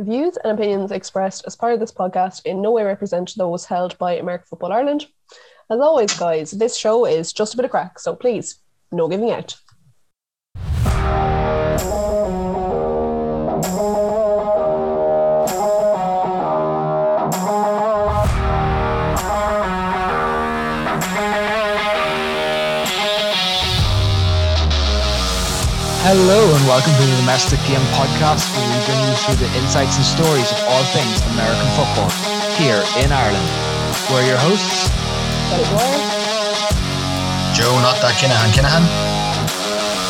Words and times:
Views 0.00 0.38
and 0.42 0.58
opinions 0.58 0.92
expressed 0.92 1.44
as 1.46 1.56
part 1.56 1.74
of 1.74 1.80
this 1.80 1.92
podcast 1.92 2.46
in 2.46 2.62
no 2.62 2.70
way 2.70 2.84
represent 2.84 3.34
those 3.36 3.66
held 3.66 3.98
by 3.98 4.16
American 4.16 4.46
Football 4.46 4.72
Ireland. 4.72 5.06
As 5.70 5.78
always, 5.78 6.18
guys, 6.18 6.52
this 6.52 6.74
show 6.74 7.04
is 7.04 7.34
just 7.34 7.52
a 7.52 7.58
bit 7.58 7.66
of 7.66 7.70
crack, 7.70 7.98
so 7.98 8.16
please, 8.16 8.60
no 8.90 9.08
giving 9.08 9.30
out. 9.30 9.56
Hello 26.02 26.56
and 26.56 26.66
welcome 26.66 26.92
to 26.96 27.04
the 27.04 27.16
Domestic 27.20 27.60
Game 27.68 27.84
Podcast, 27.92 28.48
you 29.10 29.16
through 29.26 29.42
the 29.42 29.50
insights 29.58 29.96
and 29.96 30.06
stories 30.06 30.52
of 30.52 30.58
all 30.70 30.84
things 30.94 31.18
American 31.34 31.66
football 31.74 32.10
here 32.54 32.82
in 33.02 33.10
Ireland. 33.10 33.48
We're 34.10 34.26
your 34.26 34.38
hosts, 34.38 34.86
Got 35.50 35.60
it, 35.60 35.66
Dwyer? 35.74 35.98
Joe, 37.54 37.74
not 37.82 37.98
that 38.02 38.14
Kinahan. 38.22 38.54
Kinahan? 38.54 38.84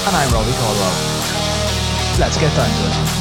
and 0.07 0.17
I'm 0.17 0.31
Robbie 0.33 0.53
Caldwell. 0.53 0.97
Let's 2.19 2.37
get 2.37 2.55
down 2.57 2.69
to 2.69 2.85
it. 2.89 3.21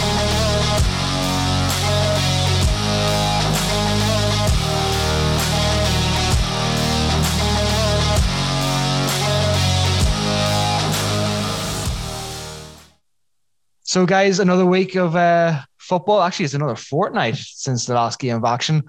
So, 13.84 14.06
guys, 14.06 14.40
another 14.40 14.66
week 14.66 14.96
of 14.96 15.16
uh, 15.16 15.62
football. 15.90 16.22
Actually, 16.22 16.46
it's 16.46 16.54
another 16.54 16.76
fortnight 16.76 17.36
since 17.36 17.86
the 17.86 17.96
last 17.96 18.20
game 18.20 18.38
of 18.38 18.46
action. 18.46 18.84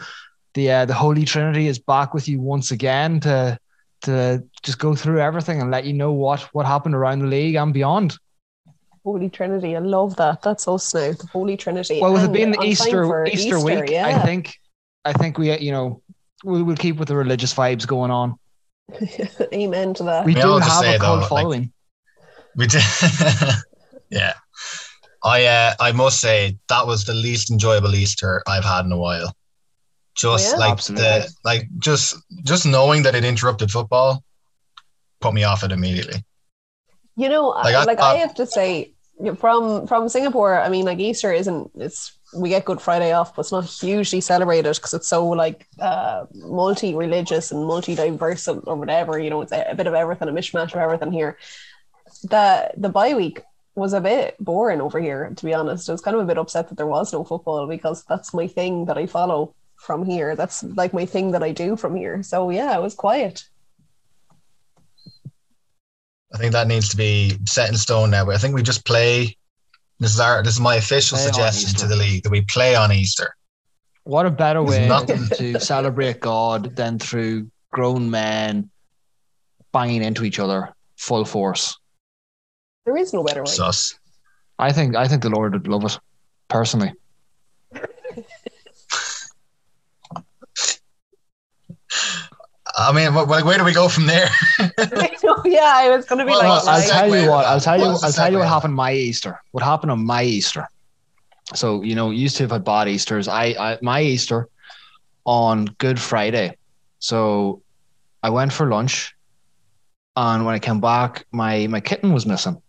The 0.54 0.70
uh, 0.70 0.84
the 0.84 0.94
Holy 0.94 1.24
Trinity 1.24 1.66
is 1.66 1.78
back 1.78 2.14
with 2.14 2.28
you 2.28 2.40
once 2.40 2.70
again 2.70 3.18
to 3.20 3.58
to 4.02 4.44
just 4.62 4.78
go 4.78 4.94
through 4.94 5.20
everything 5.20 5.60
and 5.60 5.70
let 5.70 5.84
you 5.84 5.94
know 5.94 6.12
what 6.12 6.42
what 6.52 6.66
happened 6.66 6.94
around 6.94 7.20
the 7.20 7.26
league 7.26 7.56
and 7.56 7.72
beyond. 7.74 8.18
Holy 9.04 9.30
Trinity. 9.30 9.76
I 9.76 9.78
love 9.78 10.16
that. 10.16 10.42
That's 10.42 10.64
so 10.64 10.76
snow. 10.76 11.12
The 11.12 11.26
Holy 11.26 11.56
Trinity. 11.56 12.00
Well, 12.00 12.12
with 12.12 12.24
it 12.24 12.32
being 12.32 12.50
the 12.50 12.58
time 12.58 12.66
Easter 12.66 13.26
Easter, 13.26 13.58
week, 13.58 13.90
I 13.92 14.20
think 14.20 14.54
I 15.04 15.12
think 15.12 15.38
we 15.38 15.56
you 15.58 15.72
know 15.72 16.02
we'll, 16.44 16.64
we'll 16.64 16.76
keep 16.76 16.96
with 16.96 17.08
the 17.08 17.16
religious 17.16 17.54
vibes 17.54 17.86
going 17.86 18.10
on. 18.10 18.38
Amen 19.54 19.94
to 19.94 20.02
that. 20.02 20.24
We 20.24 20.34
May 20.34 20.40
I 20.40 20.44
do 20.44 20.58
have 20.58 20.84
a 20.84 20.98
cult 20.98 21.00
though, 21.00 21.14
like- 21.16 21.28
following. 21.28 21.72
We 22.56 22.66
do. 22.66 22.80
yeah. 24.10 24.34
I 25.24 25.44
uh, 25.46 25.74
I 25.80 25.92
must 25.92 26.20
say 26.20 26.56
that 26.68 26.86
was 26.86 27.04
the 27.04 27.14
least 27.14 27.50
enjoyable 27.50 27.94
Easter 27.94 28.42
I've 28.46 28.64
had 28.64 28.84
in 28.86 28.92
a 28.92 28.98
while. 28.98 29.34
Just 30.16 30.48
Oh, 30.48 30.52
yeah? 30.52 30.58
like 30.58 30.72
Absolutely. 30.72 31.04
the 31.06 31.34
like 31.44 31.68
just 31.78 32.16
just 32.44 32.66
knowing 32.66 33.02
that 33.04 33.14
it 33.14 33.24
interrupted 33.24 33.70
football 33.70 34.22
put 35.20 35.34
me 35.34 35.44
off 35.44 35.62
it 35.62 35.72
immediately. 35.72 36.24
You 37.16 37.28
know, 37.28 37.48
Like, 37.48 37.74
I, 37.74 37.80
I- 37.82 37.84
like 37.84 38.00
I 38.00 38.12
I- 38.14 38.16
have 38.16 38.34
to 38.36 38.46
say, 38.46 38.94
from 39.36 39.86
from 39.86 40.08
Singapore, 40.08 40.58
I 40.58 40.68
mean, 40.70 40.84
like 40.86 40.98
Easter 40.98 41.32
isn't. 41.32 41.70
It's 41.76 42.16
we 42.34 42.48
get 42.48 42.64
Good 42.64 42.80
Friday 42.80 43.12
off, 43.12 43.34
but 43.36 43.40
it's 43.42 43.52
not 43.52 43.64
hugely 43.66 44.20
celebrated 44.22 44.74
because 44.76 44.94
it's 44.94 45.08
so 45.08 45.26
like 45.26 45.66
uh, 45.80 46.24
multi-religious 46.34 47.50
and 47.52 47.66
multi-diverse 47.66 48.48
or 48.48 48.60
or 48.66 48.76
whatever. 48.76 49.18
You 49.18 49.28
know, 49.30 49.42
it's 49.42 49.52
a, 49.52 49.66
a 49.70 49.74
bit 49.74 49.86
of 49.86 49.94
everything, 49.94 50.28
a 50.28 50.32
mishmash 50.32 50.72
of 50.72 50.76
everything 50.80 51.12
here. 51.12 51.36
The 52.22 52.70
the 52.76 52.88
bye 52.88 53.14
week 53.14 53.42
was 53.74 53.92
a 53.92 54.00
bit 54.00 54.36
boring 54.40 54.80
over 54.80 55.00
here, 55.00 55.32
to 55.34 55.44
be 55.44 55.54
honest. 55.54 55.88
I 55.88 55.92
was 55.92 56.00
kind 56.00 56.16
of 56.16 56.22
a 56.22 56.26
bit 56.26 56.38
upset 56.38 56.68
that 56.68 56.76
there 56.76 56.86
was 56.86 57.12
no 57.12 57.24
football 57.24 57.66
because 57.66 58.04
that's 58.04 58.34
my 58.34 58.46
thing 58.46 58.86
that 58.86 58.98
I 58.98 59.06
follow 59.06 59.54
from 59.76 60.04
here. 60.04 60.36
That's 60.36 60.62
like 60.62 60.92
my 60.92 61.06
thing 61.06 61.30
that 61.32 61.42
I 61.42 61.52
do 61.52 61.76
from 61.76 61.96
here. 61.96 62.22
So 62.22 62.50
yeah, 62.50 62.76
it 62.76 62.82
was 62.82 62.94
quiet. 62.94 63.44
I 66.32 66.38
think 66.38 66.52
that 66.52 66.68
needs 66.68 66.88
to 66.90 66.96
be 66.96 67.38
set 67.46 67.70
in 67.70 67.76
stone 67.76 68.10
now. 68.10 68.30
I 68.30 68.36
think 68.38 68.54
we 68.54 68.62
just 68.62 68.84
play. 68.84 69.36
This 69.98 70.14
is 70.14 70.20
our 70.20 70.42
this 70.42 70.54
is 70.54 70.60
my 70.60 70.76
official 70.76 71.18
Play 71.18 71.26
suggestion 71.26 71.74
to 71.78 71.86
the 71.86 71.96
league 71.96 72.22
that 72.22 72.30
we 72.30 72.42
play 72.42 72.74
on 72.74 72.92
Easter. 72.92 73.34
What 74.04 74.26
a 74.26 74.30
better 74.30 74.64
There's 74.64 74.78
way 74.78 74.88
nothing- 74.88 75.26
to 75.36 75.60
celebrate 75.72 76.20
God 76.20 76.74
than 76.76 76.98
through 76.98 77.50
grown 77.72 78.10
men 78.10 78.70
banging 79.72 80.02
into 80.02 80.24
each 80.24 80.38
other 80.38 80.74
full 80.96 81.24
force. 81.24 81.78
There 82.90 82.96
is 83.00 83.14
no 83.14 83.22
better 83.22 83.42
way. 83.42 83.52
Sus. 83.52 83.96
I 84.58 84.72
think 84.72 84.96
I 84.96 85.06
think 85.06 85.22
the 85.22 85.30
Lord 85.30 85.52
would 85.52 85.68
love 85.68 85.84
it 85.84 85.96
personally. 86.48 86.92
I 92.76 92.92
mean, 92.92 93.12
wh- 93.12 93.26
wh- 93.26 93.46
where 93.46 93.58
do 93.58 93.64
we 93.64 93.72
go 93.72 93.88
from 93.88 94.06
there? 94.06 94.28
yeah, 94.58 95.72
I 95.72 95.94
was 95.94 96.04
going 96.04 96.18
to 96.18 96.24
be 96.24 96.32
Well, 96.32 96.40
like, 96.40 96.64
well, 96.64 96.68
I'll 96.68 96.82
tell 96.82 97.14
you 97.14 97.30
what. 97.30 97.46
I'll 97.46 97.60
tell 97.60 97.78
you. 97.78 97.84
I'll 97.84 98.12
tell 98.12 98.32
you 98.32 98.38
what 98.38 98.48
happened 98.48 98.74
my 98.74 98.92
Easter. 98.92 99.40
What 99.52 99.62
happened 99.62 99.92
on 99.92 100.04
my 100.04 100.24
Easter? 100.24 100.68
So 101.54 101.82
you 101.84 101.94
know, 101.94 102.10
used 102.10 102.36
to 102.38 102.42
have 102.42 102.50
had 102.50 102.64
bad 102.64 102.88
Easters. 102.88 103.28
I, 103.28 103.54
I 103.56 103.78
my 103.82 104.02
Easter 104.02 104.48
on 105.24 105.66
Good 105.78 106.00
Friday. 106.00 106.56
So 106.98 107.62
I 108.24 108.30
went 108.30 108.52
for 108.52 108.68
lunch, 108.68 109.14
and 110.16 110.44
when 110.44 110.56
I 110.56 110.58
came 110.58 110.80
back, 110.80 111.24
my 111.30 111.68
my 111.68 111.78
kitten 111.78 112.12
was 112.12 112.26
missing. 112.26 112.60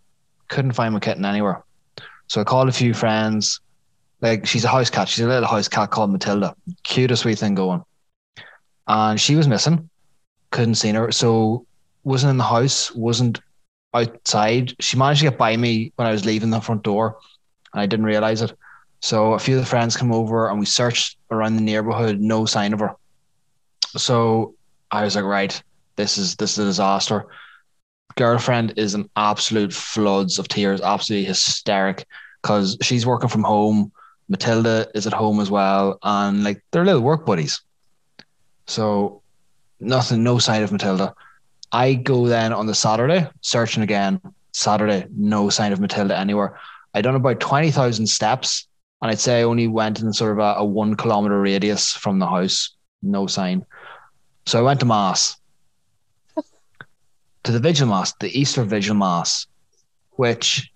Couldn't 0.51 0.73
find 0.73 0.93
my 0.93 0.99
kitten 0.99 1.23
anywhere. 1.23 1.63
So 2.27 2.41
I 2.41 2.43
called 2.43 2.67
a 2.67 2.73
few 2.73 2.93
friends. 2.93 3.61
Like 4.19 4.45
she's 4.45 4.65
a 4.65 4.67
house 4.67 4.89
cat. 4.89 5.07
She's 5.07 5.23
a 5.23 5.27
little 5.27 5.47
house 5.47 5.67
cat 5.67 5.91
called 5.91 6.11
Matilda. 6.11 6.55
Cutest 6.83 7.23
wee 7.23 7.35
thing 7.35 7.55
going. 7.55 7.83
And 8.85 9.19
she 9.19 9.35
was 9.35 9.47
missing. 9.47 9.89
Couldn't 10.51 10.75
see 10.75 10.91
her. 10.91 11.11
So 11.11 11.65
wasn't 12.03 12.31
in 12.31 12.37
the 12.37 12.43
house. 12.43 12.93
Wasn't 12.93 13.39
outside. 13.93 14.75
She 14.81 14.97
managed 14.97 15.21
to 15.21 15.29
get 15.29 15.37
by 15.37 15.55
me 15.55 15.93
when 15.95 16.07
I 16.07 16.11
was 16.11 16.25
leaving 16.25 16.49
the 16.49 16.59
front 16.59 16.83
door, 16.83 17.17
and 17.73 17.81
I 17.81 17.85
didn't 17.85 18.05
realize 18.05 18.41
it. 18.41 18.53
So 18.99 19.33
a 19.33 19.39
few 19.39 19.55
of 19.55 19.61
the 19.61 19.69
friends 19.69 19.97
come 19.97 20.13
over 20.13 20.49
and 20.49 20.59
we 20.59 20.65
searched 20.65 21.17
around 21.31 21.55
the 21.55 21.61
neighborhood, 21.61 22.19
no 22.19 22.45
sign 22.45 22.73
of 22.73 22.81
her. 22.81 22.95
So 23.97 24.55
I 24.91 25.03
was 25.03 25.15
like, 25.15 25.25
right, 25.25 25.63
this 25.95 26.17
is 26.17 26.35
this 26.35 26.53
is 26.53 26.59
a 26.59 26.65
disaster. 26.65 27.27
Girlfriend 28.15 28.73
is 28.77 28.95
in 28.95 29.09
absolute 29.15 29.73
floods 29.73 30.39
of 30.39 30.47
tears, 30.47 30.81
absolutely 30.81 31.25
hysteric 31.25 32.05
because 32.41 32.77
she's 32.81 33.05
working 33.05 33.29
from 33.29 33.43
home. 33.43 33.91
Matilda 34.29 34.89
is 34.95 35.05
at 35.07 35.13
home 35.13 35.39
as 35.39 35.51
well, 35.51 35.99
and 36.03 36.43
like 36.43 36.63
they're 36.71 36.85
little 36.85 37.01
work 37.01 37.25
buddies. 37.25 37.61
So 38.67 39.21
nothing, 39.79 40.23
no 40.23 40.39
sign 40.39 40.63
of 40.63 40.71
Matilda. 40.71 41.13
I 41.71 41.93
go 41.95 42.27
then 42.27 42.53
on 42.53 42.65
the 42.65 42.75
Saturday, 42.75 43.27
searching 43.41 43.83
again. 43.83 44.21
Saturday, 44.53 45.07
no 45.15 45.49
sign 45.49 45.73
of 45.73 45.79
Matilda 45.79 46.17
anywhere. 46.17 46.59
I 46.93 47.01
done 47.01 47.15
about 47.15 47.39
20,000 47.39 48.07
steps, 48.07 48.67
and 49.01 49.09
I'd 49.09 49.19
say 49.19 49.39
I 49.39 49.43
only 49.43 49.67
went 49.67 50.01
in 50.01 50.11
sort 50.13 50.33
of 50.33 50.39
a, 50.39 50.59
a 50.59 50.65
one 50.65 50.95
kilometer 50.95 51.39
radius 51.39 51.93
from 51.93 52.19
the 52.19 52.27
house, 52.27 52.75
no 53.01 53.27
sign. 53.27 53.65
So 54.45 54.59
I 54.59 54.63
went 54.63 54.79
to 54.81 54.85
Mass, 54.85 55.37
to 57.43 57.51
the 57.51 57.59
Vigil 57.59 57.87
Mass, 57.87 58.13
the 58.19 58.39
Easter 58.39 58.63
Vigil 58.63 58.95
Mass, 58.95 59.47
which 60.11 60.71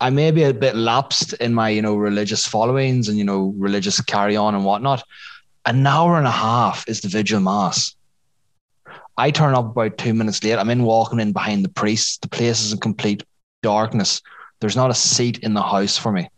I 0.00 0.10
may 0.10 0.30
be 0.32 0.42
a 0.42 0.52
bit 0.52 0.74
lapsed 0.74 1.34
in 1.34 1.54
my, 1.54 1.68
you 1.68 1.82
know, 1.82 1.94
religious 1.94 2.46
followings 2.46 3.08
and, 3.08 3.16
you 3.16 3.24
know, 3.24 3.54
religious 3.56 4.00
carry 4.00 4.36
on 4.36 4.54
and 4.54 4.64
whatnot. 4.64 5.04
An 5.64 5.86
hour 5.86 6.18
and 6.18 6.26
a 6.26 6.30
half 6.30 6.88
is 6.88 7.00
the 7.00 7.08
Vigil 7.08 7.40
Mass. 7.40 7.94
I 9.16 9.30
turn 9.30 9.54
up 9.54 9.70
about 9.70 9.98
two 9.98 10.14
minutes 10.14 10.42
late. 10.42 10.58
I'm 10.58 10.70
in 10.70 10.82
walking 10.82 11.20
in 11.20 11.32
behind 11.32 11.64
the 11.64 11.68
priest. 11.68 12.22
The 12.22 12.28
place 12.28 12.62
is 12.62 12.72
in 12.72 12.78
complete 12.80 13.22
darkness. 13.62 14.20
There's 14.60 14.76
not 14.76 14.90
a 14.90 14.94
seat 14.94 15.38
in 15.38 15.54
the 15.54 15.62
house 15.62 15.96
for 15.96 16.10
me. 16.10 16.28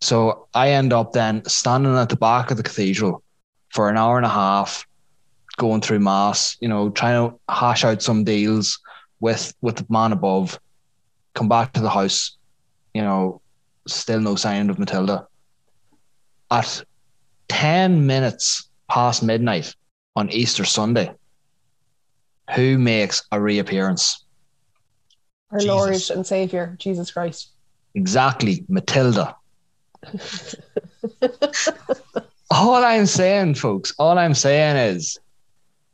So 0.00 0.46
I 0.54 0.70
end 0.70 0.92
up 0.92 1.12
then 1.12 1.44
standing 1.46 1.96
at 1.96 2.10
the 2.10 2.16
back 2.16 2.50
of 2.50 2.56
the 2.56 2.62
cathedral 2.62 3.22
for 3.70 3.88
an 3.88 3.96
hour 3.96 4.16
and 4.16 4.26
a 4.26 4.30
half, 4.30 4.86
going 5.58 5.82
through 5.82 6.00
mass, 6.00 6.56
you 6.60 6.68
know, 6.68 6.88
trying 6.88 7.30
to 7.30 7.38
hash 7.52 7.84
out 7.84 8.00
some 8.00 8.24
deals 8.24 8.78
with 9.20 9.52
with 9.60 9.76
the 9.76 9.86
man 9.90 10.12
above, 10.12 10.58
come 11.34 11.48
back 11.48 11.74
to 11.74 11.80
the 11.80 11.90
house, 11.90 12.38
you 12.94 13.02
know, 13.02 13.42
still 13.86 14.20
no 14.20 14.36
sign 14.36 14.70
of 14.70 14.78
Matilda. 14.78 15.26
At 16.50 16.82
10 17.48 18.06
minutes 18.06 18.70
past 18.88 19.22
midnight 19.22 19.74
on 20.16 20.30
Easter 20.30 20.64
Sunday, 20.64 21.12
who 22.54 22.78
makes 22.78 23.22
a 23.30 23.40
reappearance? 23.40 24.24
Our 25.50 25.58
Jesus. 25.58 25.68
Lord 25.68 26.10
and 26.18 26.26
Savior, 26.26 26.76
Jesus 26.78 27.10
Christ. 27.10 27.50
Exactly, 27.94 28.64
Matilda. 28.68 29.34
all 32.50 32.84
I'm 32.84 33.06
saying, 33.06 33.54
folks, 33.54 33.94
all 33.98 34.18
I'm 34.18 34.34
saying 34.34 34.76
is, 34.76 35.18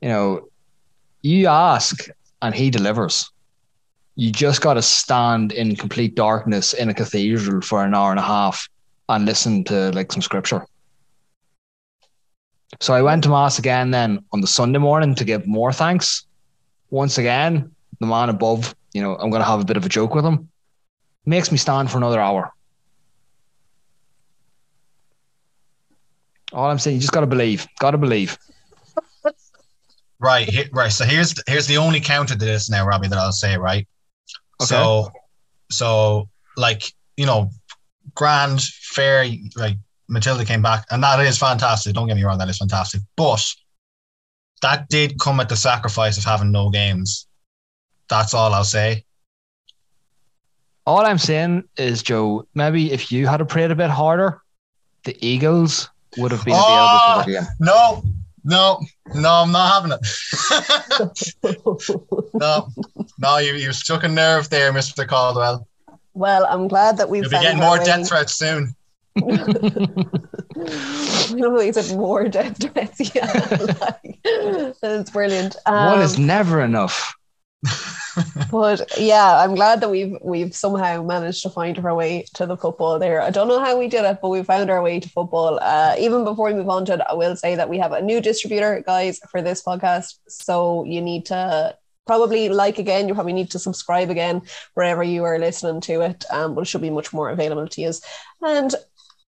you 0.04 0.10
know, 0.10 0.48
you 1.22 1.46
ask 1.46 2.08
and 2.42 2.54
he 2.54 2.68
delivers. 2.68 3.30
You 4.16 4.30
just 4.30 4.60
got 4.60 4.74
to 4.74 4.82
stand 4.82 5.50
in 5.52 5.76
complete 5.76 6.14
darkness 6.14 6.74
in 6.74 6.90
a 6.90 6.94
cathedral 6.94 7.62
for 7.62 7.82
an 7.82 7.94
hour 7.94 8.10
and 8.10 8.20
a 8.20 8.22
half 8.22 8.68
and 9.08 9.24
listen 9.24 9.64
to 9.64 9.90
like 9.92 10.12
some 10.12 10.20
scripture. 10.20 10.66
So 12.82 12.92
I 12.92 13.00
went 13.00 13.24
to 13.24 13.30
mass 13.30 13.58
again 13.58 13.92
then 13.92 14.22
on 14.30 14.42
the 14.42 14.46
Sunday 14.46 14.78
morning 14.78 15.14
to 15.14 15.24
give 15.24 15.46
more 15.46 15.72
thanks. 15.72 16.26
Once 16.90 17.16
again, 17.16 17.74
the 17.98 18.06
man 18.06 18.28
above, 18.28 18.74
you 18.92 19.00
know, 19.00 19.16
I'm 19.16 19.30
going 19.30 19.40
to 19.40 19.48
have 19.48 19.62
a 19.62 19.64
bit 19.64 19.78
of 19.78 19.86
a 19.86 19.88
joke 19.88 20.14
with 20.14 20.26
him. 20.26 20.50
Makes 21.24 21.50
me 21.50 21.56
stand 21.56 21.90
for 21.90 21.96
another 21.96 22.20
hour. 22.20 22.52
All 26.52 26.70
I'm 26.70 26.78
saying, 26.78 26.96
you 26.96 27.00
just 27.00 27.14
got 27.14 27.20
to 27.20 27.26
believe. 27.26 27.66
Got 27.78 27.92
to 27.92 27.98
believe. 27.98 28.36
Right, 30.20 30.69
right. 30.72 30.93
So 30.93 31.05
here's 31.05 31.34
here's 31.46 31.66
the 31.66 31.76
only 31.76 32.00
counter 32.00 32.34
to 32.34 32.38
this 32.38 32.70
now, 32.70 32.87
Robbie, 32.87 33.08
that 33.08 33.19
I'll 33.19 33.32
say. 33.32 33.56
Right. 33.56 33.87
Okay. 34.62 34.66
So, 34.66 35.11
so 35.70 36.28
like 36.56 36.93
you 37.16 37.26
know, 37.26 37.50
grand, 38.14 38.62
fair. 38.62 39.26
Like 39.56 39.76
Matilda 40.08 40.44
came 40.44 40.62
back, 40.62 40.87
and 40.90 41.02
that 41.02 41.20
is 41.20 41.37
fantastic. 41.38 41.94
Don't 41.94 42.06
get 42.06 42.16
me 42.16 42.25
wrong, 42.25 42.38
that 42.38 42.49
is 42.49 42.58
fantastic. 42.58 43.00
But 43.16 43.44
that 44.62 44.88
did 44.88 45.19
come 45.19 45.40
at 45.40 45.49
the 45.49 45.56
sacrifice 45.56 46.16
of 46.16 46.25
having 46.25 46.52
no 46.52 46.70
games. 46.70 47.26
That's 48.08 48.34
all 48.34 48.55
I'll 48.55 48.64
say. 48.64 49.05
All 50.87 51.05
I'm 51.05 51.19
saying 51.19 51.64
is, 51.76 52.02
Joe, 52.02 52.46
maybe 52.55 52.93
if 52.93 53.11
you 53.11 53.26
had 53.26 53.46
prayed 53.49 53.70
a 53.70 53.75
bit 53.75 53.88
harder, 53.90 54.43
the 55.05 55.16
Eagles 55.26 55.88
would 56.19 56.31
have 56.31 56.44
been 56.44 56.55
Oh! 56.56 56.62
available 56.62 57.22
for 57.25 57.31
again. 57.31 57.46
Oh, 57.69 58.02
no, 58.05 58.11
no, 58.44 58.81
no, 59.14 59.31
I'm 59.31 59.52
not 59.52 59.73
having 59.75 59.93
it. 59.93 60.00
no, 62.35 62.69
no, 63.19 63.37
you 63.38 63.55
you 63.55 63.73
struck 63.73 64.05
a 64.05 64.08
nerve 64.08 64.49
there, 64.50 64.73
Mr. 64.73 65.06
Caldwell. 65.06 65.67
well, 66.14 66.46
I'm 66.49 66.69
glad 66.69 66.96
that 66.99 67.08
we've 67.08 67.23
You'll 67.23 67.31
be 67.31 67.35
found 67.37 67.44
getting 67.44 67.61
our 67.62 67.69
more 67.69 67.79
way- 67.79 67.85
death 67.85 68.08
threats 68.08 68.35
soon. 68.35 68.75
No, 71.37 71.58
he 71.58 71.73
said 71.73 71.96
more 71.96 72.29
death 72.29 72.56
threats. 72.61 73.14
Yeah, 73.14 73.26
like, 73.81 74.19
that's 74.81 75.11
brilliant. 75.11 75.56
One 75.67 76.00
is 76.00 76.17
Um, 76.17 76.26
never 76.26 76.61
enough. 76.62 77.14
but 78.50 78.99
yeah, 78.99 79.38
I'm 79.38 79.55
glad 79.55 79.81
that 79.81 79.90
we've 79.90 80.16
we've 80.22 80.55
somehow 80.55 81.02
managed 81.02 81.43
to 81.43 81.50
find 81.50 81.78
our 81.78 81.94
way 81.94 82.25
to 82.34 82.46
the 82.46 82.56
football 82.56 82.99
there. 82.99 83.20
I 83.20 83.31
don't 83.31 83.49
know 83.49 83.61
how 83.61 83.78
we 83.78 83.88
did 83.88 84.05
it, 84.05 84.19
but 84.20 84.28
we 84.28 84.43
found 84.43 84.70
our 84.70 84.82
way 84.82 85.00
to 85.00 85.08
football. 85.08 85.58
Uh, 85.61 85.94
even 85.99 86.25
before 86.25 86.46
we 86.46 86.55
move 86.55 86.69
on 86.69 86.84
to 86.87 86.94
it, 86.94 87.00
I 87.08 87.14
will 87.14 87.37
say 87.37 87.55
that 87.56 87.69
we 87.69 87.78
have 87.78 87.93
a 87.93 88.02
new 88.02 88.20
distributor, 88.20 88.82
guys, 88.84 89.20
for 89.31 89.43
this 89.43 89.62
podcast. 89.62 90.19
So 90.28 90.84
you 90.84 91.00
need 91.00 91.26
to 91.26 91.76
probably 92.06 92.49
like 92.49 92.78
again. 92.78 93.08
You 93.08 93.14
probably 93.14 93.32
need 93.32 93.50
to 93.52 93.58
subscribe 93.58 94.11
again 94.11 94.43
wherever 94.75 95.02
you 95.02 95.25
are 95.25 95.38
listening 95.38 95.81
to 95.82 96.02
it. 96.02 96.25
Um, 96.31 96.55
but 96.55 96.62
it 96.62 96.66
should 96.66 96.82
be 96.82 96.90
much 96.90 97.12
more 97.12 97.31
available 97.31 97.69
to 97.69 97.81
you. 97.81 97.93
And 98.43 98.75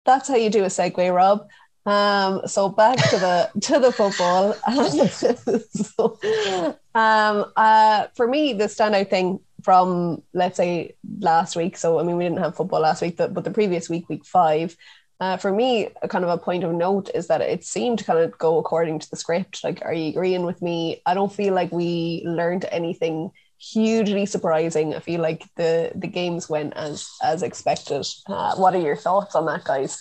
that's 0.05 0.29
how 0.29 0.37
you 0.37 0.50
do 0.50 0.65
a 0.65 0.69
segue, 0.69 1.15
Rob. 1.15 1.47
Um, 1.87 2.43
so 2.47 2.69
back 2.69 2.97
to 3.11 3.17
the 3.19 3.50
to 3.62 3.79
the 3.79 3.93
football. 3.93 4.55
so, 6.19 6.79
um, 6.95 7.53
uh, 7.57 8.07
for 8.15 8.27
me, 8.27 8.53
the 8.53 8.65
standout 8.65 9.11
thing 9.11 9.41
from 9.63 10.23
let's 10.33 10.57
say 10.57 10.95
last 11.19 11.57
week. 11.57 11.77
So 11.77 12.01
I 12.01 12.03
mean, 12.03 12.17
we 12.17 12.25
didn't 12.25 12.39
have 12.39 12.57
football 12.57 12.81
last 12.81 13.03
week, 13.03 13.17
but 13.17 13.35
but 13.35 13.45
the 13.45 13.51
previous 13.51 13.89
week, 13.89 14.09
week 14.09 14.25
five. 14.25 14.77
Uh, 15.21 15.37
for 15.37 15.53
me, 15.53 15.87
a 16.01 16.09
kind 16.09 16.25
of 16.25 16.31
a 16.31 16.39
point 16.39 16.65
of 16.65 16.73
note 16.73 17.11
is 17.15 17.27
that 17.27 17.43
it 17.43 17.63
seemed 17.63 17.99
to 17.99 18.05
kind 18.05 18.19
of 18.19 18.37
go 18.39 18.57
according 18.57 18.99
to 18.99 19.11
the 19.11 19.17
script. 19.17 19.63
Like, 19.63 19.83
are 19.85 19.93
you 19.93 20.09
agreeing 20.09 20.47
with 20.47 20.63
me? 20.63 21.03
I 21.05 21.13
don't 21.13 21.31
feel 21.31 21.53
like 21.53 21.71
we 21.71 22.23
learned 22.25 22.65
anything 22.73 23.31
hugely 23.59 24.25
surprising. 24.25 24.95
I 24.95 25.01
feel 25.01 25.21
like 25.21 25.45
the 25.57 25.93
the 25.95 26.07
games 26.07 26.49
went 26.49 26.73
as 26.75 27.09
as 27.23 27.43
expected. 27.43 28.07
Uh, 28.27 28.55
what 28.57 28.75
are 28.75 28.81
your 28.81 28.97
thoughts 28.97 29.35
on 29.35 29.47
that, 29.47 29.65
guys? 29.65 30.01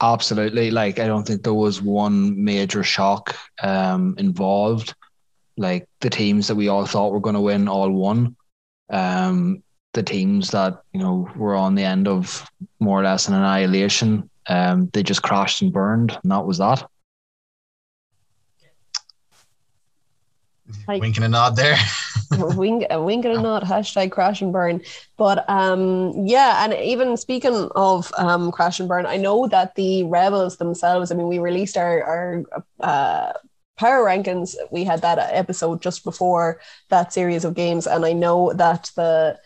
Absolutely. 0.00 0.70
Like 0.70 0.98
I 0.98 1.06
don't 1.06 1.26
think 1.26 1.42
there 1.42 1.54
was 1.54 1.80
one 1.80 2.42
major 2.42 2.82
shock 2.82 3.36
um, 3.62 4.14
involved. 4.18 4.94
Like 5.56 5.88
the 6.00 6.10
teams 6.10 6.48
that 6.48 6.56
we 6.56 6.68
all 6.68 6.86
thought 6.86 7.12
were 7.12 7.20
going 7.20 7.34
to 7.34 7.40
win 7.40 7.68
all 7.68 7.90
won. 7.90 8.36
Um, 8.90 9.62
the 9.92 10.02
teams 10.02 10.50
that 10.50 10.82
you 10.92 11.00
know 11.00 11.28
were 11.36 11.54
on 11.54 11.74
the 11.74 11.84
end 11.84 12.08
of 12.08 12.48
more 12.80 13.00
or 13.00 13.04
less 13.04 13.28
an 13.28 13.34
annihilation, 13.34 14.28
um, 14.48 14.90
they 14.92 15.02
just 15.02 15.22
crashed 15.22 15.62
and 15.62 15.72
burned, 15.72 16.18
and 16.22 16.32
that 16.32 16.44
was 16.44 16.58
that. 16.58 16.84
Like- 20.88 21.00
Winking 21.00 21.24
a 21.24 21.28
nod 21.28 21.56
there. 21.56 21.76
a 22.32 22.56
wink, 22.56 22.84
a 22.90 23.02
wink 23.02 23.24
and 23.24 23.34
a 23.38 23.40
nod, 23.40 23.62
hashtag 23.64 24.10
crash 24.10 24.40
and 24.40 24.52
burn. 24.52 24.80
But 25.16 25.48
um, 25.48 26.26
yeah, 26.26 26.64
and 26.64 26.72
even 26.74 27.16
speaking 27.16 27.68
of 27.76 28.12
um, 28.18 28.50
crash 28.50 28.80
and 28.80 28.88
burn, 28.88 29.06
I 29.06 29.16
know 29.16 29.46
that 29.48 29.74
the 29.74 30.04
rebels 30.04 30.56
themselves. 30.56 31.10
I 31.10 31.14
mean, 31.14 31.28
we 31.28 31.38
released 31.38 31.76
our 31.76 32.02
our 32.02 32.42
uh, 32.80 33.32
power 33.76 34.04
rankings. 34.04 34.54
We 34.70 34.84
had 34.84 35.02
that 35.02 35.18
episode 35.18 35.82
just 35.82 36.04
before 36.04 36.60
that 36.90 37.12
series 37.12 37.44
of 37.44 37.54
games, 37.54 37.86
and 37.86 38.04
I 38.04 38.12
know 38.12 38.52
that 38.52 38.90
the 38.96 39.38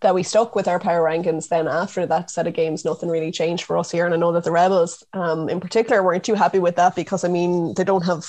that 0.00 0.14
we 0.14 0.22
stuck 0.22 0.54
with 0.54 0.68
our 0.68 0.78
power 0.78 1.02
rankings. 1.02 1.48
Then 1.48 1.66
after 1.66 2.06
that 2.06 2.30
set 2.30 2.46
of 2.46 2.54
games, 2.54 2.84
nothing 2.84 3.08
really 3.08 3.32
changed 3.32 3.64
for 3.64 3.78
us 3.78 3.90
here, 3.90 4.04
and 4.04 4.14
I 4.14 4.18
know 4.18 4.32
that 4.32 4.44
the 4.44 4.52
rebels, 4.52 5.02
um, 5.12 5.48
in 5.48 5.60
particular, 5.60 6.02
weren't 6.02 6.24
too 6.24 6.34
happy 6.34 6.58
with 6.58 6.76
that 6.76 6.94
because 6.94 7.24
I 7.24 7.28
mean 7.28 7.74
they 7.74 7.84
don't 7.84 8.04
have. 8.04 8.24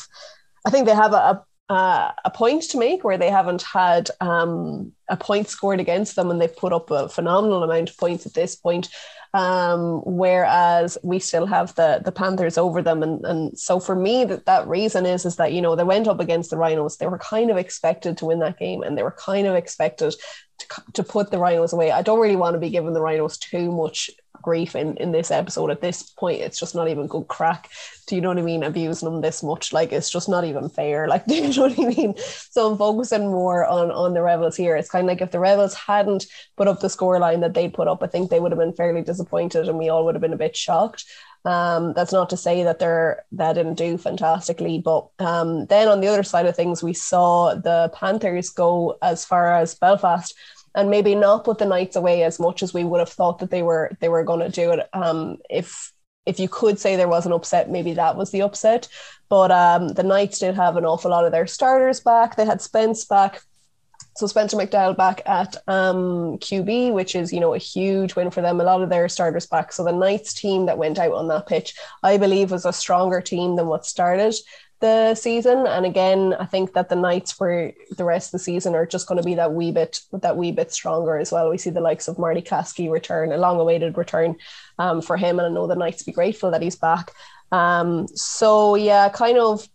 I 0.65 0.69
think 0.71 0.85
they 0.85 0.95
have 0.95 1.13
a, 1.13 1.43
a 1.69 2.13
a 2.25 2.31
point 2.31 2.63
to 2.63 2.77
make 2.77 3.03
where 3.03 3.17
they 3.17 3.29
haven't 3.29 3.63
had 3.63 4.09
um, 4.21 4.93
a 5.09 5.17
point 5.17 5.47
scored 5.47 5.79
against 5.79 6.15
them 6.15 6.31
and 6.31 6.39
they've 6.39 6.55
put 6.55 6.73
up 6.73 6.91
a 6.91 7.09
phenomenal 7.09 7.63
amount 7.63 7.89
of 7.89 7.97
points 7.97 8.25
at 8.25 8.33
this 8.33 8.55
point. 8.55 8.89
Um, 9.35 10.01
whereas 10.05 10.97
we 11.03 11.19
still 11.19 11.45
have 11.45 11.75
the 11.75 12.01
the 12.05 12.13
Panthers 12.13 12.57
over 12.57 12.81
them, 12.81 13.03
and 13.03 13.25
and 13.25 13.59
so 13.59 13.81
for 13.81 13.93
me 13.93 14.23
that 14.23 14.45
that 14.45 14.65
reason 14.65 15.05
is 15.05 15.25
is 15.25 15.35
that 15.35 15.51
you 15.51 15.61
know 15.61 15.75
they 15.75 15.83
went 15.83 16.07
up 16.07 16.21
against 16.21 16.51
the 16.51 16.57
Rhinos, 16.57 16.95
they 16.95 17.07
were 17.07 17.17
kind 17.17 17.51
of 17.51 17.57
expected 17.57 18.17
to 18.17 18.27
win 18.27 18.39
that 18.39 18.57
game, 18.57 18.81
and 18.81 18.97
they 18.97 19.03
were 19.03 19.11
kind 19.11 19.45
of 19.45 19.55
expected 19.55 20.15
to, 20.59 20.83
to 20.93 21.03
put 21.03 21.31
the 21.31 21.37
Rhinos 21.37 21.73
away. 21.73 21.91
I 21.91 22.01
don't 22.01 22.21
really 22.21 22.37
want 22.37 22.53
to 22.53 22.61
be 22.61 22.69
giving 22.69 22.93
the 22.93 23.01
Rhinos 23.01 23.37
too 23.37 23.73
much 23.73 24.09
grief 24.45 24.75
in 24.75 24.95
in 24.97 25.11
this 25.11 25.31
episode 25.31 25.71
at 25.71 25.81
this 25.81 26.03
point. 26.03 26.41
It's 26.41 26.59
just 26.59 26.75
not 26.75 26.87
even 26.87 27.07
good 27.07 27.27
crack 27.27 27.69
do 28.07 28.15
you 28.15 28.21
know 28.21 28.29
what 28.29 28.37
I 28.37 28.43
mean? 28.43 28.63
Abusing 28.63 29.09
them 29.09 29.21
this 29.21 29.41
much, 29.41 29.73
like 29.73 29.91
it's 29.91 30.09
just 30.09 30.29
not 30.29 30.45
even 30.45 30.69
fair. 30.69 31.07
Like, 31.15 31.25
do 31.27 31.35
you 31.35 31.53
know 31.53 31.63
what 31.63 31.79
I 31.79 31.95
mean? 31.95 32.15
So 32.51 32.71
I'm 32.71 32.77
focusing 32.77 33.27
more 33.27 33.65
on 33.65 33.89
on 33.89 34.13
the 34.13 34.21
rebels 34.21 34.57
here. 34.57 34.75
It's 34.75 34.89
kind 34.89 35.05
of 35.05 35.07
like 35.07 35.21
if 35.21 35.31
the 35.31 35.39
rebels 35.39 35.73
hadn't 35.73 36.25
put 36.57 36.67
up 36.67 36.81
the 36.81 36.89
score 36.89 37.19
line 37.19 37.39
that 37.39 37.53
they 37.53 37.69
put 37.69 37.87
up, 37.87 38.03
I 38.03 38.07
think 38.07 38.29
they 38.29 38.39
would 38.39 38.51
have 38.51 38.59
been 38.59 38.73
fairly 38.73 39.01
disappointed, 39.01 39.69
and 39.69 39.77
we 39.77 39.87
all 39.89 40.03
would 40.03 40.15
have 40.15 40.21
been 40.21 40.33
a 40.33 40.37
bit 40.37 40.57
shocked. 40.57 41.05
Um, 41.45 41.93
that's 41.93 42.11
not 42.11 42.29
to 42.31 42.37
say 42.37 42.63
that 42.63 42.79
they're 42.79 43.23
that 43.33 43.53
didn't 43.53 43.75
do 43.75 43.97
fantastically, 43.97 44.79
but 44.79 45.07
um, 45.19 45.67
then 45.67 45.87
on 45.87 46.01
the 46.01 46.07
other 46.07 46.23
side 46.23 46.47
of 46.47 46.55
things, 46.55 46.83
we 46.83 46.93
saw 46.93 47.55
the 47.55 47.91
Panthers 47.93 48.49
go 48.49 48.97
as 49.01 49.23
far 49.23 49.55
as 49.55 49.75
Belfast 49.75 50.35
and 50.75 50.89
maybe 50.89 51.15
not 51.15 51.45
put 51.45 51.57
the 51.57 51.65
Knights 51.65 51.95
away 51.95 52.23
as 52.23 52.39
much 52.39 52.61
as 52.61 52.73
we 52.73 52.83
would 52.83 52.99
have 52.99 53.09
thought 53.09 53.39
that 53.39 53.49
they 53.49 53.63
were 53.63 53.95
they 54.01 54.09
were 54.09 54.23
going 54.23 54.41
to 54.41 54.49
do 54.49 54.71
it. 54.71 54.87
Um, 54.93 55.37
if 55.49 55.91
if 56.25 56.39
you 56.39 56.49
could 56.49 56.79
say 56.79 56.95
there 56.95 57.07
was 57.07 57.25
an 57.25 57.31
upset, 57.31 57.69
maybe 57.69 57.93
that 57.93 58.17
was 58.17 58.31
the 58.31 58.41
upset. 58.41 58.87
But 59.29 59.51
um, 59.51 59.89
the 59.89 60.03
Knights 60.03 60.39
did 60.39 60.55
have 60.55 60.77
an 60.77 60.85
awful 60.85 61.11
lot 61.11 61.25
of 61.25 61.31
their 61.31 61.47
starters 61.47 61.99
back. 61.99 62.35
They 62.35 62.45
had 62.45 62.61
Spence 62.61 63.05
back. 63.05 63.41
So 64.17 64.27
Spencer 64.27 64.55
McDowell 64.55 64.95
back 64.95 65.21
at 65.25 65.57
um, 65.67 66.37
QB, 66.37 66.93
which 66.93 67.15
is, 67.15 67.33
you 67.33 67.39
know, 67.41 67.53
a 67.53 67.57
huge 67.59 68.15
win 68.15 68.31
for 68.31 68.41
them. 68.41 68.61
A 68.61 68.63
lot 68.63 68.81
of 68.81 68.89
their 68.89 69.09
starters 69.09 69.45
back. 69.45 69.73
So 69.73 69.83
the 69.83 69.91
Knights 69.91 70.33
team 70.33 70.67
that 70.67 70.77
went 70.77 70.99
out 70.99 71.11
on 71.11 71.27
that 71.27 71.47
pitch, 71.47 71.75
I 72.01 72.17
believe, 72.17 72.51
was 72.51 72.65
a 72.65 72.71
stronger 72.71 73.19
team 73.19 73.55
than 73.57 73.67
what 73.67 73.85
started 73.85 74.35
the 74.85 75.15
season. 75.15 75.65
And 75.65 75.83
again, 75.83 76.35
I 76.39 76.45
think 76.45 76.73
that 76.73 76.89
the 76.89 76.95
Knights 76.95 77.31
for 77.31 77.71
the 77.97 78.03
rest 78.03 78.27
of 78.27 78.33
the 78.33 78.43
season 78.43 78.75
are 78.75 78.85
just 78.85 79.07
going 79.07 79.19
to 79.19 79.25
be 79.25 79.33
that 79.35 79.53
wee 79.53 79.71
bit 79.71 79.99
that 80.11 80.37
wee 80.37 80.51
bit 80.51 80.71
stronger 80.71 81.17
as 81.17 81.31
well. 81.31 81.49
We 81.49 81.57
see 81.57 81.71
the 81.71 81.81
likes 81.89 82.07
of 82.07 82.19
Marty 82.19 82.41
Kasky 82.41 82.89
return, 82.91 83.31
a 83.31 83.37
long 83.37 83.59
awaited 83.59 83.97
return 83.97 84.35
um, 84.77 85.01
for 85.01 85.17
him. 85.17 85.39
And 85.39 85.47
I 85.47 85.49
know 85.49 85.65
the 85.65 85.75
Knights 85.75 86.03
be 86.03 86.11
grateful 86.11 86.51
that 86.51 86.61
he's 86.61 86.75
back. 86.75 87.11
Um, 87.51 88.07
so 88.09 88.75
yeah, 88.75 89.09
kind 89.09 89.39
of 89.39 89.67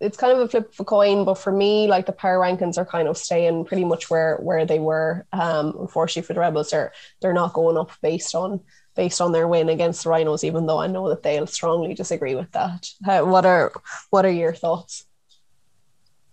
it's 0.00 0.16
kind 0.16 0.32
of 0.32 0.40
a 0.40 0.48
flip 0.48 0.72
of 0.72 0.80
a 0.80 0.84
coin, 0.84 1.26
but 1.26 1.34
for 1.34 1.52
me, 1.52 1.86
like 1.86 2.06
the 2.06 2.12
power 2.12 2.38
rankings 2.38 2.78
are 2.78 2.86
kind 2.86 3.08
of 3.08 3.18
staying 3.18 3.66
pretty 3.66 3.84
much 3.84 4.08
where 4.08 4.38
where 4.38 4.64
they 4.64 4.78
were. 4.78 5.26
Um, 5.34 5.76
unfortunately 5.78 6.26
for 6.26 6.32
the 6.32 6.40
Rebels, 6.40 6.70
they're 6.70 6.92
they're 7.20 7.34
not 7.34 7.52
going 7.52 7.76
up 7.76 7.90
based 8.00 8.34
on 8.34 8.60
based 9.00 9.22
on 9.22 9.32
their 9.32 9.48
win 9.48 9.70
against 9.70 10.04
the 10.04 10.10
Rhinos, 10.10 10.44
even 10.44 10.66
though 10.66 10.76
I 10.76 10.86
know 10.86 11.08
that 11.08 11.22
they'll 11.22 11.46
strongly 11.46 11.94
disagree 11.94 12.34
with 12.34 12.52
that. 12.52 12.86
How, 13.02 13.24
what 13.24 13.46
are 13.46 13.72
what 14.10 14.26
are 14.26 14.30
your 14.30 14.52
thoughts? 14.52 15.06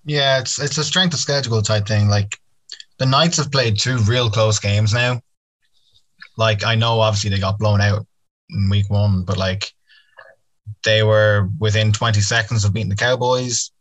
Yeah, 0.03 0.39
it's 0.39 0.59
it's 0.59 0.77
a 0.77 0.83
strength 0.83 1.13
of 1.13 1.21
schedule 1.21 1.61
type 1.61 1.87
thing. 1.87 2.09
Like 2.09 2.37
the 2.97 3.05
Knights 3.05 3.37
have 3.37 3.53
played 3.53 3.79
two 3.79 3.99
real 3.99 4.29
close 4.29 4.59
games 4.59 4.93
now. 4.93 5.21
Like 6.35 6.65
I 6.65 6.75
know 6.75 6.99
obviously 6.99 7.29
they 7.29 7.39
got 7.39 7.57
blown 7.57 7.79
out 7.79 8.05
in 8.49 8.69
week 8.69 8.89
one, 8.89 9.23
but 9.23 9.37
like 9.37 9.71
they 10.83 11.03
were 11.03 11.49
within 11.59 11.93
20 11.93 12.19
seconds 12.19 12.65
of 12.65 12.73
beating 12.73 12.89
the 12.89 12.97
Cowboys. 12.97 13.71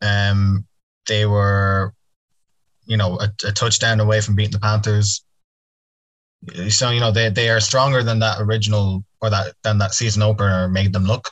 Um 0.00 0.64
they 1.06 1.26
were, 1.26 1.92
you 2.86 2.96
know, 2.96 3.18
a, 3.20 3.30
a 3.44 3.52
touchdown 3.52 4.00
away 4.00 4.22
from 4.22 4.36
beating 4.36 4.52
the 4.52 4.58
Panthers. 4.58 5.22
So 6.68 6.90
you 6.90 7.00
know 7.00 7.12
they, 7.12 7.28
they 7.28 7.50
are 7.50 7.60
stronger 7.60 8.02
than 8.02 8.18
that 8.20 8.40
original 8.40 9.04
or 9.20 9.30
that 9.30 9.54
than 9.62 9.78
that 9.78 9.94
season 9.94 10.22
opener 10.22 10.68
made 10.68 10.92
them 10.92 11.04
look. 11.04 11.30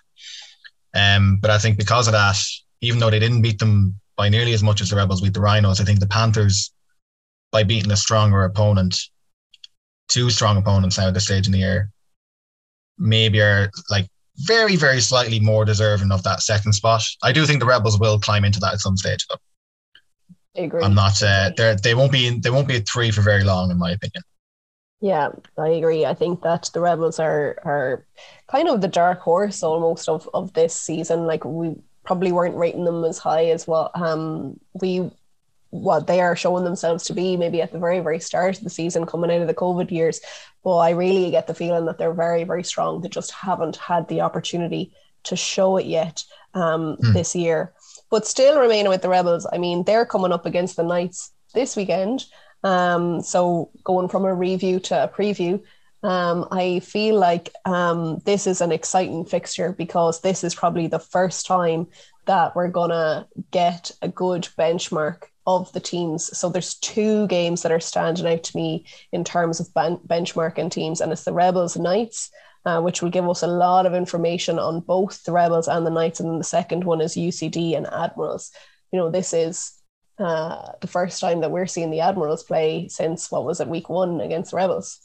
Um, 0.94 1.38
but 1.40 1.50
I 1.50 1.58
think 1.58 1.78
because 1.78 2.08
of 2.08 2.12
that, 2.12 2.36
even 2.80 2.98
though 2.98 3.10
they 3.10 3.18
didn't 3.18 3.42
beat 3.42 3.58
them 3.58 3.98
by 4.16 4.28
nearly 4.28 4.52
as 4.52 4.62
much 4.62 4.80
as 4.80 4.90
the 4.90 4.96
Rebels 4.96 5.20
beat 5.20 5.34
the 5.34 5.40
Rhinos, 5.40 5.80
I 5.80 5.84
think 5.84 6.00
the 6.00 6.06
Panthers, 6.06 6.72
by 7.52 7.62
beating 7.62 7.92
a 7.92 7.96
stronger 7.96 8.44
opponent, 8.44 8.98
two 10.08 10.30
strong 10.30 10.56
opponents 10.56 10.98
now 10.98 11.08
at 11.08 11.14
this 11.14 11.26
stage 11.26 11.46
in 11.46 11.52
the 11.52 11.58
year, 11.58 11.90
maybe 12.98 13.40
are 13.40 13.70
like 13.90 14.08
very, 14.38 14.76
very 14.76 15.00
slightly 15.00 15.40
more 15.40 15.64
deserving 15.64 16.12
of 16.12 16.22
that 16.24 16.42
second 16.42 16.72
spot. 16.72 17.02
I 17.22 17.32
do 17.32 17.46
think 17.46 17.60
the 17.60 17.66
Rebels 17.66 17.98
will 17.98 18.18
climb 18.18 18.44
into 18.44 18.60
that 18.60 18.74
at 18.74 18.80
some 18.80 18.96
stage, 18.96 19.26
though. 19.28 19.36
I 20.56 20.64
agree. 20.64 20.82
I'm 20.82 20.94
not. 20.94 21.22
Uh, 21.22 21.50
they 21.56 21.76
they 21.82 21.94
won't 21.94 22.12
be. 22.12 22.38
They 22.38 22.50
won't 22.50 22.68
be 22.68 22.76
a 22.76 22.80
three 22.80 23.10
for 23.10 23.20
very 23.20 23.44
long, 23.44 23.70
in 23.70 23.78
my 23.78 23.92
opinion. 23.92 24.22
Yeah, 25.00 25.28
I 25.56 25.68
agree. 25.68 26.04
I 26.04 26.14
think 26.14 26.42
that 26.42 26.70
the 26.74 26.80
Rebels 26.80 27.20
are 27.20 27.58
are 27.64 28.04
kind 28.48 28.68
of 28.68 28.80
the 28.80 28.88
dark 28.88 29.20
horse 29.20 29.62
almost 29.62 30.08
of 30.08 30.28
of 30.34 30.52
this 30.54 30.74
season. 30.74 31.26
Like 31.26 31.44
we 31.44 31.76
probably 32.04 32.32
weren't 32.32 32.56
rating 32.56 32.84
them 32.84 33.04
as 33.04 33.18
high 33.18 33.46
as 33.46 33.66
what 33.66 33.90
um 33.94 34.58
we 34.80 35.10
what 35.70 36.06
they 36.06 36.20
are 36.20 36.34
showing 36.34 36.64
themselves 36.64 37.04
to 37.04 37.12
be 37.12 37.36
maybe 37.36 37.60
at 37.60 37.70
the 37.70 37.78
very 37.78 38.00
very 38.00 38.18
start 38.18 38.56
of 38.56 38.64
the 38.64 38.70
season 38.70 39.04
coming 39.04 39.30
out 39.30 39.42
of 39.42 39.46
the 39.46 39.52
covid 39.52 39.90
years 39.90 40.18
but 40.64 40.78
i 40.78 40.88
really 40.90 41.30
get 41.30 41.46
the 41.46 41.52
feeling 41.54 41.84
that 41.84 41.98
they're 41.98 42.14
very 42.14 42.44
very 42.44 42.64
strong 42.64 43.02
they 43.02 43.08
just 43.10 43.30
haven't 43.32 43.76
had 43.76 44.08
the 44.08 44.22
opportunity 44.22 44.90
to 45.24 45.36
show 45.36 45.76
it 45.76 45.84
yet 45.84 46.24
um, 46.54 46.96
mm. 46.96 47.12
this 47.12 47.36
year 47.36 47.74
but 48.10 48.26
still 48.26 48.58
remaining 48.58 48.88
with 48.88 49.02
the 49.02 49.08
rebels 49.10 49.46
i 49.52 49.58
mean 49.58 49.84
they're 49.84 50.06
coming 50.06 50.32
up 50.32 50.46
against 50.46 50.76
the 50.76 50.82
knights 50.82 51.32
this 51.52 51.76
weekend 51.76 52.24
um, 52.64 53.20
so 53.22 53.70
going 53.84 54.08
from 54.08 54.24
a 54.24 54.34
review 54.34 54.80
to 54.80 55.04
a 55.04 55.08
preview 55.08 55.62
um, 56.02 56.46
I 56.50 56.80
feel 56.80 57.18
like 57.18 57.50
um, 57.64 58.20
this 58.24 58.46
is 58.46 58.60
an 58.60 58.70
exciting 58.70 59.24
fixture 59.24 59.72
because 59.72 60.20
this 60.20 60.44
is 60.44 60.54
probably 60.54 60.86
the 60.86 61.00
first 61.00 61.46
time 61.46 61.88
that 62.26 62.54
we're 62.54 62.68
gonna 62.68 63.26
get 63.50 63.90
a 64.02 64.08
good 64.08 64.48
benchmark 64.58 65.24
of 65.46 65.72
the 65.72 65.80
teams. 65.80 66.36
So 66.38 66.50
there's 66.50 66.74
two 66.74 67.26
games 67.26 67.62
that 67.62 67.72
are 67.72 67.80
standing 67.80 68.26
out 68.26 68.44
to 68.44 68.56
me 68.56 68.84
in 69.12 69.24
terms 69.24 69.60
of 69.60 69.72
ben- 69.74 69.98
benchmarking 70.06 70.70
teams, 70.70 71.00
and 71.00 71.10
it's 71.10 71.24
the 71.24 71.32
Rebels 71.32 71.74
and 71.74 71.84
Knights, 71.84 72.30
uh, 72.64 72.80
which 72.80 73.02
will 73.02 73.10
give 73.10 73.28
us 73.28 73.42
a 73.42 73.46
lot 73.46 73.86
of 73.86 73.94
information 73.94 74.58
on 74.58 74.80
both 74.80 75.24
the 75.24 75.32
Rebels 75.32 75.66
and 75.66 75.86
the 75.86 75.90
Knights, 75.90 76.20
and 76.20 76.28
then 76.28 76.38
the 76.38 76.44
second 76.44 76.84
one 76.84 77.00
is 77.00 77.16
UCD 77.16 77.76
and 77.76 77.86
Admirals. 77.86 78.52
You 78.92 78.98
know, 78.98 79.10
this 79.10 79.32
is 79.32 79.72
uh, 80.18 80.72
the 80.80 80.87
first 80.87 81.20
time 81.20 81.40
that 81.40 81.50
we're 81.50 81.66
seeing 81.66 81.90
the 81.90 82.00
Admirals 82.00 82.42
play 82.42 82.88
since 82.88 83.30
what 83.30 83.44
was 83.44 83.60
it, 83.60 83.68
week 83.68 83.88
one 83.88 84.20
against 84.20 84.50
the 84.50 84.56
Rebels. 84.56 85.00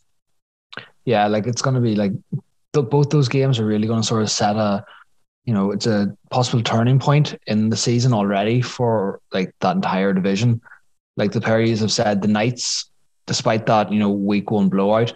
Yeah, 1.05 1.27
like 1.27 1.47
it's 1.47 1.61
going 1.61 1.75
to 1.75 1.81
be 1.81 1.95
like 1.95 2.13
both 2.71 3.09
those 3.09 3.27
games 3.27 3.59
are 3.59 3.65
really 3.65 3.87
going 3.87 4.01
to 4.01 4.07
sort 4.07 4.23
of 4.23 4.31
set 4.31 4.55
a 4.55 4.85
you 5.45 5.53
know, 5.53 5.71
it's 5.71 5.87
a 5.87 6.15
possible 6.29 6.63
turning 6.63 6.99
point 6.99 7.37
in 7.47 7.69
the 7.69 7.77
season 7.77 8.13
already 8.13 8.61
for 8.61 9.19
like 9.31 9.53
that 9.59 9.75
entire 9.75 10.13
division. 10.13 10.61
Like 11.17 11.31
the 11.31 11.41
Perrys 11.41 11.81
have 11.81 11.91
said, 11.91 12.21
the 12.21 12.27
Knights, 12.27 12.89
despite 13.25 13.65
that, 13.65 13.91
you 13.91 13.99
know, 13.99 14.09
week 14.09 14.51
one 14.51 14.69
blowout, 14.69 15.13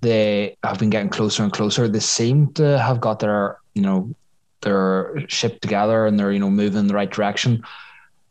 they 0.00 0.56
have 0.62 0.78
been 0.78 0.90
getting 0.90 1.08
closer 1.08 1.42
and 1.42 1.52
closer. 1.52 1.88
They 1.88 1.98
seem 1.98 2.52
to 2.54 2.78
have 2.78 3.00
got 3.00 3.18
their, 3.18 3.58
you 3.74 3.82
know, 3.82 4.14
their 4.62 5.24
ship 5.28 5.60
together 5.60 6.06
and 6.06 6.18
they're, 6.18 6.32
you 6.32 6.38
know, 6.38 6.50
moving 6.50 6.78
in 6.80 6.86
the 6.86 6.94
right 6.94 7.10
direction. 7.10 7.64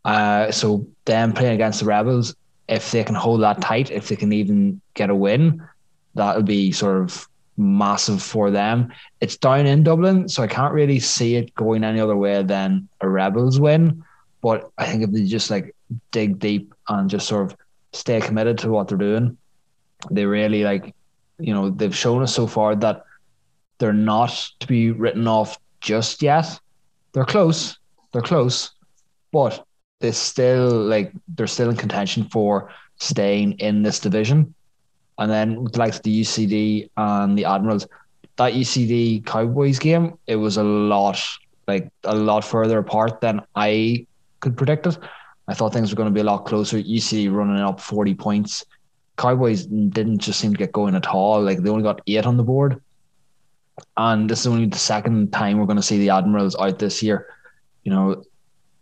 Uh, 0.07 0.49
so 0.49 0.87
them 1.03 1.33
playing 1.33 1.53
against 1.53 1.81
the 1.81 1.85
Rebels, 1.85 2.33
if 2.69 2.91
they 2.91 3.03
can 3.03 3.13
hold 3.13 3.41
that 3.41 3.59
tight, 3.59 3.91
if 3.91 4.07
they 4.07 4.15
can 4.15 4.31
even 4.31 4.79
get 4.93 5.09
a 5.09 5.15
win, 5.15 5.61
that 6.15 6.33
would 6.33 6.45
be 6.45 6.71
sort 6.71 7.01
of 7.01 7.27
massive 7.57 8.23
for 8.23 8.49
them. 8.49 8.93
It's 9.19 9.35
down 9.35 9.65
in 9.65 9.83
Dublin, 9.83 10.29
so 10.29 10.41
I 10.41 10.47
can't 10.47 10.73
really 10.73 10.99
see 10.99 11.35
it 11.35 11.53
going 11.55 11.83
any 11.83 11.99
other 11.99 12.15
way 12.15 12.41
than 12.41 12.87
a 13.01 13.09
Rebels 13.09 13.59
win. 13.59 14.01
But 14.41 14.71
I 14.77 14.85
think 14.85 15.03
if 15.03 15.11
they 15.11 15.25
just 15.25 15.51
like 15.51 15.75
dig 16.11 16.39
deep 16.39 16.73
and 16.87 17.09
just 17.09 17.27
sort 17.27 17.51
of 17.51 17.57
stay 17.91 18.21
committed 18.21 18.57
to 18.59 18.69
what 18.69 18.87
they're 18.87 18.97
doing, 18.97 19.37
they 20.09 20.25
really 20.25 20.63
like, 20.63 20.95
you 21.37 21.53
know, 21.53 21.69
they've 21.69 21.95
shown 21.95 22.23
us 22.23 22.33
so 22.33 22.47
far 22.47 22.75
that 22.77 23.03
they're 23.79 23.91
not 23.91 24.49
to 24.61 24.67
be 24.67 24.91
written 24.91 25.27
off 25.27 25.59
just 25.81 26.21
yet. 26.21 26.59
They're 27.11 27.25
close. 27.25 27.77
They're 28.13 28.21
close. 28.21 28.71
But 29.33 29.66
they 29.99 30.11
still 30.11 30.69
like 30.69 31.11
they're 31.35 31.47
still 31.47 31.69
in 31.69 31.75
contention 31.75 32.25
for 32.25 32.71
staying 32.97 33.53
in 33.53 33.83
this 33.83 33.99
division. 33.99 34.53
And 35.17 35.31
then 35.31 35.63
with 35.63 35.73
the 35.73 35.99
the 36.03 36.21
UCD 36.21 36.89
and 36.97 37.37
the 37.37 37.45
Admirals, 37.45 37.87
that 38.37 38.53
UCD 38.53 39.25
Cowboys 39.25 39.79
game, 39.79 40.17
it 40.27 40.35
was 40.35 40.57
a 40.57 40.63
lot, 40.63 41.19
like 41.67 41.91
a 42.03 42.15
lot 42.15 42.45
further 42.45 42.77
apart 42.77 43.19
than 43.21 43.41
I 43.55 44.05
could 44.39 44.55
predict 44.55 44.85
it. 44.85 44.97
I 45.47 45.53
thought 45.53 45.73
things 45.73 45.91
were 45.91 45.95
going 45.95 46.09
to 46.09 46.13
be 46.13 46.21
a 46.21 46.25
lot 46.25 46.45
closer. 46.45 46.77
UCD 46.77 47.33
running 47.33 47.57
up 47.57 47.79
40 47.79 48.13
points. 48.13 48.65
Cowboys 49.17 49.65
didn't 49.65 50.19
just 50.19 50.39
seem 50.39 50.51
to 50.51 50.57
get 50.57 50.71
going 50.71 50.93
at 50.93 51.07
all. 51.07 51.41
Like 51.41 51.59
they 51.59 51.69
only 51.69 51.83
got 51.83 52.01
eight 52.05 52.25
on 52.25 52.37
the 52.37 52.43
board. 52.43 52.79
And 53.95 54.29
this 54.29 54.41
is 54.41 54.47
only 54.47 54.67
the 54.67 54.77
second 54.77 55.31
time 55.31 55.57
we're 55.57 55.65
going 55.65 55.77
to 55.77 55.83
see 55.83 55.97
the 55.97 56.11
Admirals 56.11 56.55
out 56.59 56.77
this 56.77 57.01
year. 57.01 57.27
You 57.83 57.91
know, 57.91 58.23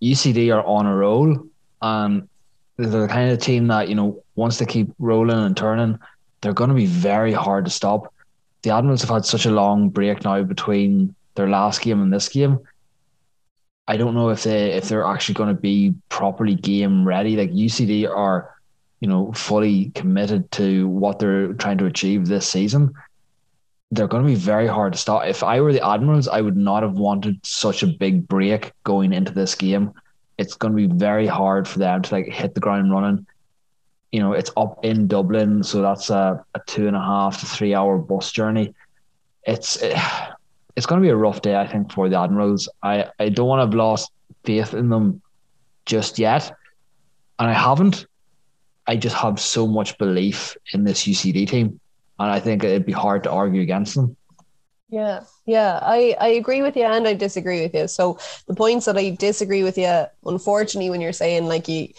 UCD 0.01 0.53
are 0.53 0.65
on 0.65 0.85
a 0.85 0.95
roll 0.95 1.47
and 1.81 2.27
they're 2.77 2.89
the 2.89 3.07
kind 3.07 3.31
of 3.31 3.39
team 3.39 3.67
that, 3.67 3.89
you 3.89 3.95
know, 3.95 4.23
once 4.35 4.57
they 4.57 4.65
keep 4.65 4.91
rolling 4.99 5.37
and 5.37 5.55
turning, 5.55 5.99
they're 6.41 6.53
going 6.53 6.69
to 6.69 6.75
be 6.75 6.85
very 6.85 7.33
hard 7.33 7.65
to 7.65 7.71
stop. 7.71 8.13
The 8.61 8.71
Admirals 8.71 9.01
have 9.01 9.09
had 9.09 9.25
such 9.25 9.45
a 9.45 9.51
long 9.51 9.89
break 9.89 10.23
now 10.23 10.41
between 10.43 11.15
their 11.35 11.49
last 11.49 11.81
game 11.81 12.01
and 12.01 12.11
this 12.11 12.29
game. 12.29 12.59
I 13.87 13.97
don't 13.97 14.15
know 14.15 14.29
if 14.29 14.43
they 14.43 14.71
if 14.71 14.89
they're 14.89 15.05
actually 15.05 15.35
going 15.35 15.55
to 15.55 15.61
be 15.61 15.93
properly 16.09 16.55
game 16.55 17.07
ready. 17.07 17.35
Like 17.35 17.51
UCD 17.51 18.09
are, 18.09 18.55
you 18.99 19.07
know, 19.07 19.31
fully 19.33 19.91
committed 19.93 20.51
to 20.53 20.87
what 20.87 21.19
they're 21.19 21.53
trying 21.53 21.77
to 21.77 21.85
achieve 21.85 22.25
this 22.25 22.47
season. 22.47 22.93
They're 23.91 24.07
going 24.07 24.23
to 24.23 24.29
be 24.29 24.35
very 24.35 24.67
hard 24.67 24.93
to 24.93 24.99
stop. 24.99 25.25
If 25.25 25.43
I 25.43 25.61
were 25.61 25.71
the 25.71 25.87
Admirals, 25.87 26.27
I 26.27 26.41
would 26.41 26.57
not 26.57 26.83
have 26.83 26.93
wanted 26.93 27.45
such 27.45 27.83
a 27.83 27.87
big 27.87 28.27
break 28.27 28.73
going 28.83 29.13
into 29.13 29.31
this 29.31 29.55
game. 29.55 29.93
It's 30.37 30.55
going 30.55 30.75
to 30.75 30.87
be 30.87 30.93
very 30.93 31.27
hard 31.27 31.67
for 31.67 31.79
them 31.79 32.01
to 32.01 32.13
like 32.13 32.27
hit 32.27 32.55
the 32.55 32.59
ground 32.59 32.91
running 32.91 33.25
you 34.15 34.21
know, 34.21 34.31
it's 34.31 34.51
up 34.55 34.79
in 34.85 35.07
Dublin, 35.07 35.61
so 35.61 35.81
that's 35.81 36.09
a, 36.09 36.41
a 36.53 36.61
two 36.67 36.87
and 36.87 36.95
a 36.95 37.01
half 37.01 37.41
to 37.41 37.45
three 37.45 37.75
hour 37.75 37.97
bus 37.97 38.31
journey. 38.31 38.73
It's 39.43 39.75
it, 39.81 39.97
it's 40.77 40.85
going 40.85 41.01
to 41.01 41.05
be 41.05 41.11
a 41.11 41.17
rough 41.17 41.41
day, 41.41 41.57
I 41.57 41.67
think, 41.67 41.91
for 41.91 42.07
the 42.07 42.17
Admirals. 42.17 42.69
I, 42.81 43.11
I 43.19 43.27
don't 43.27 43.45
want 43.45 43.59
to 43.59 43.65
have 43.65 43.73
lost 43.73 44.13
faith 44.45 44.73
in 44.73 44.87
them 44.87 45.21
just 45.85 46.17
yet, 46.17 46.49
and 47.39 47.49
I 47.49 47.53
haven't. 47.53 48.05
I 48.87 48.95
just 48.95 49.17
have 49.17 49.37
so 49.37 49.67
much 49.67 49.97
belief 49.97 50.55
in 50.71 50.85
this 50.85 51.03
UCD 51.03 51.49
team, 51.49 51.81
and 52.19 52.31
I 52.31 52.39
think 52.39 52.63
it'd 52.63 52.85
be 52.85 52.91
hard 52.91 53.23
to 53.23 53.31
argue 53.31 53.61
against 53.61 53.95
them. 53.95 54.15
Yeah, 54.89 55.23
yeah, 55.45 55.79
I, 55.81 56.15
I 56.19 56.27
agree 56.29 56.61
with 56.61 56.75
you 56.75 56.83
and 56.83 57.07
I 57.07 57.15
disagree 57.15 57.61
with 57.61 57.73
you. 57.73 57.87
So 57.87 58.19
the 58.47 58.53
points 58.53 58.85
that 58.85 58.97
I 58.97 59.09
disagree 59.09 59.63
with 59.63 59.77
you, 59.77 60.05
unfortunately, 60.25 60.89
when 60.89 61.01
you're 61.01 61.13
saying 61.13 61.47
like 61.47 61.67
you 61.67 61.89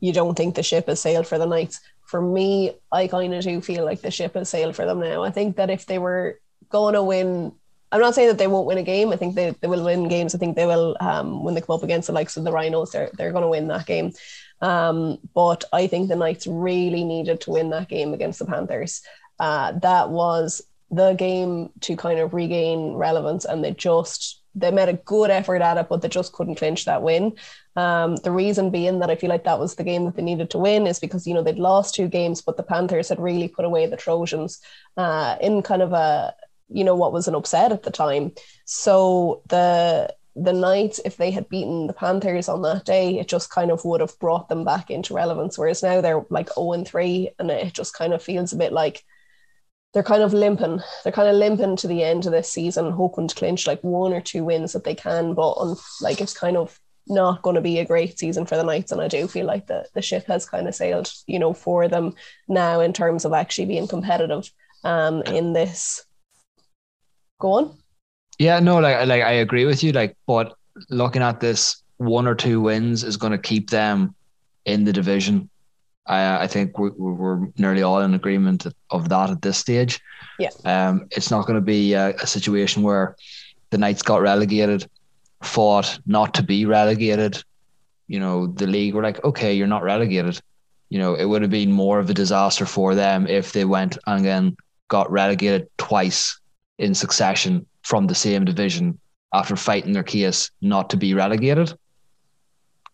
you 0.00 0.12
don't 0.12 0.34
think 0.34 0.54
the 0.54 0.62
ship 0.62 0.86
has 0.86 1.00
sailed 1.00 1.26
for 1.26 1.38
the 1.38 1.46
Knights. 1.46 1.80
For 2.06 2.20
me, 2.20 2.72
I 2.92 3.06
kind 3.06 3.32
of 3.32 3.42
do 3.42 3.60
feel 3.62 3.84
like 3.84 4.02
the 4.02 4.10
ship 4.10 4.34
has 4.34 4.50
sailed 4.50 4.76
for 4.76 4.84
them 4.84 5.00
now. 5.00 5.22
I 5.22 5.30
think 5.30 5.56
that 5.56 5.70
if 5.70 5.86
they 5.86 5.98
were 5.98 6.38
going 6.68 6.92
to 6.92 7.02
win, 7.02 7.52
I'm 7.90 8.00
not 8.02 8.14
saying 8.14 8.28
that 8.28 8.36
they 8.36 8.46
won't 8.46 8.66
win 8.66 8.76
a 8.76 8.82
game. 8.82 9.10
I 9.10 9.16
think 9.16 9.34
they, 9.34 9.54
they 9.60 9.66
will 9.66 9.82
win 9.82 10.08
games. 10.08 10.34
I 10.34 10.38
think 10.38 10.56
they 10.56 10.66
will 10.66 10.96
um, 11.00 11.42
when 11.42 11.54
they 11.54 11.62
come 11.62 11.76
up 11.76 11.82
against 11.82 12.08
the 12.08 12.12
likes 12.12 12.36
of 12.36 12.44
the 12.44 12.52
Rhinos. 12.52 12.90
They're 12.90 13.10
they're 13.16 13.32
going 13.32 13.42
to 13.42 13.48
win 13.48 13.68
that 13.68 13.86
game. 13.86 14.12
Um, 14.60 15.18
but 15.34 15.64
I 15.72 15.86
think 15.86 16.08
the 16.08 16.16
Knights 16.16 16.46
really 16.46 17.04
needed 17.04 17.40
to 17.42 17.50
win 17.50 17.70
that 17.70 17.88
game 17.88 18.12
against 18.12 18.38
the 18.38 18.46
Panthers. 18.46 19.00
Uh, 19.38 19.72
that 19.80 20.10
was 20.10 20.62
the 20.90 21.14
game 21.14 21.70
to 21.80 21.96
kind 21.96 22.20
of 22.20 22.34
regain 22.34 22.94
relevance, 22.94 23.44
and 23.44 23.64
they 23.64 23.72
just 23.72 24.42
they 24.54 24.70
made 24.70 24.88
a 24.88 24.94
good 24.94 25.30
effort 25.30 25.62
at 25.62 25.78
it, 25.78 25.88
but 25.88 26.00
they 26.00 26.08
just 26.08 26.32
couldn't 26.32 26.54
clinch 26.54 26.84
that 26.84 27.02
win. 27.02 27.36
Um, 27.74 28.16
the 28.16 28.30
reason 28.30 28.70
being 28.70 29.00
that 29.00 29.10
I 29.10 29.16
feel 29.16 29.30
like 29.30 29.44
that 29.44 29.58
was 29.58 29.74
the 29.74 29.82
game 29.82 30.04
that 30.04 30.14
they 30.14 30.22
needed 30.22 30.50
to 30.50 30.58
win 30.58 30.86
is 30.86 31.00
because 31.00 31.26
you 31.26 31.34
know 31.34 31.42
they'd 31.42 31.58
lost 31.58 31.94
two 31.94 32.08
games, 32.08 32.40
but 32.40 32.56
the 32.56 32.62
Panthers 32.62 33.08
had 33.08 33.18
really 33.18 33.48
put 33.48 33.64
away 33.64 33.86
the 33.86 33.96
Trojans 33.96 34.60
uh, 34.96 35.36
in 35.40 35.62
kind 35.62 35.82
of 35.82 35.92
a 35.92 36.34
you 36.68 36.84
know 36.84 36.94
what 36.94 37.12
was 37.12 37.28
an 37.28 37.34
upset 37.34 37.72
at 37.72 37.82
the 37.82 37.90
time. 37.90 38.32
So 38.64 39.42
the 39.48 40.14
the 40.36 40.52
Knights, 40.52 41.00
if 41.04 41.16
they 41.16 41.30
had 41.30 41.48
beaten 41.48 41.86
the 41.86 41.92
Panthers 41.92 42.48
on 42.48 42.62
that 42.62 42.84
day, 42.84 43.18
it 43.20 43.28
just 43.28 43.50
kind 43.50 43.70
of 43.70 43.84
would 43.84 44.00
have 44.00 44.18
brought 44.18 44.48
them 44.48 44.64
back 44.64 44.90
into 44.90 45.14
relevance. 45.14 45.56
Whereas 45.56 45.82
now 45.82 46.00
they're 46.00 46.24
like 46.28 46.52
0 46.52 46.72
and 46.72 46.86
3, 46.86 47.30
and 47.38 47.50
it 47.50 47.72
just 47.72 47.94
kind 47.94 48.12
of 48.12 48.22
feels 48.22 48.52
a 48.52 48.56
bit 48.56 48.72
like 48.72 49.04
they're 49.94 50.02
kind 50.02 50.22
of 50.22 50.34
limping. 50.34 50.80
They're 51.02 51.12
kind 51.12 51.28
of 51.28 51.36
limping 51.36 51.76
to 51.76 51.88
the 51.88 52.02
end 52.02 52.26
of 52.26 52.32
this 52.32 52.50
season, 52.50 52.90
hoping 52.90 53.28
to 53.28 53.34
clinch 53.34 53.66
like 53.66 53.80
one 53.82 54.12
or 54.12 54.20
two 54.20 54.44
wins 54.44 54.72
that 54.72 54.84
they 54.84 54.94
can. 54.94 55.34
But 55.34 55.52
on, 55.52 55.76
like 56.00 56.20
it's 56.20 56.36
kind 56.36 56.56
of 56.56 56.78
not 57.06 57.42
going 57.42 57.54
to 57.54 57.62
be 57.62 57.78
a 57.78 57.84
great 57.84 58.18
season 58.18 58.44
for 58.44 58.56
the 58.56 58.64
Knights, 58.64 58.90
and 58.90 59.00
I 59.00 59.08
do 59.08 59.28
feel 59.28 59.46
like 59.46 59.66
the 59.66 59.86
the 59.94 60.02
ship 60.02 60.26
has 60.26 60.46
kind 60.46 60.66
of 60.66 60.74
sailed, 60.74 61.12
you 61.26 61.38
know, 61.38 61.54
for 61.54 61.88
them 61.88 62.14
now 62.48 62.80
in 62.80 62.92
terms 62.92 63.24
of 63.24 63.32
actually 63.32 63.66
being 63.66 63.86
competitive 63.86 64.50
um 64.82 65.22
in 65.22 65.52
this. 65.52 66.04
Go 67.40 67.52
on. 67.52 67.78
Yeah, 68.38 68.58
no, 68.58 68.80
like 68.80 69.06
like 69.06 69.22
I 69.22 69.32
agree 69.32 69.64
with 69.64 69.84
you. 69.84 69.92
Like, 69.92 70.16
but 70.26 70.56
looking 70.90 71.22
at 71.22 71.38
this, 71.38 71.82
one 71.98 72.26
or 72.26 72.34
two 72.34 72.60
wins 72.60 73.04
is 73.04 73.16
going 73.16 73.32
to 73.32 73.38
keep 73.38 73.70
them 73.70 74.14
in 74.64 74.84
the 74.84 74.92
division. 74.92 75.48
I 76.06 76.44
I 76.44 76.46
think 76.46 76.78
we're, 76.78 76.92
we're 76.92 77.48
nearly 77.56 77.82
all 77.82 78.00
in 78.00 78.14
agreement 78.14 78.66
of 78.90 79.08
that 79.08 79.30
at 79.30 79.42
this 79.42 79.58
stage. 79.58 80.00
Yeah. 80.38 80.50
Um, 80.64 81.06
it's 81.10 81.30
not 81.30 81.46
going 81.46 81.58
to 81.58 81.64
be 81.64 81.94
a, 81.94 82.14
a 82.16 82.26
situation 82.26 82.82
where 82.82 83.16
the 83.70 83.78
Knights 83.78 84.02
got 84.02 84.20
relegated, 84.20 84.86
fought 85.42 85.98
not 86.06 86.34
to 86.34 86.42
be 86.42 86.66
relegated. 86.66 87.42
You 88.08 88.20
know, 88.20 88.48
the 88.48 88.66
league 88.66 88.94
were 88.94 89.02
like, 89.02 89.24
okay, 89.24 89.54
you're 89.54 89.66
not 89.66 89.82
relegated. 89.82 90.40
You 90.90 90.98
know, 90.98 91.14
it 91.14 91.24
would 91.24 91.42
have 91.42 91.50
been 91.50 91.72
more 91.72 91.98
of 91.98 92.10
a 92.10 92.14
disaster 92.14 92.66
for 92.66 92.94
them 92.94 93.26
if 93.26 93.52
they 93.52 93.64
went 93.64 93.98
and 94.06 94.24
then 94.24 94.56
got 94.88 95.10
relegated 95.10 95.68
twice 95.78 96.38
in 96.78 96.94
succession 96.94 97.66
from 97.82 98.06
the 98.06 98.14
same 98.14 98.44
division 98.44 98.98
after 99.32 99.56
fighting 99.56 99.92
their 99.92 100.02
case 100.02 100.50
not 100.60 100.90
to 100.90 100.96
be 100.96 101.14
relegated. 101.14 101.76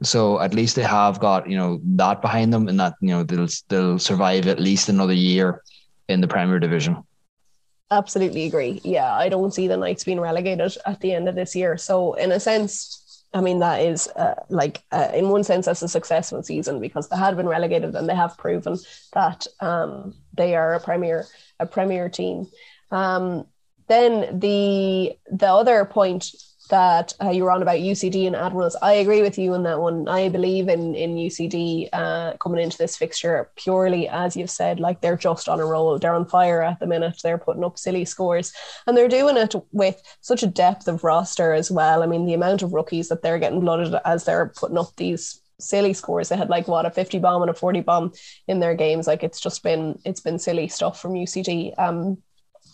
So 0.02 0.40
at 0.40 0.54
least 0.54 0.76
they 0.76 0.82
have 0.82 1.20
got 1.20 1.48
you 1.48 1.56
know 1.56 1.80
that 1.96 2.22
behind 2.22 2.52
them, 2.52 2.68
and 2.68 2.80
that 2.80 2.94
you 3.00 3.08
know 3.08 3.22
they'll 3.22 3.48
they'll 3.68 3.98
survive 3.98 4.46
at 4.46 4.60
least 4.60 4.88
another 4.88 5.12
year 5.12 5.62
in 6.08 6.20
the 6.20 6.28
Premier 6.28 6.58
Division. 6.58 7.02
Absolutely 7.90 8.44
agree. 8.44 8.80
Yeah, 8.84 9.12
I 9.12 9.28
don't 9.28 9.52
see 9.52 9.66
the 9.66 9.76
Knights 9.76 10.04
being 10.04 10.20
relegated 10.20 10.76
at 10.86 11.00
the 11.00 11.12
end 11.12 11.28
of 11.28 11.34
this 11.34 11.56
year. 11.56 11.76
So 11.76 12.14
in 12.14 12.30
a 12.32 12.40
sense, 12.40 13.24
I 13.34 13.40
mean 13.40 13.58
that 13.58 13.80
is 13.80 14.06
uh, 14.08 14.34
like 14.48 14.82
uh, 14.92 15.08
in 15.12 15.28
one 15.28 15.44
sense 15.44 15.66
that's 15.66 15.82
a 15.82 15.88
successful 15.88 16.42
season 16.42 16.80
because 16.80 17.08
they 17.08 17.16
had 17.16 17.36
been 17.36 17.48
relegated 17.48 17.94
and 17.94 18.08
they 18.08 18.14
have 18.14 18.38
proven 18.38 18.78
that 19.12 19.46
um, 19.60 20.14
they 20.34 20.54
are 20.54 20.74
a 20.74 20.80
premier 20.80 21.26
a 21.58 21.66
premier 21.66 22.08
team. 22.08 22.46
Um, 22.90 23.46
then 23.88 24.38
the 24.38 25.18
the 25.30 25.52
other 25.52 25.84
point 25.84 26.32
that 26.70 27.14
uh, 27.22 27.30
you 27.30 27.44
were 27.44 27.50
on 27.50 27.62
about 27.62 27.78
UCD 27.78 28.26
and 28.26 28.34
Admirals, 28.34 28.76
I 28.80 28.94
agree 28.94 29.22
with 29.22 29.38
you 29.38 29.54
on 29.54 29.62
that 29.64 29.80
one. 29.80 30.08
I 30.08 30.28
believe 30.28 30.68
in 30.68 30.94
in 30.94 31.16
UCD 31.16 31.88
uh, 31.92 32.36
coming 32.38 32.62
into 32.62 32.78
this 32.78 32.96
fixture 32.96 33.50
purely 33.56 34.08
as 34.08 34.36
you've 34.36 34.50
said, 34.50 34.80
like 34.80 35.00
they're 35.00 35.16
just 35.16 35.48
on 35.48 35.60
a 35.60 35.66
roll. 35.66 35.98
They're 35.98 36.14
on 36.14 36.26
fire 36.26 36.62
at 36.62 36.80
the 36.80 36.86
minute. 36.86 37.20
They're 37.22 37.38
putting 37.38 37.64
up 37.64 37.78
silly 37.78 38.04
scores, 38.04 38.52
and 38.86 38.96
they're 38.96 39.08
doing 39.08 39.36
it 39.36 39.54
with 39.72 40.00
such 40.20 40.42
a 40.42 40.46
depth 40.46 40.88
of 40.88 41.04
roster 41.04 41.52
as 41.52 41.70
well. 41.70 42.02
I 42.02 42.06
mean, 42.06 42.26
the 42.26 42.34
amount 42.34 42.62
of 42.62 42.72
rookies 42.72 43.08
that 43.08 43.22
they're 43.22 43.38
getting 43.38 43.60
blooded 43.60 43.94
as 44.04 44.24
they're 44.24 44.52
putting 44.56 44.78
up 44.78 44.96
these 44.96 45.40
silly 45.58 45.92
scores. 45.92 46.28
They 46.28 46.36
had 46.36 46.50
like 46.50 46.68
what 46.68 46.86
a 46.86 46.90
50 46.90 47.18
bomb 47.18 47.42
and 47.42 47.50
a 47.50 47.54
40 47.54 47.80
bomb 47.82 48.12
in 48.48 48.60
their 48.60 48.74
games. 48.74 49.06
Like 49.06 49.22
it's 49.22 49.40
just 49.40 49.62
been 49.62 49.98
it's 50.04 50.20
been 50.20 50.38
silly 50.38 50.68
stuff 50.68 51.00
from 51.00 51.12
UCD. 51.12 51.74
Um 51.78 52.18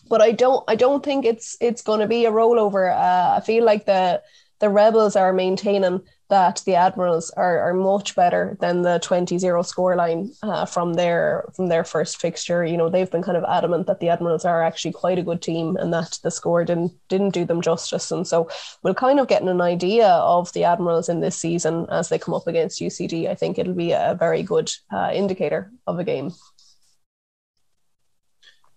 but 0.09 0.21
I 0.23 0.33
don't 0.33 0.65
I 0.69 0.75
don't 0.75 1.05
think 1.05 1.25
it's 1.25 1.57
it's 1.61 1.83
going 1.83 2.01
to 2.01 2.07
be 2.07 2.27
a 2.27 2.33
rollover. 2.33 2.93
Uh, 2.93 3.37
I 3.37 3.41
feel 3.41 3.65
like 3.65 3.87
the 3.87 4.23
the 4.59 4.71
rebels 4.71 5.17
are 5.17 5.33
maintaining 5.33 6.01
that 6.29 6.63
the 6.67 6.75
admirals 6.75 7.31
are, 7.31 7.61
are 7.61 7.75
much 7.75 8.17
better 8.17 8.57
than 8.61 8.83
the 8.83 8.99
20-0 8.99 9.41
scoreline 9.63 10.35
uh, 10.43 10.65
from 10.65 10.95
their 10.95 11.45
from 11.55 11.69
their 11.69 11.85
first 11.85 12.21
fixture. 12.21 12.65
You 12.65 12.77
know 12.77 12.89
they've 12.89 13.11
been 13.11 13.23
kind 13.23 13.37
of 13.37 13.45
adamant 13.45 13.87
that 13.87 14.01
the 14.01 14.09
admirals 14.09 14.45
are 14.45 14.63
actually 14.63 14.93
quite 14.93 15.19
a 15.19 15.23
good 15.23 15.41
team 15.41 15.77
and 15.77 15.93
that 15.93 16.19
the 16.23 16.31
score 16.31 16.65
didn't 16.65 16.93
didn't 17.09 17.31
do 17.31 17.45
them 17.45 17.61
justice. 17.61 18.11
And 18.11 18.27
so 18.27 18.49
we'll 18.83 18.95
kind 18.95 19.21
of 19.21 19.29
getting 19.29 19.49
an 19.49 19.61
idea 19.61 20.09
of 20.09 20.53
the 20.53 20.65
admirals 20.65 21.09
in 21.09 21.21
this 21.21 21.37
season 21.37 21.87
as 21.91 22.09
they 22.09 22.19
come 22.19 22.35
up 22.35 22.47
against 22.47 22.81
ucd 22.81 23.29
i 23.29 23.35
think 23.35 23.59
it'll 23.59 23.75
be 23.75 23.93
a 23.93 24.17
very 24.19 24.43
good 24.43 24.71
uh, 24.93 25.11
indicator 25.13 25.71
of 25.87 25.99
a 25.99 26.05
game. 26.05 26.33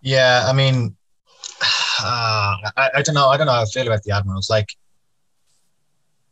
Yeah 0.02 0.46
i 0.48 0.54
mean 0.54 0.96
uh, 2.04 2.70
I, 2.78 2.90
I 2.96 3.02
don't 3.02 3.16
know. 3.16 3.28
I 3.28 3.38
don't 3.38 3.48
know 3.48 3.54
how 3.54 3.62
I 3.62 3.66
feel 3.66 3.88
about 3.88 4.04
the 4.04 4.12
Admirals. 4.12 4.50
Like, 4.50 4.70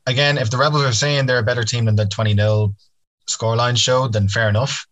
again, 0.06 0.38
if 0.38 0.50
the 0.50 0.58
Rebels 0.58 0.84
are 0.84 0.92
saying 0.92 1.26
they're 1.26 1.40
a 1.40 1.44
better 1.44 1.64
team 1.64 1.86
than 1.86 1.96
the 1.96 2.06
20 2.06 2.36
0 2.36 2.74
scoreline 3.30 3.78
showed, 3.78 4.14
then 4.14 4.28
fair 4.28 4.50
enough. 4.50 4.88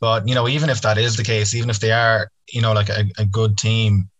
But, 0.00 0.28
you 0.28 0.34
know, 0.34 0.48
even 0.48 0.70
if 0.70 0.82
that 0.82 0.98
is 0.98 1.16
the 1.16 1.24
case, 1.24 1.54
even 1.54 1.70
if 1.70 1.80
they 1.80 1.92
are, 1.92 2.30
you 2.50 2.60
know, 2.60 2.72
like 2.72 2.88
a, 2.88 3.04
a 3.18 3.24
good 3.24 3.56
team, 3.56 4.10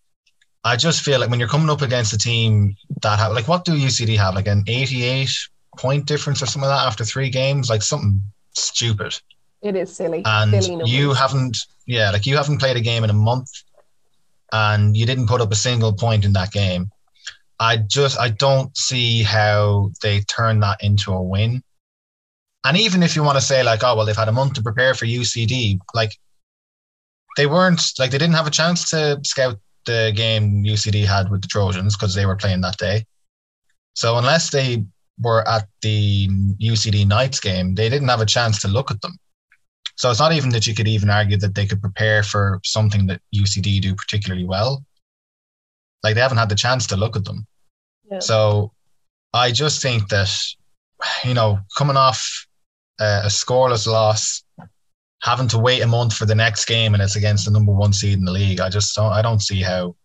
I 0.65 0.77
just 0.77 1.03
feel 1.03 1.21
like 1.21 1.31
when 1.31 1.39
you're 1.39 1.49
coming 1.49 1.69
up 1.69 1.83
against 1.83 2.15
a 2.15 2.19
team 2.19 2.77
that 3.03 3.19
have, 3.19 3.33
like, 3.33 3.49
what 3.49 3.65
do 3.65 3.73
UCD 3.73 4.17
have? 4.17 4.35
Like 4.35 4.47
an 4.47 4.65
88 4.67 5.31
point 5.77 6.07
difference 6.07 6.43
or 6.43 6.47
something 6.47 6.69
like 6.69 6.79
that 6.79 6.87
after 6.87 7.05
three 7.05 7.29
games? 7.29 7.69
Like 7.69 7.83
something 7.83 8.23
stupid. 8.53 9.21
It 9.61 9.77
is 9.77 9.95
silly. 9.95 10.23
And 10.25 10.63
silly 10.63 10.91
you 10.91 11.13
haven't, 11.13 11.59
yeah, 11.87 12.11
like 12.11 12.25
you 12.25 12.37
haven't 12.37 12.59
played 12.59 12.77
a 12.77 12.81
game 12.81 13.05
in 13.05 13.11
a 13.11 13.15
month 13.15 13.51
and 14.53 14.97
you 14.97 15.07
didn't 15.07 15.29
put 15.29 15.41
up 15.41 15.53
a 15.53 15.57
single 15.57 15.93
point 15.93 16.25
in 16.25 16.33
that 16.35 16.53
game. 16.53 16.91
I 17.61 17.77
just 17.77 18.19
I 18.19 18.31
don't 18.31 18.77
see 18.77 19.23
how 19.23 19.91
they 20.03 20.21
turn 20.21 20.61
that 20.61 20.83
into 20.83 21.13
a 21.13 21.23
win. 21.23 21.63
And 22.65 22.77
even 22.77 23.03
if 23.03 23.15
you 23.15 23.23
want 23.23 23.37
to 23.37 23.45
say 23.45 23.63
like, 23.63 23.85
oh 23.85 23.97
well, 23.97 24.07
they've 24.07 24.17
had 24.17 24.29
a 24.29 24.33
month 24.33 24.55
to 24.55 24.63
prepare 24.63 24.95
for 24.95 25.07
UCD, 25.07 25.79
like 25.95 26.19
they 27.37 27.47
weren't 27.47 27.83
like 27.99 28.11
they 28.11 28.19
didn't 28.19 28.35
have 28.35 28.47
a 28.47 28.51
chance 28.51 28.91
to 28.91 29.21
scout 29.25 29.59
the 29.87 30.13
game 30.15 30.65
UCD 30.65 31.05
had 31.05 31.31
with 31.31 31.43
the 31.43 31.49
Trojans 31.49 31.97
because 31.97 32.15
they 32.15 32.27
were 32.27 32.37
playing 32.37 32.63
that 32.63 32.79
day. 32.79 33.05
So 33.95 34.19
unless 34.19 34.51
they 34.51 34.85
were 35.21 35.47
at 35.49 35.69
the 35.83 36.29
UCD 36.61 37.07
Knights 37.07 37.41
game, 37.41 37.75
they 37.75 37.89
didn't 37.89 38.09
have 38.09 38.21
a 38.21 38.27
chance 38.27 38.61
to 38.63 38.69
look 38.69 38.91
at 38.91 39.01
them. 39.03 39.17
So 39.97 40.11
it's 40.11 40.21
not 40.21 40.33
even 40.33 40.51
that 40.51 40.67
you 40.67 40.75
could 40.75 40.89
even 40.89 41.11
argue 41.11 41.37
that 41.39 41.55
they 41.55 41.67
could 41.67 41.81
prepare 41.81 42.23
for 42.23 42.61
something 42.65 43.07
that 43.07 43.21
UCD 43.35 43.81
do 43.81 43.95
particularly 43.95 44.45
well. 44.45 44.85
Like 46.03 46.15
they 46.15 46.21
haven't 46.21 46.39
had 46.39 46.49
the 46.49 46.57
chance 46.57 46.87
to 46.89 46.97
look 46.97 47.17
at 47.17 47.25
them. 47.25 47.47
Yeah. 48.11 48.19
So 48.19 48.73
I 49.33 49.53
just 49.53 49.81
think 49.81 50.09
that, 50.09 50.31
you 51.25 51.35
know, 51.35 51.61
coming 51.77 51.97
off 51.97 52.47
a, 53.01 53.23
a 53.25 53.29
scoreless 53.29 53.87
loss, 53.87 54.43
having 55.23 55.49
to 55.49 55.59
wait 55.59 55.81
a 55.81 55.87
month 55.87 56.15
for 56.15 56.27
the 56.27 56.35
next 56.35 56.67
game 56.67 56.95
and 56.95 57.03
it's 57.03 57.17
against 57.17 57.47
the 57.47 57.51
number 57.51 57.73
one 57.73 57.93
seed 57.93 58.19
in 58.19 58.25
the 58.25 58.33
league, 58.33 58.61
I 58.61 58.69
just 58.69 58.95
don't 58.95 59.13
I 59.13 59.23
don't 59.23 59.41
see 59.41 59.63
how 59.63 59.97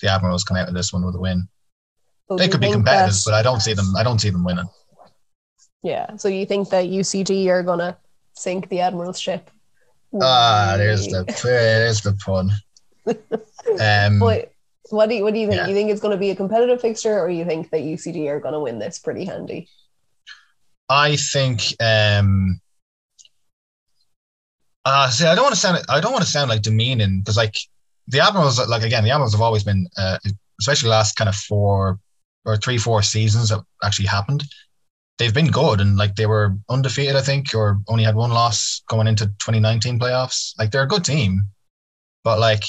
the 0.00 0.10
Admirals 0.10 0.44
come 0.44 0.56
out 0.56 0.68
of 0.68 0.74
this 0.74 0.92
one 0.92 1.04
with 1.04 1.14
a 1.14 1.20
win. 1.20 1.48
So 2.28 2.36
they 2.36 2.48
could 2.48 2.60
be 2.60 2.70
competitive, 2.70 3.20
but 3.24 3.34
I 3.34 3.42
don't 3.42 3.60
see 3.60 3.72
them 3.72 3.94
I 3.96 4.02
don't 4.02 4.20
see 4.20 4.30
them 4.30 4.44
winning. 4.44 4.68
Yeah. 5.82 6.16
So 6.16 6.28
you 6.28 6.46
think 6.46 6.68
that 6.70 6.84
UCD 6.84 7.48
are 7.48 7.62
gonna 7.62 7.96
sink 8.40 8.68
the 8.68 8.80
admiral's 8.80 9.20
ship. 9.20 9.50
Ah, 10.20 10.74
there's 10.76 11.06
the 11.06 11.24
there's 11.42 12.00
the 12.02 12.12
pun. 12.24 12.50
Um, 13.80 14.18
but 14.18 14.52
what 14.88 15.08
do 15.08 15.14
you 15.14 15.22
what 15.22 15.34
do 15.34 15.38
you 15.40 15.46
think? 15.46 15.60
Yeah. 15.60 15.68
You 15.68 15.74
think 15.74 15.90
it's 15.90 16.00
going 16.00 16.16
to 16.16 16.18
be 16.18 16.30
a 16.30 16.34
competitive 16.34 16.80
fixture, 16.80 17.20
or 17.20 17.28
you 17.28 17.44
think 17.44 17.70
that 17.70 17.82
UCD 17.82 18.28
are 18.28 18.40
going 18.40 18.54
to 18.54 18.60
win 18.60 18.78
this 18.78 18.98
pretty 18.98 19.24
handy? 19.24 19.68
I 20.88 21.16
think. 21.16 21.74
um 21.78 22.60
uh, 24.84 25.10
see, 25.10 25.26
I 25.26 25.34
don't 25.34 25.44
want 25.44 25.54
to 25.54 25.60
sound 25.60 25.84
I 25.88 26.00
don't 26.00 26.12
want 26.12 26.24
to 26.24 26.30
sound 26.30 26.48
like 26.48 26.62
demeaning 26.62 27.20
because 27.20 27.36
like 27.36 27.54
the 28.08 28.20
admirals 28.20 28.66
like 28.68 28.82
again 28.82 29.04
the 29.04 29.10
admirals 29.10 29.32
have 29.32 29.42
always 29.42 29.62
been 29.62 29.86
uh, 29.96 30.18
especially 30.58 30.86
the 30.86 30.96
last 30.96 31.16
kind 31.16 31.28
of 31.28 31.34
four 31.36 31.98
or 32.44 32.56
three 32.56 32.78
four 32.78 33.02
seasons 33.02 33.50
that 33.50 33.62
actually 33.84 34.06
happened 34.06 34.42
they've 35.20 35.34
been 35.34 35.50
good 35.50 35.82
and 35.82 35.98
like 35.98 36.16
they 36.16 36.24
were 36.24 36.56
undefeated, 36.70 37.14
I 37.14 37.20
think, 37.20 37.54
or 37.54 37.78
only 37.88 38.04
had 38.04 38.14
one 38.14 38.30
loss 38.30 38.82
going 38.88 39.06
into 39.06 39.26
2019 39.26 40.00
playoffs. 40.00 40.58
Like 40.58 40.70
they're 40.70 40.84
a 40.84 40.88
good 40.88 41.04
team, 41.04 41.42
but 42.24 42.40
like 42.40 42.64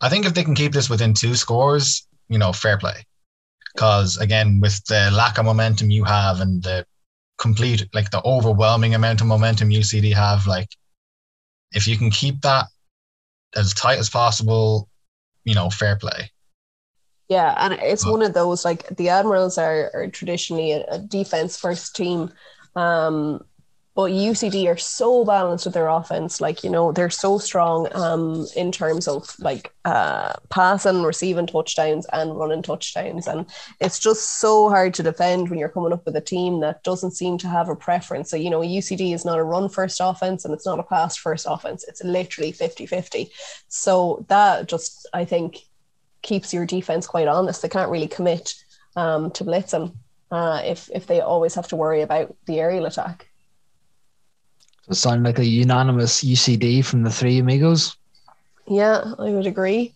I 0.00 0.08
think 0.08 0.24
if 0.24 0.32
they 0.32 0.44
can 0.44 0.54
keep 0.54 0.72
this 0.72 0.88
within 0.88 1.14
two 1.14 1.34
scores, 1.34 2.06
you 2.28 2.38
know, 2.38 2.52
fair 2.52 2.78
play. 2.78 3.04
Because 3.74 4.18
again, 4.18 4.60
with 4.60 4.84
the 4.84 5.10
lack 5.12 5.36
of 5.36 5.46
momentum 5.46 5.90
you 5.90 6.04
have 6.04 6.40
and 6.40 6.62
the 6.62 6.86
complete, 7.38 7.88
like 7.92 8.10
the 8.10 8.24
overwhelming 8.24 8.94
amount 8.94 9.20
of 9.20 9.26
momentum 9.26 9.70
UCD 9.70 10.14
have, 10.14 10.46
like 10.46 10.68
if 11.72 11.88
you 11.88 11.98
can 11.98 12.10
keep 12.10 12.40
that 12.42 12.66
as 13.56 13.74
tight 13.74 13.98
as 13.98 14.08
possible, 14.08 14.88
you 15.42 15.56
know, 15.56 15.70
fair 15.70 15.96
play. 15.96 16.30
Yeah, 17.28 17.54
and 17.58 17.74
it's 17.74 18.06
one 18.06 18.22
of 18.22 18.34
those 18.34 18.64
like 18.64 18.96
the 18.96 19.08
Admirals 19.08 19.58
are, 19.58 19.90
are 19.94 20.08
traditionally 20.08 20.72
a, 20.72 20.84
a 20.88 20.98
defense 20.98 21.56
first 21.56 21.96
team. 21.96 22.32
Um, 22.76 23.44
but 23.96 24.12
UCD 24.12 24.66
are 24.68 24.76
so 24.76 25.24
balanced 25.24 25.64
with 25.64 25.72
their 25.72 25.88
offense. 25.88 26.38
Like, 26.38 26.62
you 26.62 26.68
know, 26.68 26.92
they're 26.92 27.08
so 27.08 27.38
strong 27.38 27.88
um, 27.94 28.46
in 28.54 28.70
terms 28.70 29.08
of 29.08 29.34
like 29.40 29.72
uh, 29.86 30.34
passing, 30.50 31.02
receiving 31.02 31.46
touchdowns, 31.46 32.06
and 32.12 32.38
running 32.38 32.62
touchdowns. 32.62 33.26
And 33.26 33.46
it's 33.80 33.98
just 33.98 34.38
so 34.38 34.68
hard 34.68 34.92
to 34.94 35.02
defend 35.02 35.48
when 35.48 35.58
you're 35.58 35.70
coming 35.70 35.94
up 35.94 36.04
with 36.04 36.14
a 36.14 36.20
team 36.20 36.60
that 36.60 36.82
doesn't 36.82 37.12
seem 37.12 37.38
to 37.38 37.48
have 37.48 37.70
a 37.70 37.74
preference. 37.74 38.30
So, 38.30 38.36
you 38.36 38.50
know, 38.50 38.60
UCD 38.60 39.14
is 39.14 39.24
not 39.24 39.38
a 39.38 39.42
run 39.42 39.70
first 39.70 39.98
offense 40.04 40.44
and 40.44 40.52
it's 40.52 40.66
not 40.66 40.78
a 40.78 40.82
pass 40.82 41.16
first 41.16 41.46
offense. 41.48 41.82
It's 41.88 42.04
literally 42.04 42.52
50 42.52 42.84
50. 42.84 43.30
So 43.68 44.26
that 44.28 44.68
just, 44.68 45.08
I 45.14 45.24
think, 45.24 45.56
keeps 46.26 46.52
your 46.52 46.66
defense 46.66 47.06
quite 47.06 47.28
honest. 47.28 47.62
They 47.62 47.68
can't 47.68 47.90
really 47.90 48.08
commit 48.08 48.54
um, 48.96 49.30
to 49.32 49.44
blitzing. 49.44 49.94
uh, 50.30 50.60
if 50.64 50.90
if 50.92 51.06
they 51.06 51.20
always 51.20 51.54
have 51.54 51.68
to 51.68 51.76
worry 51.76 52.02
about 52.02 52.34
the 52.46 52.58
aerial 52.58 52.86
attack. 52.86 53.28
It 54.88 54.94
sound 54.94 55.22
like 55.24 55.38
a 55.38 55.44
unanimous 55.44 56.22
UCD 56.22 56.84
from 56.84 57.02
the 57.02 57.10
three 57.10 57.38
amigos. 57.38 57.96
Yeah, 58.68 59.02
I 59.18 59.30
would 59.30 59.46
agree. 59.46 59.94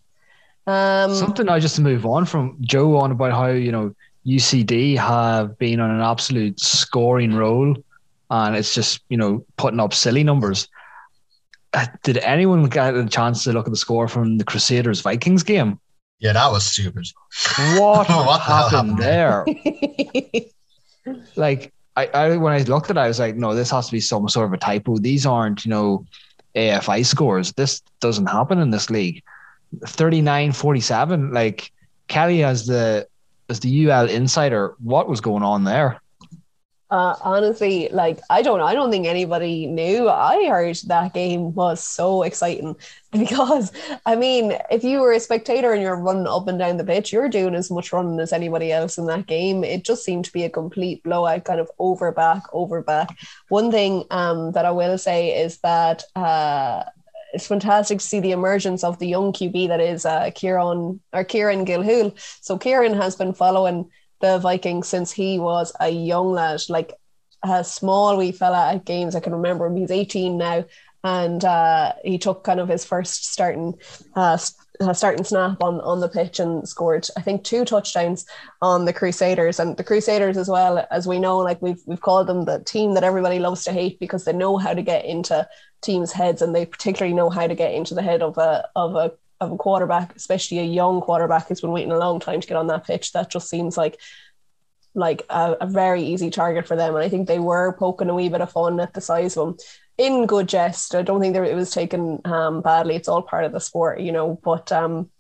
Um, 0.66 1.14
Something 1.14 1.49
I 1.49 1.59
just 1.59 1.77
to 1.77 1.83
move 1.83 2.07
on 2.07 2.25
from 2.27 2.57
Joe 2.61 2.97
on 2.97 3.11
about 3.11 3.33
how 3.33 3.49
you 3.49 3.73
know 3.73 3.95
UCD 4.25 4.97
have 4.97 5.59
been 5.59 5.81
on 5.81 5.90
an 5.90 6.01
absolute 6.01 6.61
scoring 6.61 7.35
roll, 7.35 7.77
and 8.31 8.57
it's 8.57 8.75
just 8.75 9.01
you 9.09 9.16
know 9.16 9.45
putting 9.57 9.81
up 9.81 9.93
silly 9.95 10.23
numbers. 10.23 10.69
Uh, 11.73 11.87
Did 12.03 12.19
anyone 12.19 12.69
get 12.69 12.95
a 12.95 13.07
chance 13.07 13.45
to 13.45 13.53
look 13.53 13.66
at 13.66 13.73
the 13.73 13.77
score 13.77 14.09
from 14.09 14.38
the 14.38 14.45
Crusaders 14.45 15.01
Vikings 15.01 15.43
game? 15.43 15.79
Yeah, 16.20 16.35
that 16.35 16.52
was 16.52 16.66
stupid. 16.66 17.06
What, 17.76 18.09
What 18.09 18.38
the 18.38 18.44
happened 18.44 18.98
happened 18.98 18.98
there? 18.98 19.44
Like 21.35 21.72
I, 21.96 22.06
I 22.06 22.37
when 22.37 22.52
I 22.52 22.59
looked 22.59 22.90
at 22.90 22.96
it, 22.96 23.00
I 23.00 23.09
was 23.09 23.18
like, 23.18 23.35
no, 23.35 23.54
this 23.54 23.70
has 23.70 23.87
to 23.87 23.92
be 23.92 24.00
some 24.00 24.28
sort 24.28 24.46
of 24.46 24.52
a 24.52 24.59
typo. 24.59 24.98
These 24.98 25.26
aren't, 25.26 25.64
you 25.64 25.70
know, 25.70 26.06
AFI 26.54 27.04
scores. 27.04 27.52
This 27.52 27.80
doesn't 28.00 28.26
happen 28.26 28.59
in 28.59 28.70
this 28.70 28.90
league. 28.90 29.22
39-47. 29.76 31.33
Like 31.33 31.72
Kelly 32.09 32.44
as 32.44 32.66
the 32.66 33.09
as 33.48 33.61
the 33.61 33.90
UL 33.90 34.09
insider, 34.09 34.74
what 34.78 35.09
was 35.09 35.20
going 35.20 35.42
on 35.42 35.64
there? 35.64 36.00
Uh, 36.90 37.14
honestly, 37.22 37.88
like 37.92 38.18
I 38.31 38.42
don't, 38.42 38.61
I 38.61 38.74
don't 38.74 38.90
think 38.90 39.07
anybody 39.07 39.66
knew. 39.66 40.09
I 40.09 40.48
heard 40.48 40.76
that 40.87 41.14
game 41.14 41.55
was 41.55 41.81
so 41.81 42.24
exciting 42.24 42.74
because, 43.12 43.70
I 44.07 44.16
mean, 44.16 44.59
if 44.72 44.83
you 44.83 45.00
were 45.00 45.12
a 45.12 45.20
spectator 45.20 45.72
and 45.72 45.83
you're 45.83 45.94
running 45.94 46.26
up 46.26 46.48
and 46.48 46.59
down 46.59 46.79
the 46.79 46.85
pitch, 46.85 47.12
you're 47.12 47.29
doing 47.29 47.55
as 47.55 47.70
much 47.70 47.92
running 47.92 48.18
as 48.18 48.33
anybody 48.33 48.72
else 48.72 48.98
in 48.98 49.07
that 49.07 49.29
game. 49.29 49.62
It 49.62 49.85
just 49.85 50.05
seemed 50.05 50.24
to 50.24 50.33
be 50.33 50.42
a 50.42 50.50
complete 50.50 51.05
blowout, 51.05 51.44
kind 51.44 51.61
of 51.61 51.70
over 51.79 52.11
back, 52.11 52.42
over 52.53 52.83
back. 52.83 53.16
One 53.48 53.70
thing 53.70 54.05
um, 54.11 54.50
that 54.53 54.64
I 54.64 54.72
will 54.72 54.98
say 54.98 55.40
is 55.40 55.59
that 55.59 56.03
uh, 56.16 56.83
it's 57.33 57.46
fantastic 57.46 57.98
to 57.98 58.05
see 58.05 58.18
the 58.18 58.33
emergence 58.33 58.83
of 58.83 58.98
the 58.98 59.07
young 59.07 59.33
QB 59.33 59.68
that 59.68 59.81
is 59.81 60.05
uh, 60.05 60.31
Kieran 60.35 61.00
or 61.12 61.22
Kieran 61.22 61.64
Gilhool. 61.64 62.18
So 62.40 62.59
Kieran 62.59 62.94
has 62.94 63.14
been 63.14 63.33
following 63.33 63.88
the 64.20 64.38
Vikings 64.38 64.88
since 64.88 65.11
he 65.11 65.38
was 65.38 65.72
a 65.80 65.88
young 65.88 66.33
lad, 66.33 66.61
like 66.68 66.94
a 67.42 67.64
small 67.64 68.16
wee 68.16 68.33
fella 68.33 68.72
at 68.72 68.85
games. 68.85 69.14
I 69.14 69.20
can 69.20 69.35
remember 69.35 69.66
him. 69.66 69.76
He's 69.76 69.90
18 69.90 70.37
now, 70.37 70.64
and 71.02 71.44
uh, 71.44 71.94
he 72.04 72.18
took 72.18 72.44
kind 72.44 72.61
of 72.61 72.68
his 72.68 72.85
first 72.85 73.33
starting 73.33 73.74
uh, 74.14 74.38
uh, 74.80 74.92
starting 74.92 75.24
snap 75.24 75.62
on 75.62 75.80
on 75.80 76.00
the 76.00 76.09
pitch 76.09 76.38
and 76.38 76.68
scored, 76.68 77.06
I 77.16 77.22
think, 77.22 77.44
two 77.44 77.64
touchdowns 77.64 78.26
on 78.61 78.85
the 78.85 78.92
Crusaders. 78.92 79.59
And 79.59 79.76
the 79.76 79.85
Crusaders, 79.85 80.37
as 80.37 80.48
well 80.48 80.87
as 80.90 81.06
we 81.06 81.18
know, 81.18 81.38
like 81.38 81.61
we've 81.62 81.80
we've 81.87 82.00
called 82.00 82.26
them 82.26 82.44
the 82.44 82.61
team 82.61 82.94
that 82.94 83.04
everybody 83.04 83.38
loves 83.38 83.64
to 83.64 83.72
hate 83.72 83.98
because 83.98 84.24
they 84.24 84.33
know 84.33 84.59
how 84.59 84.74
to 84.74 84.83
get 84.83 85.04
into 85.04 85.48
teams' 85.83 86.12
heads, 86.12 86.42
and 86.42 86.54
they 86.54 86.66
particularly 86.66 87.14
know 87.14 87.30
how 87.30 87.46
to 87.46 87.54
get 87.54 87.72
into 87.72 87.94
the 87.94 88.02
head 88.02 88.22
of 88.22 88.37
a 88.37 88.68
of 88.76 88.94
a 88.96 89.12
of 89.40 89.53
a 89.53 89.57
quarterback, 89.57 90.14
especially 90.16 90.59
a 90.59 90.64
young 90.64 91.00
quarterback 91.00 91.48
who's 91.48 91.61
been 91.61 91.72
waiting 91.72 91.92
a 91.92 91.98
long 91.98 92.20
time 92.20 92.40
to 92.40 92.46
get 92.46 92.57
on 92.57 92.66
that 92.68 92.85
pitch. 92.85 93.12
That 93.12 93.31
just 93.31 93.48
seems 93.48 93.76
like 93.76 93.98
like 94.94 95.24
a, 95.31 95.57
a, 95.61 95.66
very 95.68 96.03
easy 96.03 96.31
target 96.31 96.66
for 96.66 96.74
them. 96.74 96.96
And 96.96 97.05
I 97.05 97.09
think 97.09 97.29
they 97.29 97.38
were 97.38 97.76
poking 97.79 98.11
a 98.11 98.14
wee 98.14 98.29
bit 98.29 98.40
of 98.40 98.50
fun 98.50 98.81
at 98.81 98.92
the 98.92 99.00
size 99.00 99.37
of 99.37 99.50
him 99.50 99.57
in 99.98 100.26
good 100.26 100.48
jest. 100.48 100.94
I 100.94 101.03
don't 101.03 101.20
think 101.20 101.35
that 101.35 101.44
it 101.44 101.55
was 101.55 101.70
taken 101.70 102.20
um, 102.24 102.61
badly. 102.61 102.96
It's 102.96 103.07
all 103.07 103.22
part 103.22 103.44
of 103.44 103.53
the 103.53 103.61
sport, 103.61 104.00
you 104.00 104.11
know. 104.11 104.40
But 104.42 104.72
um, 104.72 105.11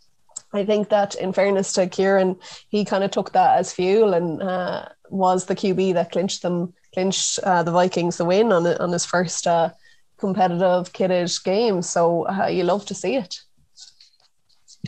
I 0.52 0.64
think 0.64 0.88
that 0.88 1.14
in 1.14 1.32
fairness 1.32 1.72
to 1.74 1.86
Kieran, 1.86 2.36
he 2.68 2.84
kind 2.84 3.04
of 3.04 3.10
took 3.10 3.32
that 3.32 3.58
as 3.58 3.72
fuel 3.72 4.14
and 4.14 4.42
uh, 4.42 4.86
was 5.08 5.46
the 5.46 5.54
QB 5.54 5.94
that 5.94 6.10
clinched 6.10 6.42
them, 6.42 6.74
clinched 6.92 7.38
uh, 7.40 7.62
the 7.62 7.70
Vikings 7.70 8.16
the 8.16 8.24
win 8.24 8.52
on 8.52 8.66
on 8.66 8.90
his 8.90 9.04
first 9.04 9.46
uh, 9.46 9.70
competitive 10.16 10.92
kitted 10.92 11.44
game. 11.44 11.82
So 11.82 12.26
uh, 12.26 12.46
you 12.46 12.64
love 12.64 12.86
to 12.86 12.94
see 12.94 13.16
it. 13.16 13.40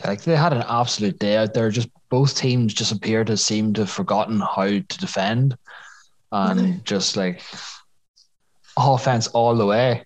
Like 0.05 0.23
they 0.23 0.35
had 0.35 0.53
an 0.53 0.63
absolute 0.67 1.19
day 1.19 1.37
out 1.37 1.53
there. 1.53 1.69
Just 1.69 1.89
both 2.09 2.35
teams 2.35 2.73
just 2.73 2.91
appear 2.91 3.23
to 3.25 3.37
seem 3.37 3.73
to 3.73 3.81
have 3.81 3.89
forgotten 3.89 4.39
how 4.39 4.65
to 4.65 4.81
defend, 4.81 5.57
and 6.31 6.83
just 6.85 7.15
like 7.15 7.41
offense 8.77 9.27
all 9.27 9.55
the 9.55 9.65
way. 9.65 10.03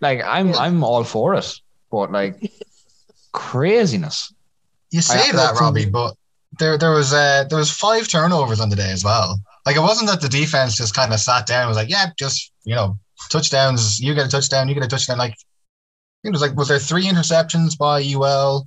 Like 0.00 0.22
I'm, 0.24 0.48
Yeah. 0.50 0.56
I'm 0.58 0.84
all 0.84 1.04
for 1.04 1.34
it, 1.34 1.54
but 1.90 2.12
like 2.12 2.52
craziness. 3.32 4.32
You 4.90 5.00
say 5.00 5.28
I- 5.30 5.32
that, 5.32 5.58
Robbie, 5.60 5.88
but 5.88 6.16
there 6.58 6.76
there 6.76 6.90
was 6.90 7.12
uh, 7.12 7.44
there 7.48 7.58
was 7.58 7.70
five 7.70 8.08
turnovers 8.08 8.60
on 8.60 8.68
the 8.68 8.76
day 8.76 8.90
as 8.90 9.04
well. 9.04 9.38
Like 9.66 9.76
it 9.76 9.80
wasn't 9.80 10.10
that 10.10 10.20
the 10.20 10.28
defense 10.28 10.76
just 10.76 10.94
kind 10.94 11.12
of 11.12 11.20
sat 11.20 11.46
down 11.46 11.62
and 11.62 11.68
was 11.68 11.76
like, 11.76 11.90
yeah, 11.90 12.06
just 12.18 12.52
you 12.64 12.74
know, 12.74 12.98
touchdowns. 13.30 14.00
You 14.00 14.14
get 14.14 14.26
a 14.26 14.30
touchdown. 14.30 14.68
You 14.68 14.74
get 14.74 14.84
a 14.84 14.88
touchdown. 14.88 15.18
Like 15.18 15.34
it 16.24 16.30
was 16.30 16.40
like, 16.42 16.56
was 16.56 16.68
there 16.68 16.78
three 16.78 17.06
interceptions 17.06 17.78
by 17.78 18.02
UL? 18.02 18.66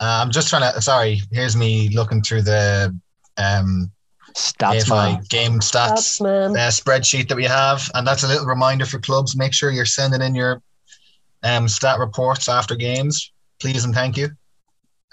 Uh, 0.00 0.20
I'm 0.22 0.30
just 0.30 0.48
trying 0.48 0.72
to. 0.72 0.80
Sorry, 0.80 1.20
here's 1.30 1.56
me 1.56 1.88
looking 1.90 2.22
through 2.22 2.42
the 2.42 2.96
um 3.36 3.90
Stats 4.34 4.86
AFI 4.86 5.12
man. 5.12 5.22
game 5.28 5.52
That's 5.54 6.18
stats 6.18 6.56
uh, 6.56 6.70
spreadsheet 6.70 7.28
that 7.28 7.36
we 7.36 7.44
have, 7.44 7.88
and 7.94 8.06
that's 8.06 8.24
a 8.24 8.28
little 8.28 8.46
reminder 8.46 8.84
for 8.84 8.98
clubs. 8.98 9.36
Make 9.36 9.52
sure 9.52 9.70
you're 9.70 9.86
sending 9.86 10.22
in 10.22 10.34
your 10.34 10.60
um, 11.44 11.68
stat 11.68 12.00
reports 12.00 12.48
after 12.48 12.74
games, 12.74 13.32
please 13.60 13.84
and 13.84 13.94
thank 13.94 14.16
you. 14.16 14.30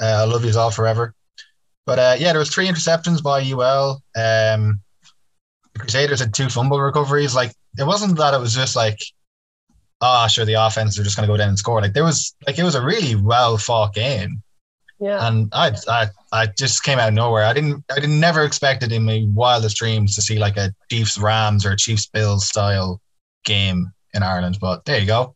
Uh, 0.01 0.05
I 0.05 0.23
love 0.23 0.43
you 0.43 0.57
all 0.57 0.71
forever. 0.71 1.13
But 1.85 1.99
uh, 1.99 2.15
yeah, 2.17 2.31
there 2.31 2.39
was 2.39 2.49
three 2.49 2.67
interceptions 2.67 3.21
by 3.21 3.41
UL. 3.41 4.01
Um, 4.15 4.81
the 5.73 5.79
Crusaders 5.79 6.19
had 6.19 6.33
two 6.33 6.49
fumble 6.49 6.81
recoveries. 6.81 7.35
Like 7.35 7.53
it 7.77 7.85
wasn't 7.85 8.17
that 8.17 8.33
it 8.33 8.39
was 8.39 8.55
just 8.55 8.75
like, 8.75 8.99
ah, 10.01 10.25
sure, 10.25 10.45
the 10.45 10.53
offense 10.53 10.97
are 10.97 11.03
just 11.03 11.15
going 11.15 11.27
to 11.27 11.31
go 11.31 11.37
down 11.37 11.49
and 11.49 11.59
score. 11.59 11.79
Like 11.79 11.93
there 11.93 12.03
was 12.03 12.35
like 12.47 12.57
it 12.57 12.63
was 12.63 12.75
a 12.75 12.83
really 12.83 13.15
well 13.15 13.57
fought 13.57 13.93
game 13.93 14.41
Yeah. 15.01 15.27
and 15.27 15.49
I, 15.51 15.71
I 15.89 16.07
I 16.31 16.45
just 16.57 16.83
came 16.83 16.99
out 16.99 17.07
of 17.09 17.13
nowhere. 17.15 17.43
I 17.43 17.53
didn't 17.53 17.83
I 17.91 17.95
didn't 17.95 18.19
never 18.19 18.43
expected 18.43 18.91
in 18.91 19.03
my 19.03 19.25
wildest 19.33 19.75
dreams 19.77 20.13
to 20.15 20.21
see 20.21 20.37
like 20.37 20.57
a 20.57 20.71
Chiefs 20.91 21.17
Rams 21.17 21.65
or 21.65 21.75
Chiefs 21.75 22.05
Bills 22.05 22.45
style 22.45 23.01
game 23.43 23.91
in 24.13 24.21
Ireland. 24.21 24.59
But 24.61 24.85
there 24.85 24.99
you 24.99 25.07
go. 25.07 25.35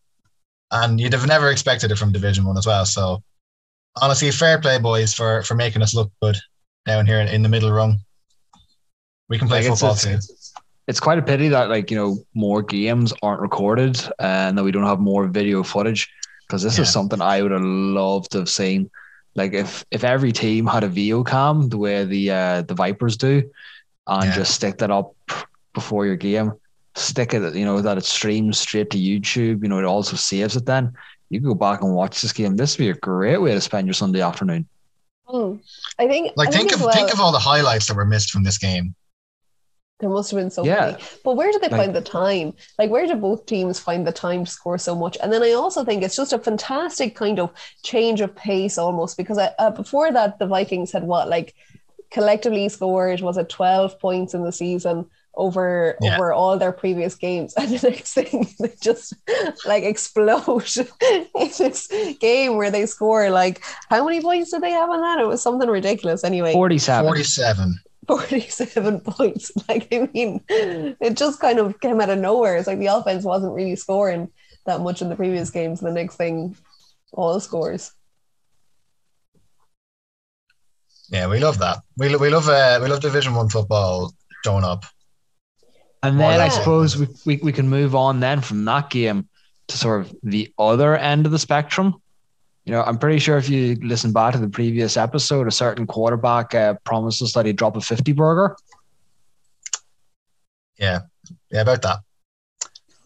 And 0.72 1.00
you'd 1.00 1.14
have 1.14 1.28
never 1.28 1.50
expected 1.50 1.92
it 1.92 1.98
from 1.98 2.12
Division 2.12 2.46
One 2.46 2.58
as 2.58 2.68
well. 2.68 2.86
So 2.86 3.24
honestly, 4.02 4.30
fair 4.32 4.60
play, 4.60 4.78
boys, 4.78 5.14
for 5.16 5.42
for 5.42 5.56
making 5.56 5.82
us 5.82 5.96
look 5.96 6.12
good 6.22 6.38
down 6.86 7.08
here 7.08 7.20
in, 7.20 7.28
in 7.28 7.42
the 7.42 7.50
middle 7.50 7.72
rung. 7.72 7.98
We 9.30 9.40
can 9.40 9.48
play 9.48 9.62
Like, 9.64 9.72
it's, 9.72 9.82
football 9.82 9.94
it's, 10.14 10.28
too. 10.28 10.62
it's 10.88 11.00
quite 11.00 11.18
a 11.18 11.24
pity 11.24 11.48
that 11.50 11.70
like 11.70 11.90
you 11.90 11.98
know 11.98 12.18
more 12.36 12.62
games 12.62 13.14
aren't 13.24 13.42
recorded 13.42 13.98
uh, 14.20 14.46
and 14.50 14.58
that 14.58 14.64
we 14.64 14.72
don't 14.72 14.84
have 14.86 15.00
more 15.00 15.26
video 15.28 15.64
footage 15.64 16.08
because 16.48 16.62
this 16.62 16.78
Yeah. 16.78 16.84
is 16.84 16.94
something 16.94 17.20
I 17.22 17.42
would 17.42 17.52
have 17.52 17.64
loved 17.64 18.32
to 18.34 18.40
have 18.40 18.50
seen. 18.50 18.92
Like 19.36 19.54
if 19.54 19.86
if 19.92 20.04
every 20.04 20.32
team 20.32 20.66
had 20.66 20.84
a 20.84 20.88
video 20.88 21.24
cam 21.24 21.70
the 21.70 21.78
way 21.78 22.06
the 22.06 22.32
uh, 22.32 22.62
the 22.62 22.74
Vipers 22.74 23.18
do, 23.18 23.50
and 24.08 24.26
Yeah. 24.26 24.36
just 24.36 24.54
stick 24.56 24.78
that 24.78 24.92
up 24.92 25.14
before 25.74 26.06
your 26.06 26.16
game, 26.16 26.54
stick 26.96 27.34
it 27.34 27.56
you 27.56 27.66
know 27.66 27.82
that 27.82 27.98
it 27.98 28.06
streams 28.06 28.58
straight 28.58 28.90
to 28.92 28.98
YouTube. 28.98 29.62
You 29.64 29.70
know 29.70 29.80
it 29.80 29.86
also 29.86 30.16
saves 30.16 30.56
it. 30.56 30.66
Then 30.66 30.94
you 31.30 31.40
can 31.40 31.50
go 31.50 31.56
back 31.56 31.82
and 31.82 31.94
watch 31.94 32.22
this 32.22 32.32
game. 32.34 32.56
This 32.56 32.78
would 32.78 32.84
be 32.86 32.90
a 32.90 32.94
great 32.94 33.42
way 33.42 33.54
to 33.54 33.62
spend 33.62 33.88
your 33.88 33.94
Sunday 33.94 34.22
afternoon. 34.22 34.68
Hmm. 35.28 35.56
I 36.00 36.08
think 36.08 36.32
Like 36.36 36.50
I 36.50 36.52
think 36.52 36.74
of 36.74 36.82
well, 36.82 36.94
think 36.94 37.12
of 37.12 37.20
all 37.20 37.32
the 37.32 37.40
highlights 37.40 37.88
that 37.88 37.96
were 37.96 38.06
missed 38.06 38.32
from 38.32 38.44
this 38.44 38.58
game. 38.58 38.96
There 40.00 40.10
must 40.10 40.32
have 40.32 40.40
been 40.40 40.50
so 40.50 40.66
yeah. 40.66 40.92
many. 40.92 41.04
But 41.24 41.36
where 41.38 41.52
did 41.52 41.62
they 41.62 41.70
like, 41.70 41.80
find 41.80 41.96
the 41.96 42.02
time? 42.02 42.54
Like, 42.78 42.90
where 42.90 43.08
do 43.08 43.16
both 43.16 43.46
teams 43.46 43.80
find 43.80 44.06
the 44.06 44.12
time 44.12 44.44
to 44.44 44.52
score 44.52 44.78
so 44.78 44.94
much? 44.94 45.18
And 45.24 45.32
then 45.32 45.42
I 45.42 45.52
also 45.52 45.86
think 45.86 46.04
it's 46.04 46.18
just 46.18 46.34
a 46.34 46.40
fantastic 46.40 47.16
kind 47.16 47.40
of 47.40 47.52
change 47.84 48.20
of 48.20 48.36
pace 48.36 48.78
almost 48.78 49.16
because 49.16 49.38
I, 49.38 49.52
uh, 49.58 49.72
before 49.72 50.12
that, 50.12 50.38
the 50.38 50.48
Vikings 50.48 50.92
had 50.92 51.04
what, 51.04 51.30
like, 51.30 51.56
collectively 52.12 52.68
scored, 52.68 53.22
was 53.22 53.38
it 53.38 53.48
12 53.48 53.98
points 54.00 54.34
in 54.34 54.44
the 54.44 54.52
season? 54.52 55.06
over 55.38 55.98
yeah. 56.02 56.16
over 56.16 56.32
all 56.32 56.58
their 56.58 56.72
previous 56.72 57.16
games 57.16 57.54
and 57.58 57.70
the 57.70 57.90
next 57.90 58.14
thing 58.14 58.48
they 58.60 58.74
just 58.82 59.14
like 59.66 59.84
explode 59.84 60.78
in 61.12 61.50
this 61.58 61.92
game 62.20 62.56
where 62.56 62.72
they 62.72 62.86
score 62.86 63.30
like 63.30 63.62
how 63.90 64.06
many 64.06 64.22
points 64.22 64.52
did 64.52 64.62
they 64.62 64.72
have 64.72 64.90
on 64.90 65.02
that 65.02 65.20
it 65.20 65.28
was 65.28 65.42
something 65.42 65.70
ridiculous 65.70 66.24
anyway 66.24 66.54
47 66.54 67.06
47 67.06 67.80
47 68.08 69.00
points. 69.06 69.52
Like, 69.68 69.88
I 69.92 70.10
mean, 70.14 70.44
it 70.50 71.16
just 71.16 71.40
kind 71.40 71.60
of 71.60 71.80
came 71.80 72.00
out 72.00 72.10
of 72.10 72.20
nowhere. 72.20 72.56
It's 72.56 72.68
like 72.68 72.80
the 72.80 72.88
offense 72.88 73.24
wasn't 73.24 73.54
really 73.54 73.76
scoring 73.76 74.30
that 74.66 74.82
much 74.82 75.02
in 75.02 75.10
the 75.10 75.16
previous 75.16 75.50
games. 75.50 75.80
The 75.80 75.92
next 75.92 76.16
thing, 76.16 76.56
all 77.14 77.40
scores. 77.40 77.92
Yeah, 81.10 81.28
we 81.28 81.40
love 81.40 81.60
that. 81.60 81.80
We, 81.98 82.10
lo- 82.10 82.18
we 82.20 82.30
love 82.30 82.48
uh, 82.50 82.80
we 82.82 82.90
love 82.90 83.00
Division 83.00 83.36
One 83.36 83.50
football 83.50 84.14
showing 84.44 84.64
up. 84.64 84.86
And 86.02 86.18
More 86.18 86.32
then 86.32 86.42
I 86.42 86.50
suppose 86.50 86.98
we, 86.98 87.08
we, 87.26 87.38
we 87.38 87.52
can 87.52 87.68
move 87.68 87.96
on 87.96 88.20
then 88.20 88.42
from 88.42 88.66
that 88.66 88.90
game 88.90 89.28
to 89.68 89.78
sort 89.78 90.02
of 90.02 90.16
the 90.22 90.54
other 90.58 90.96
end 90.96 91.26
of 91.26 91.32
the 91.32 91.40
spectrum. 91.40 91.96
You 92.66 92.72
know, 92.72 92.82
I'm 92.82 92.98
pretty 92.98 93.20
sure 93.20 93.38
if 93.38 93.48
you 93.48 93.76
listen 93.82 94.12
back 94.12 94.34
to 94.34 94.40
the 94.40 94.50
previous 94.50 94.98
episode, 94.98 95.48
a 95.48 95.52
certain 95.52 95.86
quarterback 95.86 96.56
uh, 96.56 96.74
promised 96.84 97.22
us 97.22 97.34
that 97.34 97.46
he'd 97.46 97.58
drop 97.58 97.78
a 97.78 97.82
50 97.82 98.12
burger. 98.14 98.58
Yeah, 100.78 101.02
yeah, 101.52 101.62
about 101.62 101.84
that. 101.84 102.00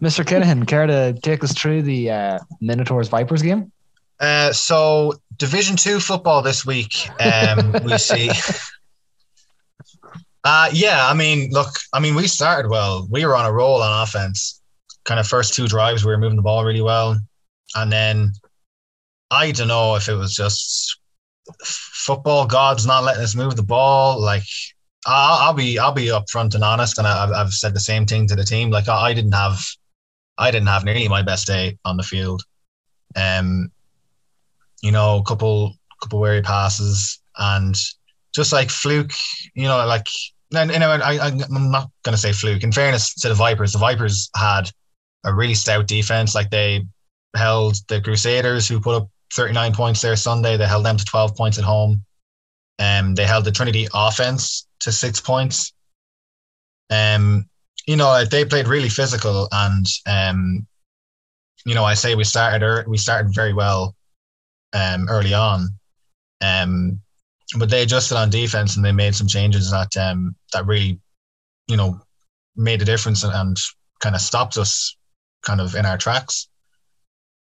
Mr. 0.01 0.23
Kinahan, 0.23 0.65
care 0.65 0.87
to 0.87 1.13
take 1.21 1.43
us 1.43 1.53
through 1.53 1.81
the 1.81 2.09
uh, 2.09 2.39
Minotaurs 2.61 3.09
Vipers 3.09 3.41
game? 3.41 3.71
Uh, 4.19 4.53
so 4.53 5.13
Division 5.37 5.75
Two 5.75 5.99
football 5.99 6.41
this 6.41 6.65
week. 6.65 7.09
Um, 7.21 7.73
we 7.83 7.97
see. 7.97 8.31
Uh, 10.45 10.69
yeah, 10.71 11.07
I 11.07 11.13
mean, 11.13 11.51
look, 11.51 11.69
I 11.93 11.99
mean, 11.99 12.15
we 12.15 12.27
started 12.27 12.69
well. 12.69 13.07
We 13.11 13.25
were 13.25 13.35
on 13.35 13.45
a 13.45 13.51
roll 13.51 13.81
on 13.81 14.03
offense. 14.03 14.61
Kind 15.03 15.19
of 15.19 15.27
first 15.27 15.53
two 15.53 15.67
drives, 15.67 16.05
we 16.05 16.11
were 16.11 16.17
moving 16.17 16.37
the 16.37 16.41
ball 16.41 16.63
really 16.63 16.81
well, 16.81 17.17
and 17.75 17.91
then 17.91 18.31
I 19.31 19.51
don't 19.51 19.67
know 19.67 19.95
if 19.95 20.09
it 20.09 20.15
was 20.15 20.35
just 20.35 20.99
football 21.63 22.45
gods 22.45 22.85
not 22.85 23.03
letting 23.03 23.23
us 23.23 23.35
move 23.35 23.55
the 23.55 23.63
ball. 23.63 24.19
Like 24.19 24.43
I'll, 25.05 25.47
I'll 25.47 25.53
be 25.53 25.77
I'll 25.77 25.93
be 25.93 26.07
upfront 26.07 26.55
and 26.55 26.63
honest, 26.63 26.97
and 26.97 27.07
I, 27.07 27.37
have 27.37 27.53
said 27.53 27.73
the 27.73 27.79
same 27.79 28.05
thing 28.05 28.27
to 28.27 28.35
the 28.35 28.43
team. 28.43 28.69
Like 28.69 28.87
I, 28.87 29.09
I 29.09 29.13
didn't 29.13 29.33
have 29.33 29.63
I 30.37 30.51
didn't 30.51 30.67
have 30.67 30.83
nearly 30.83 31.07
my 31.07 31.21
best 31.21 31.47
day 31.47 31.77
on 31.85 31.97
the 31.97 32.03
field. 32.03 32.43
Um, 33.15 33.71
you 34.81 34.91
know, 34.91 35.17
a 35.17 35.23
couple 35.23 35.75
couple 36.01 36.19
weary 36.19 36.41
passes 36.41 37.21
and 37.37 37.77
just 38.33 38.53
like 38.53 38.69
fluke, 38.69 39.11
you 39.53 39.67
know, 39.67 39.85
like 39.85 40.07
and, 40.53 40.71
know, 40.71 40.89
I, 40.89 41.27
I'm 41.27 41.71
not 41.71 41.91
gonna 42.03 42.17
say 42.17 42.33
fluke. 42.33 42.63
In 42.63 42.71
fairness 42.71 43.13
to 43.15 43.29
the 43.29 43.35
Vipers, 43.35 43.73
the 43.73 43.79
Vipers 43.79 44.29
had 44.35 44.71
a 45.23 45.33
really 45.33 45.53
stout 45.53 45.87
defense. 45.87 46.33
Like 46.33 46.49
they 46.49 46.85
held 47.35 47.75
the 47.87 48.01
Crusaders, 48.01 48.67
who 48.67 48.79
put 48.79 48.95
up 48.95 49.09
39 49.33 49.73
points 49.73 50.01
there 50.01 50.15
Sunday. 50.15 50.57
They 50.57 50.67
held 50.67 50.85
them 50.85 50.97
to 50.97 51.05
12 51.05 51.35
points 51.35 51.57
at 51.57 51.63
home. 51.63 52.03
Um, 52.79 53.15
they 53.15 53.25
held 53.25 53.45
the 53.45 53.51
Trinity 53.51 53.87
offense 53.93 54.67
to 54.79 54.91
six 54.91 55.19
points. 55.19 55.73
Um, 56.89 57.49
you 57.85 57.95
know, 57.95 58.23
they 58.25 58.45
played 58.45 58.67
really 58.67 58.89
physical, 58.89 59.47
and 59.51 59.85
um, 60.07 60.67
you 61.65 61.75
know, 61.75 61.83
I 61.83 61.93
say 61.93 62.15
we 62.15 62.23
started 62.23 62.87
we 62.87 62.97
started 62.97 63.33
very 63.33 63.53
well 63.53 63.95
um, 64.73 65.07
early 65.09 65.33
on. 65.33 65.69
Um, 66.41 67.01
but 67.57 67.69
they 67.69 67.81
adjusted 67.81 68.15
on 68.15 68.29
defense 68.29 68.75
and 68.75 68.85
they 68.85 68.91
made 68.91 69.15
some 69.15 69.27
changes 69.27 69.71
that 69.71 69.95
um, 69.97 70.35
that 70.53 70.65
really, 70.65 70.99
you 71.67 71.77
know, 71.77 71.99
made 72.55 72.81
a 72.81 72.85
difference 72.85 73.23
and, 73.23 73.33
and 73.33 73.57
kind 73.99 74.15
of 74.15 74.21
stopped 74.21 74.57
us 74.57 74.95
kind 75.41 75.59
of 75.59 75.75
in 75.75 75.85
our 75.85 75.97
tracks. 75.97 76.47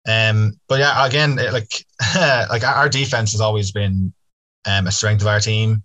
Um, 0.07 0.59
but 0.67 0.79
yeah, 0.79 1.05
again, 1.05 1.37
it, 1.37 1.53
like 1.53 1.85
like 2.49 2.63
our 2.63 2.89
defense 2.89 3.31
has 3.33 3.41
always 3.41 3.71
been 3.71 4.13
um, 4.65 4.87
a 4.87 4.91
strength 4.91 5.21
of 5.21 5.27
our 5.27 5.39
team. 5.39 5.83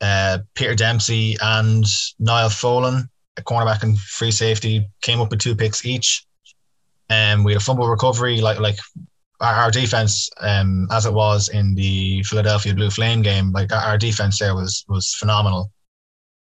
Uh, 0.00 0.38
Peter 0.54 0.74
Dempsey 0.74 1.36
and 1.42 1.84
Niall 2.18 2.50
Folan, 2.50 3.08
a 3.36 3.42
cornerback 3.42 3.82
and 3.82 3.98
free 3.98 4.30
safety, 4.30 4.86
came 5.02 5.20
up 5.20 5.30
with 5.30 5.40
two 5.40 5.56
picks 5.56 5.84
each. 5.84 6.24
And 7.10 7.40
um, 7.40 7.44
we 7.44 7.52
had 7.52 7.60
a 7.60 7.64
fumble 7.64 7.88
recovery, 7.88 8.40
like 8.40 8.60
like 8.60 8.78
our, 9.40 9.54
our 9.54 9.70
defense, 9.70 10.28
um, 10.40 10.88
as 10.90 11.06
it 11.06 11.12
was 11.12 11.48
in 11.48 11.74
the 11.74 12.22
Philadelphia 12.24 12.74
Blue 12.74 12.90
Flame 12.90 13.22
game, 13.22 13.50
like 13.52 13.72
our 13.72 13.98
defense 13.98 14.38
there 14.38 14.54
was 14.54 14.84
was 14.88 15.14
phenomenal. 15.14 15.70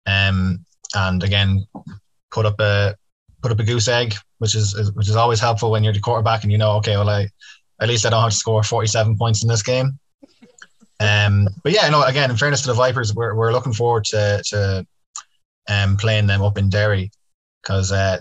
Um, 0.07 0.65
and 0.95 1.23
again, 1.23 1.65
put 2.31 2.45
up 2.45 2.59
a 2.59 2.95
put 3.47 3.53
up 3.53 3.59
a 3.59 3.63
goose 3.63 3.87
egg, 3.87 4.13
which 4.39 4.55
is, 4.55 4.73
is 4.73 4.91
which 4.93 5.07
is 5.07 5.15
always 5.15 5.39
helpful 5.39 5.71
when 5.71 5.83
you're 5.83 5.93
the 5.93 5.99
quarterback 5.99 6.43
and 6.43 6.51
you 6.51 6.57
know, 6.57 6.71
okay, 6.73 6.97
well, 6.97 7.09
I 7.09 7.29
at 7.79 7.87
least 7.87 8.05
I 8.05 8.09
don't 8.09 8.21
have 8.21 8.31
to 8.31 8.35
score 8.35 8.63
47 8.63 9.17
points 9.17 9.43
in 9.43 9.49
this 9.49 9.63
game. 9.63 9.99
Um, 10.99 11.47
but 11.63 11.71
yeah, 11.71 11.87
no, 11.89 12.03
again, 12.03 12.31
in 12.31 12.37
fairness 12.37 12.61
to 12.63 12.67
the 12.67 12.73
Vipers, 12.73 13.13
we're, 13.13 13.35
we're 13.35 13.51
looking 13.51 13.73
forward 13.73 14.03
to 14.05 14.41
to 14.47 14.85
um, 15.69 15.95
playing 15.97 16.27
them 16.27 16.41
up 16.41 16.57
in 16.57 16.69
Derry 16.69 17.11
because 17.61 17.91
uh, 17.91 18.19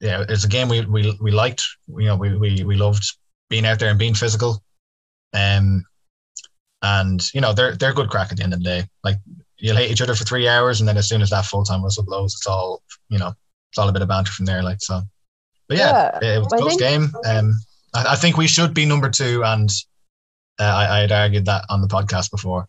yeah, 0.00 0.24
it's 0.28 0.44
a 0.44 0.48
game 0.48 0.68
we, 0.68 0.84
we 0.86 1.16
we 1.20 1.30
liked. 1.30 1.62
You 1.86 2.06
know, 2.06 2.16
we, 2.16 2.36
we 2.36 2.64
we 2.64 2.76
loved 2.76 3.04
being 3.50 3.66
out 3.66 3.78
there 3.78 3.90
and 3.90 3.98
being 3.98 4.14
physical. 4.14 4.62
Um, 5.34 5.84
and 6.82 7.22
you 7.34 7.40
know 7.40 7.52
they're 7.52 7.76
they're 7.76 7.92
good 7.92 8.08
crack 8.08 8.30
at 8.30 8.38
the 8.38 8.44
end 8.44 8.54
of 8.54 8.60
the 8.60 8.64
day. 8.64 8.84
Like 9.04 9.16
you'll 9.58 9.76
hate 9.76 9.90
each 9.90 10.00
other 10.00 10.14
for 10.14 10.24
three 10.24 10.48
hours, 10.48 10.80
and 10.80 10.88
then 10.88 10.96
as 10.96 11.08
soon 11.08 11.22
as 11.22 11.30
that 11.30 11.44
full 11.44 11.64
time 11.64 11.82
whistle 11.82 12.04
blows, 12.04 12.34
it's 12.34 12.46
all 12.46 12.82
you 13.08 13.18
know, 13.18 13.34
it's 13.70 13.78
all 13.78 13.88
a 13.88 13.92
bit 13.92 14.02
of 14.02 14.08
banter 14.08 14.32
from 14.32 14.46
there. 14.46 14.62
Like 14.62 14.80
so, 14.80 15.02
but 15.68 15.78
yeah, 15.78 16.18
yeah 16.22 16.36
it 16.36 16.38
was 16.38 16.52
a 16.52 16.56
close 16.56 16.76
think, 16.76 16.80
game. 16.80 17.14
Um, 17.26 17.54
I, 17.94 18.12
I, 18.12 18.16
think 18.16 18.36
we 18.36 18.46
should 18.46 18.74
be 18.74 18.86
number 18.86 19.10
two, 19.10 19.42
and 19.44 19.70
uh, 20.58 20.64
I, 20.64 20.98
I 20.98 21.00
had 21.00 21.12
argued 21.12 21.46
that 21.46 21.64
on 21.68 21.80
the 21.80 21.88
podcast 21.88 22.30
before. 22.30 22.68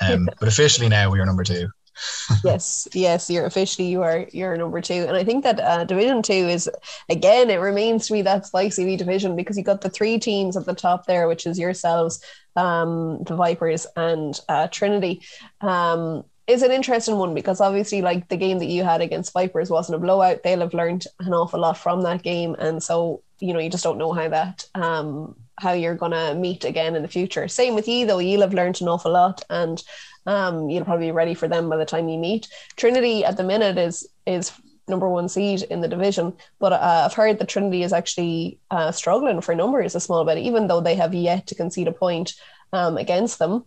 Um, 0.00 0.28
but 0.38 0.48
officially 0.48 0.88
now 0.88 1.10
we 1.10 1.20
are 1.20 1.26
number 1.26 1.44
two 1.44 1.68
yes, 2.44 2.88
yes, 2.92 3.28
you're 3.28 3.46
officially 3.46 3.88
you 3.88 4.02
are 4.02 4.26
you're 4.32 4.56
number 4.56 4.80
two, 4.80 5.04
and 5.06 5.16
I 5.16 5.24
think 5.24 5.44
that 5.44 5.60
uh, 5.60 5.84
Division 5.84 6.22
Two 6.22 6.32
is 6.32 6.70
again 7.08 7.50
it 7.50 7.56
remains 7.56 8.06
to 8.06 8.12
be 8.12 8.22
that 8.22 8.46
spicy 8.46 8.96
division 8.96 9.36
because 9.36 9.56
you 9.56 9.64
got 9.64 9.80
the 9.80 9.90
three 9.90 10.18
teams 10.18 10.56
at 10.56 10.66
the 10.66 10.74
top 10.74 11.06
there, 11.06 11.28
which 11.28 11.46
is 11.46 11.58
yourselves, 11.58 12.22
um, 12.56 13.22
the 13.24 13.36
Vipers, 13.36 13.86
and 13.96 14.38
uh, 14.48 14.68
Trinity. 14.68 15.22
Um, 15.60 16.24
is 16.50 16.62
an 16.62 16.72
interesting 16.72 17.16
one 17.16 17.34
because 17.34 17.60
obviously, 17.60 18.02
like 18.02 18.28
the 18.28 18.36
game 18.36 18.58
that 18.58 18.66
you 18.66 18.82
had 18.82 19.00
against 19.00 19.32
Vipers 19.32 19.70
wasn't 19.70 19.96
a 19.96 19.98
blowout. 19.98 20.42
They'll 20.42 20.60
have 20.60 20.74
learned 20.74 21.06
an 21.20 21.32
awful 21.32 21.60
lot 21.60 21.78
from 21.78 22.02
that 22.02 22.22
game, 22.22 22.56
and 22.58 22.82
so 22.82 23.22
you 23.38 23.52
know 23.52 23.60
you 23.60 23.70
just 23.70 23.84
don't 23.84 23.98
know 23.98 24.12
how 24.12 24.28
that 24.28 24.64
um, 24.74 25.36
how 25.58 25.72
you're 25.72 25.94
gonna 25.94 26.34
meet 26.34 26.64
again 26.64 26.96
in 26.96 27.02
the 27.02 27.08
future. 27.08 27.46
Same 27.48 27.74
with 27.74 27.88
you 27.88 28.06
though, 28.06 28.18
you'll 28.18 28.42
have 28.42 28.54
learned 28.54 28.80
an 28.80 28.88
awful 28.88 29.12
lot, 29.12 29.44
and 29.48 29.82
um, 30.26 30.68
you'll 30.68 30.84
probably 30.84 31.06
be 31.06 31.12
ready 31.12 31.34
for 31.34 31.48
them 31.48 31.68
by 31.68 31.76
the 31.76 31.86
time 31.86 32.08
you 32.08 32.18
meet. 32.18 32.48
Trinity 32.76 33.24
at 33.24 33.36
the 33.36 33.44
minute 33.44 33.78
is 33.78 34.08
is 34.26 34.52
number 34.88 35.08
one 35.08 35.28
seed 35.28 35.62
in 35.62 35.80
the 35.80 35.88
division, 35.88 36.32
but 36.58 36.72
uh, 36.72 37.02
I've 37.06 37.14
heard 37.14 37.38
that 37.38 37.48
Trinity 37.48 37.84
is 37.84 37.92
actually 37.92 38.58
uh, 38.72 38.90
struggling 38.90 39.40
for 39.40 39.54
numbers 39.54 39.94
a 39.94 40.00
small 40.00 40.24
bit, 40.24 40.38
even 40.38 40.66
though 40.66 40.80
they 40.80 40.96
have 40.96 41.14
yet 41.14 41.46
to 41.46 41.54
concede 41.54 41.86
a 41.86 41.92
point 41.92 42.34
um, 42.72 42.96
against 42.96 43.38
them. 43.38 43.64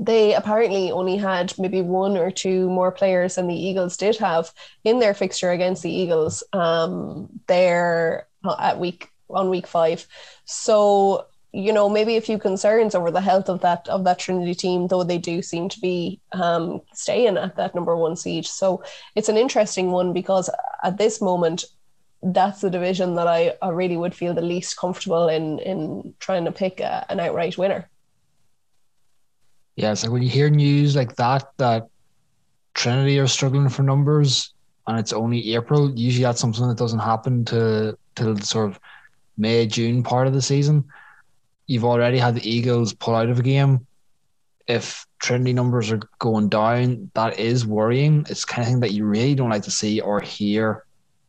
They 0.00 0.34
apparently 0.34 0.90
only 0.90 1.18
had 1.18 1.52
maybe 1.58 1.82
one 1.82 2.16
or 2.16 2.30
two 2.30 2.70
more 2.70 2.90
players 2.90 3.34
than 3.34 3.48
the 3.48 3.54
Eagles 3.54 3.98
did 3.98 4.16
have 4.16 4.50
in 4.82 4.98
their 4.98 5.12
fixture 5.12 5.50
against 5.50 5.82
the 5.82 5.92
Eagles. 5.92 6.42
Um, 6.54 7.28
there 7.46 8.26
at 8.58 8.80
week 8.80 9.10
on 9.28 9.50
week 9.50 9.66
five. 9.66 10.06
So 10.44 11.26
you 11.52 11.72
know 11.72 11.88
maybe 11.88 12.16
a 12.16 12.20
few 12.20 12.38
concerns 12.38 12.94
over 12.94 13.10
the 13.10 13.20
health 13.20 13.48
of 13.48 13.60
that 13.60 13.88
of 13.88 14.04
that 14.04 14.18
Trinity 14.18 14.54
team, 14.54 14.86
though 14.86 15.02
they 15.02 15.18
do 15.18 15.42
seem 15.42 15.68
to 15.68 15.80
be 15.80 16.20
um, 16.32 16.80
staying 16.94 17.36
at 17.36 17.56
that 17.56 17.74
number 17.74 17.96
one 17.96 18.16
seed. 18.16 18.46
So 18.46 18.82
it's 19.14 19.28
an 19.28 19.36
interesting 19.36 19.90
one 19.90 20.12
because 20.12 20.48
at 20.82 20.98
this 20.98 21.20
moment, 21.20 21.64
that's 22.22 22.60
the 22.60 22.70
division 22.70 23.16
that 23.16 23.26
I, 23.26 23.54
I 23.62 23.70
really 23.70 23.96
would 23.96 24.14
feel 24.14 24.34
the 24.34 24.42
least 24.42 24.76
comfortable 24.78 25.28
in 25.28 25.58
in 25.58 26.14
trying 26.20 26.44
to 26.44 26.52
pick 26.52 26.80
a, 26.80 27.04
an 27.10 27.20
outright 27.20 27.58
winner. 27.58 27.90
Yeah, 29.80 29.92
it's 29.92 30.02
like 30.02 30.12
when 30.12 30.22
you 30.22 30.28
hear 30.28 30.50
news 30.50 30.94
like 30.94 31.16
that 31.16 31.50
that 31.56 31.88
Trinity 32.74 33.18
are 33.18 33.26
struggling 33.26 33.68
for 33.68 33.82
numbers 33.82 34.52
and 34.86 34.98
it's 34.98 35.12
only 35.12 35.54
April. 35.54 35.90
Usually 35.98 36.24
that's 36.24 36.40
something 36.40 36.68
that 36.68 36.76
doesn't 36.76 36.98
happen 36.98 37.44
to 37.46 37.96
till 38.14 38.36
sort 38.38 38.70
of 38.70 38.80
May 39.38 39.66
June 39.66 40.02
part 40.02 40.26
of 40.26 40.34
the 40.34 40.42
season 40.42 40.84
you've 41.70 41.84
already 41.84 42.18
had 42.18 42.34
the 42.34 42.50
Eagles 42.50 42.92
pull 42.92 43.14
out 43.14 43.28
of 43.30 43.38
a 43.38 43.42
game. 43.42 43.86
If 44.66 45.06
Trinity 45.20 45.52
numbers 45.52 45.92
are 45.92 46.00
going 46.18 46.48
down, 46.48 47.12
that 47.14 47.38
is 47.38 47.64
worrying. 47.64 48.26
It's 48.28 48.44
kind 48.44 48.62
of 48.62 48.68
thing 48.68 48.80
that 48.80 48.90
you 48.90 49.04
really 49.04 49.36
don't 49.36 49.50
like 49.50 49.62
to 49.62 49.70
see 49.70 50.00
or 50.00 50.20
hear 50.20 50.84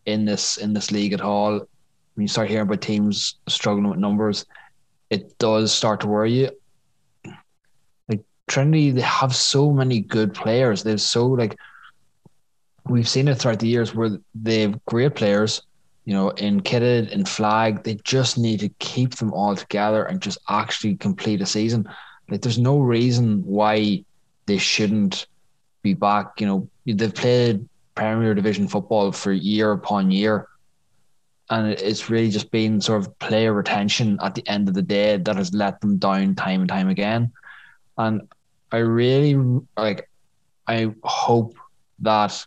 in 0.07 0.25
this 0.25 0.57
in 0.57 0.73
this 0.73 0.89
league 0.89 1.13
at 1.13 1.21
all. 1.21 1.59
When 2.15 2.23
you 2.23 2.27
start 2.27 2.49
hearing 2.49 2.65
about 2.65 2.81
teams 2.81 3.35
struggling 3.47 3.87
with 3.87 3.99
numbers, 3.99 4.47
it 5.11 5.37
does 5.37 5.71
start 5.71 6.01
to 6.01 6.07
worry 6.07 6.31
you. 6.33 6.49
Trinity, 8.51 8.91
they 8.91 9.01
have 9.01 9.33
so 9.33 9.71
many 9.71 10.01
good 10.01 10.33
players. 10.33 10.83
They're 10.83 10.97
so 10.97 11.25
like 11.25 11.57
we've 12.85 13.07
seen 13.07 13.29
it 13.29 13.35
throughout 13.35 13.59
the 13.59 13.67
years 13.67 13.95
where 13.95 14.17
they 14.35 14.61
have 14.61 14.83
great 14.85 15.15
players, 15.15 15.61
you 16.03 16.13
know, 16.13 16.29
in 16.31 16.61
kitted 16.61 17.13
and 17.13 17.27
flag, 17.27 17.83
they 17.83 17.95
just 18.03 18.37
need 18.37 18.59
to 18.59 18.69
keep 18.79 19.15
them 19.15 19.33
all 19.33 19.55
together 19.55 20.03
and 20.03 20.21
just 20.21 20.37
actually 20.49 20.95
complete 20.95 21.41
a 21.41 21.45
season. 21.45 21.87
Like, 22.29 22.41
there's 22.41 22.57
no 22.59 22.79
reason 22.79 23.41
why 23.45 24.03
they 24.47 24.57
shouldn't 24.57 25.27
be 25.81 25.93
back. 25.93 26.41
You 26.41 26.47
know, 26.47 26.69
they've 26.85 27.13
played 27.13 27.67
Premier 27.95 28.33
Division 28.33 28.67
football 28.67 29.13
for 29.13 29.31
year 29.31 29.71
upon 29.71 30.11
year, 30.11 30.47
and 31.49 31.71
it's 31.71 32.09
really 32.09 32.29
just 32.29 32.51
been 32.51 32.81
sort 32.81 33.01
of 33.01 33.19
player 33.19 33.53
retention 33.53 34.17
at 34.21 34.35
the 34.35 34.47
end 34.47 34.67
of 34.67 34.73
the 34.73 34.81
day 34.81 35.17
that 35.17 35.35
has 35.37 35.53
let 35.53 35.79
them 35.79 35.97
down 35.97 36.35
time 36.35 36.61
and 36.61 36.69
time 36.69 36.89
again. 36.89 37.31
And 37.97 38.27
I 38.71 38.77
really 38.77 39.35
like, 39.77 40.09
I 40.67 40.93
hope 41.03 41.55
that 41.99 42.45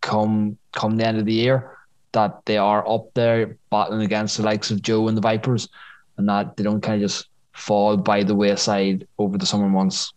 come 0.00 0.58
come 0.72 0.96
the 0.96 1.06
end 1.06 1.18
of 1.18 1.24
the 1.24 1.32
year 1.32 1.78
that 2.12 2.44
they 2.44 2.58
are 2.58 2.88
up 2.88 3.12
there 3.14 3.58
battling 3.70 4.02
against 4.02 4.36
the 4.36 4.42
likes 4.42 4.70
of 4.70 4.82
Joe 4.82 5.08
and 5.08 5.16
the 5.16 5.22
Vipers, 5.22 5.68
and 6.16 6.28
that 6.28 6.56
they 6.56 6.62
don't 6.62 6.80
kind 6.80 7.02
of 7.02 7.10
just 7.10 7.26
fall 7.52 7.96
by 7.96 8.22
the 8.22 8.34
wayside 8.34 9.06
over 9.18 9.38
the 9.38 9.46
summer 9.46 9.68
months. 9.68 10.12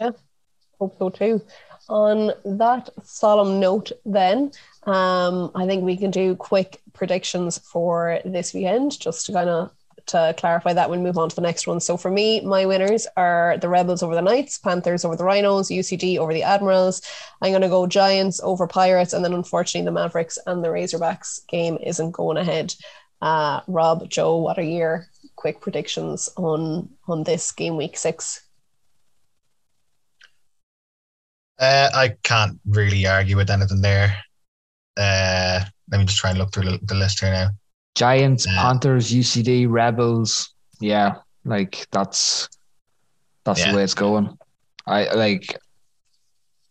Yeah, 0.00 0.10
Hope 0.82 0.98
so 0.98 1.10
too. 1.10 1.40
On 1.88 2.32
that 2.44 2.90
solemn 3.04 3.60
note, 3.60 3.92
then, 4.04 4.50
um, 4.82 5.52
I 5.54 5.64
think 5.66 5.84
we 5.84 5.96
can 5.96 6.10
do 6.10 6.34
quick 6.34 6.80
predictions 6.92 7.58
for 7.58 8.18
this 8.24 8.52
weekend, 8.52 8.98
just 8.98 9.26
to 9.26 9.32
kind 9.32 9.48
of 9.48 9.70
to 10.06 10.34
clarify 10.36 10.72
that, 10.72 10.88
we'll 10.88 11.00
move 11.00 11.18
on 11.18 11.28
to 11.28 11.36
the 11.36 11.42
next 11.42 11.66
one. 11.66 11.80
So 11.80 11.96
for 11.96 12.10
me, 12.10 12.40
my 12.40 12.66
winners 12.66 13.06
are 13.16 13.56
the 13.60 13.68
Rebels 13.68 14.02
over 14.02 14.14
the 14.14 14.22
Knights, 14.22 14.58
Panthers 14.58 15.04
over 15.04 15.16
the 15.16 15.24
Rhinos, 15.24 15.68
UCD 15.68 16.18
over 16.18 16.32
the 16.32 16.42
Admirals. 16.42 17.02
I'm 17.40 17.52
going 17.52 17.62
to 17.62 17.68
go 17.68 17.86
Giants 17.86 18.40
over 18.42 18.66
Pirates, 18.66 19.12
and 19.12 19.24
then 19.24 19.32
unfortunately 19.32 19.84
the 19.84 19.92
Mavericks 19.92 20.38
and 20.46 20.62
the 20.62 20.68
Razorbacks 20.68 21.46
game 21.48 21.78
isn't 21.82 22.12
going 22.12 22.36
ahead. 22.36 22.74
Uh, 23.20 23.60
Rob, 23.68 24.08
Joe, 24.08 24.36
what 24.38 24.58
are 24.58 24.62
your 24.62 25.06
quick 25.36 25.60
predictions 25.60 26.28
on 26.36 26.88
on 27.06 27.22
this 27.24 27.52
game 27.52 27.76
week 27.76 27.96
six? 27.96 28.42
Uh, 31.58 31.90
I 31.94 32.16
can't 32.24 32.58
really 32.66 33.06
argue 33.06 33.36
with 33.36 33.50
anything 33.50 33.80
there. 33.80 34.16
Uh, 34.96 35.60
let 35.90 35.98
me 35.98 36.06
just 36.06 36.18
try 36.18 36.30
and 36.30 36.38
look 36.38 36.52
through 36.52 36.78
the 36.82 36.94
list 36.94 37.20
here 37.20 37.30
now. 37.30 37.50
Giants, 37.94 38.46
Yeah. 38.46 38.60
Panthers, 38.62 39.12
UCD, 39.12 39.66
Rebels. 39.68 40.50
Yeah, 40.80 41.16
like 41.44 41.86
that's 41.92 42.48
that's 43.44 43.60
Yeah. 43.60 43.70
the 43.72 43.76
way 43.76 43.84
it's 43.84 43.94
going. 43.94 44.36
I 44.86 45.12
like. 45.14 45.56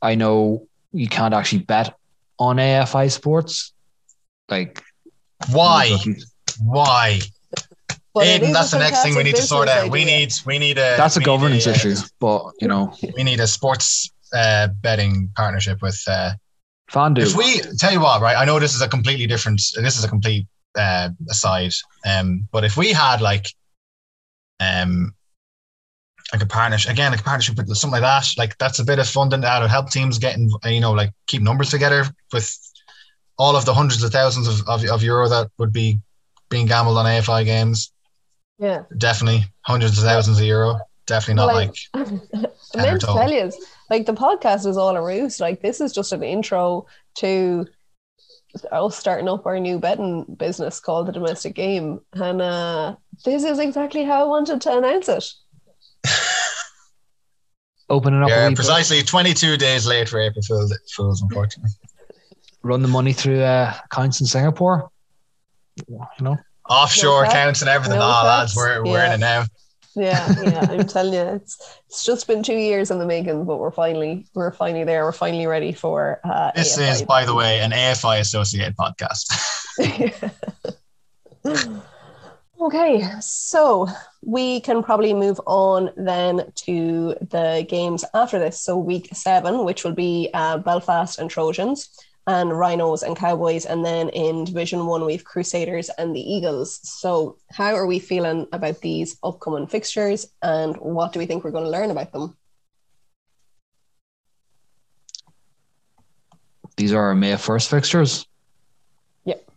I 0.02 0.16
know 0.16 0.68
you 0.92 1.08
can't 1.08 1.34
actually 1.34 1.60
bet 1.64 1.94
on 2.40 2.58
AFI 2.58 3.12
sports. 3.12 3.74
Like 4.50 4.82
Why? 5.52 5.96
Why? 6.60 7.20
But 8.14 8.26
Aiden, 8.26 8.52
that's 8.52 8.72
the 8.72 8.80
next 8.80 9.04
thing 9.04 9.16
we 9.16 9.24
need 9.24 9.36
to 9.38 9.42
sort 9.42 9.68
business 9.68 9.86
out. 9.86 9.92
We 9.92 10.04
need 10.04 10.34
we 10.46 10.60
need 10.60 10.78
a 10.78 10.98
That's 10.98 11.16
a 11.18 11.22
governance 11.22 11.66
uh, 11.68 11.70
issue, 11.72 11.96
but 12.20 12.44
you 12.60 12.68
know, 12.68 12.94
We 13.16 13.24
need 13.24 13.40
a 13.40 13.48
sports 13.48 14.12
uh, 14.34 14.68
betting 14.82 15.30
partnership 15.36 15.82
with. 15.82 16.02
Uh, 16.08 16.32
FanDuel. 16.92 17.20
if 17.22 17.36
we 17.38 17.62
tell 17.78 17.94
you 17.94 18.02
what, 18.02 18.22
right? 18.22 18.36
I 18.36 18.44
know 18.44 18.60
this 18.60 18.76
is 18.76 18.82
a 18.82 18.88
completely 18.90 19.26
different. 19.26 19.62
This 19.78 19.98
is 19.98 20.04
a 20.04 20.10
complete 20.10 20.46
uh, 20.76 21.10
aside. 21.30 21.74
Um, 22.06 22.48
but 22.52 22.64
if 22.64 22.78
we 22.78 22.92
had 22.94 23.22
like, 23.22 23.48
um, 24.60 25.14
like 26.32 26.42
a 26.42 26.46
partnership 26.46 26.92
again, 26.92 27.12
like 27.12 27.20
a 27.22 27.24
partnership 27.24 27.58
with 27.58 27.68
something 27.76 28.02
like 28.02 28.24
that, 28.24 28.38
like 28.38 28.58
that's 28.58 28.80
a 28.80 28.86
bit 28.86 29.00
of 29.00 29.08
funding 29.08 29.42
that 29.42 29.60
would 29.62 29.70
help 29.70 29.90
teams 29.90 30.18
getting, 30.18 30.50
you 30.66 30.80
know, 30.80 30.94
like 30.94 31.12
keep 31.28 31.42
numbers 31.42 31.70
together 31.70 32.06
with 32.32 32.58
all 33.38 33.56
of 33.56 33.66
the 33.66 33.74
hundreds 33.74 34.04
of 34.04 34.12
thousands 34.12 34.48
of, 34.48 34.68
of, 34.68 34.86
of 34.86 35.04
euro 35.04 35.28
that 35.28 35.50
would 35.58 35.74
be 35.74 36.00
being 36.50 36.68
gambled 36.68 36.98
on 36.98 37.06
AFI 37.06 37.44
games. 37.44 37.92
Yeah. 38.60 38.84
Definitely 38.98 39.46
hundreds 39.62 39.98
of 39.98 40.04
thousands 40.04 40.40
of 40.40 40.46
euro. 40.46 40.80
Definitely 41.08 41.36
not 41.36 41.48
Like- 41.48 41.76
like, 41.94 42.08
I 42.76 42.82
meant 42.84 43.02
to 43.02 43.08
tell 43.08 43.32
you, 43.32 43.52
like 43.90 44.06
the 44.06 44.14
podcast 44.14 44.66
is 44.66 44.78
all 44.78 44.96
a 44.96 45.04
ruse. 45.04 45.40
Like 45.40 45.62
this 45.62 45.82
is 45.82 45.92
just 45.92 46.14
an 46.14 46.24
intro 46.24 46.86
to 47.16 47.68
us 48.72 48.98
starting 48.98 49.28
up 49.28 49.46
our 49.46 49.60
new 49.60 49.80
betting 49.80 50.24
business 50.38 50.80
called 50.80 51.08
the 51.08 51.12
Domestic 51.12 51.56
Game, 51.56 52.02
and 52.14 52.42
uh, 52.42 52.96
this 53.26 53.44
is 53.44 53.60
exactly 53.60 54.04
how 54.04 54.22
I 54.22 54.28
wanted 54.28 54.62
to 54.62 54.78
announce 54.78 55.10
it. 55.10 55.26
opening 57.92 58.24
up 58.24 58.30
yeah, 58.30 58.46
wee 58.46 58.52
bit, 58.52 58.56
precisely 58.56 59.04
22 59.04 59.58
days 59.58 59.86
late 59.86 60.10
for 60.10 60.20
April 60.20 60.42
Fools, 60.42 60.74
Fools 60.96 61.22
unfortunately. 61.22 61.72
run 62.64 62.82
the 62.82 62.88
money 62.88 63.14
through 63.14 63.42
uh, 63.42 63.74
accounts 63.86 64.22
in 64.22 64.26
Singapore. 64.26 64.90
You 65.88 66.00
know, 66.22 66.38
Offshore 66.70 67.24
No 67.24 67.30
accounts 67.30 67.62
and 67.62 67.70
everything. 67.70 68.00
No 68.00 68.06
oh, 68.06 68.26
lads, 68.26 68.56
we're, 68.56 68.84
we're 68.84 69.04
in 69.06 69.12
it 69.14 69.20
now. 69.20 69.46
Yeah, 69.96 70.34
yeah, 70.44 70.68
I'm 70.70 70.88
telling 70.88 71.14
you, 71.14 71.20
it's 71.20 71.80
it's 71.88 72.06
just 72.06 72.26
been 72.28 72.44
two 72.44 72.56
years 72.56 72.92
in 72.92 73.00
the 73.00 73.06
making, 73.06 73.46
but 73.46 73.58
we're 73.58 73.72
finally 73.72 74.26
we're 74.34 74.52
finally 74.52 74.86
there. 74.86 75.04
We're 75.04 75.12
finally 75.12 75.48
ready 75.48 75.74
for. 75.74 76.22
Uh, 76.24 76.52
This 76.56 76.78
AFI. 76.78 76.92
is, 76.92 77.02
by 77.02 77.26
the 77.26 77.36
way, 77.36 77.60
an 77.60 77.72
AFI 77.72 78.20
associated 78.20 78.76
podcast. 78.78 79.28
okay, 82.62 83.04
so 83.20 83.88
we 84.24 84.62
can 84.62 84.84
probably 84.84 85.14
move 85.14 85.42
on 85.46 85.92
then 85.98 86.52
to 86.56 87.16
the 87.20 87.66
games 87.68 88.06
after 88.14 88.40
this. 88.40 88.60
So 88.60 88.78
week 88.78 89.10
seven, 89.14 89.66
which 89.66 89.84
will 89.84 89.94
be 89.96 90.30
uh, 90.34 90.60
Belfast 90.60 91.20
and 91.20 91.30
Trojans, 91.30 91.90
and 92.32 92.58
Rhinos 92.58 93.04
and 93.04 93.16
Cowboys, 93.16 93.66
and 93.66 93.84
then 93.84 94.10
in 94.10 94.46
Division 94.46 94.86
One 94.86 95.06
we've 95.06 95.24
Crusaders 95.24 95.90
and 95.98 96.16
the 96.16 96.22
Eagles. 96.22 96.80
So 96.84 97.38
how 97.52 97.76
are 97.76 97.86
we 97.86 98.00
feeling 98.00 98.48
about 98.54 98.80
these 98.82 99.18
upcoming 99.24 99.68
fixtures, 99.68 100.28
and 100.42 100.76
what 100.78 101.14
do 101.14 101.20
we 101.20 101.26
think 101.26 101.44
we're 101.44 101.52
going 101.52 101.66
to 101.66 101.70
learn 101.70 101.92
about 101.92 102.12
them? 102.12 102.38
these 106.82 106.94
are 106.94 107.04
our 107.04 107.16
May 107.16 107.36
first 107.38 107.70
fixtures. 107.70 108.26
Yep. 109.26 109.48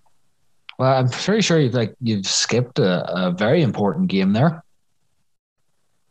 Well, 0.78 0.92
I'm 0.92 1.08
pretty 1.08 1.42
sure 1.42 1.58
you've 1.58 1.74
like 1.74 1.94
you've 2.00 2.26
skipped 2.26 2.78
a, 2.78 3.26
a 3.26 3.30
very 3.30 3.62
important 3.62 4.08
game 4.08 4.32
there, 4.32 4.62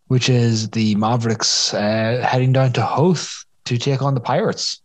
which 0.07 0.29
is 0.29 0.69
the 0.69 0.95
Mavericks 0.95 1.73
uh, 1.73 2.25
heading 2.27 2.53
down 2.53 2.73
to 2.73 2.81
Hoth 2.81 3.45
to 3.65 3.77
take 3.77 4.01
on 4.01 4.13
the 4.13 4.19
Pirates. 4.19 4.81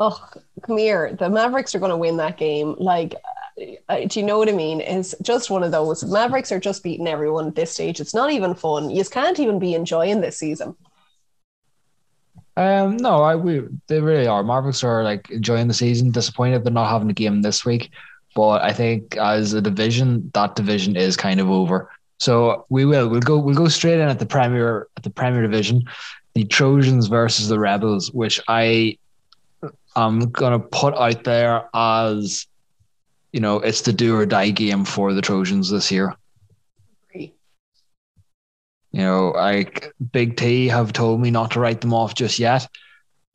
Oh, 0.00 0.30
come 0.62 0.78
here. 0.78 1.14
The 1.14 1.28
Mavericks 1.28 1.74
are 1.74 1.80
going 1.80 1.90
to 1.90 1.96
win 1.96 2.16
that 2.18 2.36
game. 2.36 2.74
Like, 2.78 3.14
do 3.56 4.20
you 4.20 4.24
know 4.24 4.38
what 4.38 4.48
I 4.48 4.52
mean? 4.52 4.80
It's 4.80 5.14
just 5.22 5.50
one 5.50 5.64
of 5.64 5.72
those. 5.72 6.04
Mavericks 6.04 6.52
are 6.52 6.60
just 6.60 6.82
beating 6.82 7.08
everyone 7.08 7.48
at 7.48 7.54
this 7.56 7.72
stage. 7.72 8.00
It's 8.00 8.14
not 8.14 8.30
even 8.30 8.54
fun. 8.54 8.90
You 8.90 9.04
can't 9.04 9.38
even 9.40 9.58
be 9.58 9.74
enjoying 9.74 10.20
this 10.20 10.38
season. 10.38 10.76
Um, 12.56 12.96
no, 12.96 13.22
I 13.22 13.36
we 13.36 13.62
they 13.86 14.00
really 14.00 14.26
are. 14.26 14.42
Mavericks 14.42 14.82
are 14.82 15.04
like 15.04 15.30
enjoying 15.30 15.68
the 15.68 15.74
season. 15.74 16.10
Disappointed 16.10 16.64
they're 16.64 16.72
not 16.72 16.90
having 16.90 17.08
a 17.08 17.14
game 17.14 17.40
this 17.40 17.64
week, 17.64 17.90
but 18.34 18.62
I 18.62 18.72
think 18.72 19.16
as 19.16 19.52
a 19.52 19.60
division, 19.60 20.30
that 20.34 20.56
division 20.56 20.96
is 20.96 21.16
kind 21.16 21.38
of 21.38 21.48
over. 21.48 21.88
So 22.18 22.66
we 22.68 22.84
will 22.84 23.08
we'll 23.08 23.20
go 23.20 23.38
we'll 23.38 23.54
go 23.54 23.68
straight 23.68 24.00
in 24.00 24.08
at 24.08 24.18
the 24.18 24.26
Premier 24.26 24.88
at 24.96 25.04
the 25.04 25.10
Premier 25.10 25.42
Division, 25.42 25.84
the 26.34 26.44
Trojans 26.44 27.06
versus 27.06 27.48
the 27.48 27.60
Rebels, 27.60 28.10
which 28.10 28.40
I 28.48 28.98
am 30.06 30.30
gonna 30.30 30.58
put 30.58 30.94
out 30.94 31.24
there 31.24 31.68
as 31.74 32.46
you 33.32 33.40
know 33.40 33.56
it's 33.56 33.82
the 33.82 33.92
do 33.92 34.16
or 34.16 34.26
die 34.26 34.50
game 34.50 34.84
for 34.84 35.12
the 35.12 35.22
Trojans 35.22 35.70
this 35.70 35.90
year. 35.90 36.14
You 38.92 39.04
know, 39.04 39.28
like 39.28 39.92
Big 40.12 40.36
T 40.36 40.66
have 40.68 40.92
told 40.92 41.20
me 41.20 41.30
not 41.30 41.50
to 41.52 41.60
write 41.60 41.82
them 41.82 41.92
off 41.92 42.14
just 42.14 42.38
yet. 42.38 42.66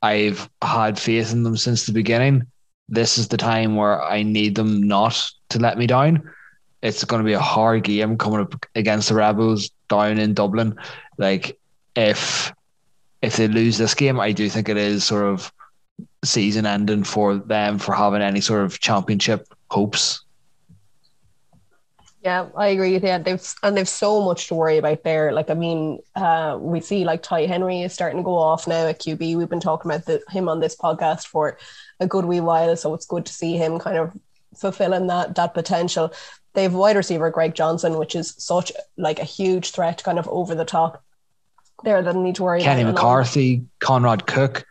I've 0.02 0.50
had 0.62 0.98
faith 0.98 1.32
in 1.32 1.44
them 1.44 1.56
since 1.56 1.86
the 1.86 1.92
beginning. 1.92 2.46
This 2.88 3.16
is 3.16 3.28
the 3.28 3.36
time 3.36 3.76
where 3.76 4.02
I 4.02 4.22
need 4.22 4.56
them 4.56 4.82
not 4.82 5.30
to 5.50 5.58
let 5.58 5.78
me 5.78 5.86
down. 5.86 6.28
It's 6.82 7.04
going 7.04 7.22
to 7.22 7.26
be 7.26 7.32
a 7.32 7.40
hard 7.40 7.84
game 7.84 8.18
coming 8.18 8.40
up 8.40 8.66
against 8.74 9.08
the 9.08 9.14
Rebels 9.14 9.70
down 9.88 10.18
in 10.18 10.34
Dublin. 10.34 10.76
Like 11.16 11.58
if 11.96 12.52
if 13.22 13.36
they 13.36 13.48
lose 13.48 13.78
this 13.78 13.94
game, 13.94 14.20
I 14.20 14.32
do 14.32 14.50
think 14.50 14.68
it 14.68 14.76
is 14.76 15.04
sort 15.04 15.24
of 15.24 15.50
season 16.26 16.66
ending 16.66 17.04
for 17.04 17.36
them 17.36 17.78
for 17.78 17.94
having 17.94 18.22
any 18.22 18.40
sort 18.40 18.64
of 18.64 18.80
championship 18.80 19.46
hopes. 19.70 20.24
Yeah, 22.24 22.46
I 22.56 22.68
agree 22.68 22.94
with 22.94 23.04
you. 23.04 23.18
They've 23.18 23.54
and 23.62 23.76
they've 23.76 23.88
so 23.88 24.22
much 24.22 24.48
to 24.48 24.54
worry 24.54 24.78
about 24.78 25.04
there. 25.04 25.30
Like, 25.32 25.50
I 25.50 25.54
mean, 25.54 25.98
uh, 26.16 26.56
we 26.58 26.80
see 26.80 27.04
like 27.04 27.22
Ty 27.22 27.44
Henry 27.44 27.82
is 27.82 27.92
starting 27.92 28.20
to 28.20 28.24
go 28.24 28.36
off 28.36 28.66
now 28.66 28.86
at 28.86 28.98
QB. 28.98 29.36
We've 29.36 29.48
been 29.48 29.60
talking 29.60 29.90
about 29.90 30.06
the, 30.06 30.22
him 30.30 30.48
on 30.48 30.60
this 30.60 30.74
podcast 30.74 31.26
for 31.26 31.58
a 32.00 32.06
good 32.06 32.24
wee 32.24 32.40
while, 32.40 32.76
so 32.76 32.94
it's 32.94 33.04
good 33.04 33.26
to 33.26 33.32
see 33.32 33.58
him 33.58 33.78
kind 33.78 33.98
of 33.98 34.16
fulfilling 34.56 35.06
that 35.08 35.34
that 35.34 35.52
potential. 35.52 36.14
They 36.54 36.62
have 36.62 36.72
wide 36.72 36.96
receiver 36.96 37.28
Greg 37.28 37.54
Johnson, 37.54 37.98
which 37.98 38.14
is 38.14 38.34
such 38.38 38.72
like 38.96 39.18
a 39.18 39.24
huge 39.24 39.72
threat, 39.72 40.02
kind 40.02 40.18
of 40.18 40.26
over 40.28 40.54
the 40.54 40.64
top. 40.64 41.04
There, 41.82 42.00
that 42.00 42.16
need 42.16 42.36
to 42.36 42.44
worry 42.44 42.62
Kenny. 42.62 42.84
McCarthy, 42.84 43.66
Conrad 43.80 44.26
Cook. 44.26 44.64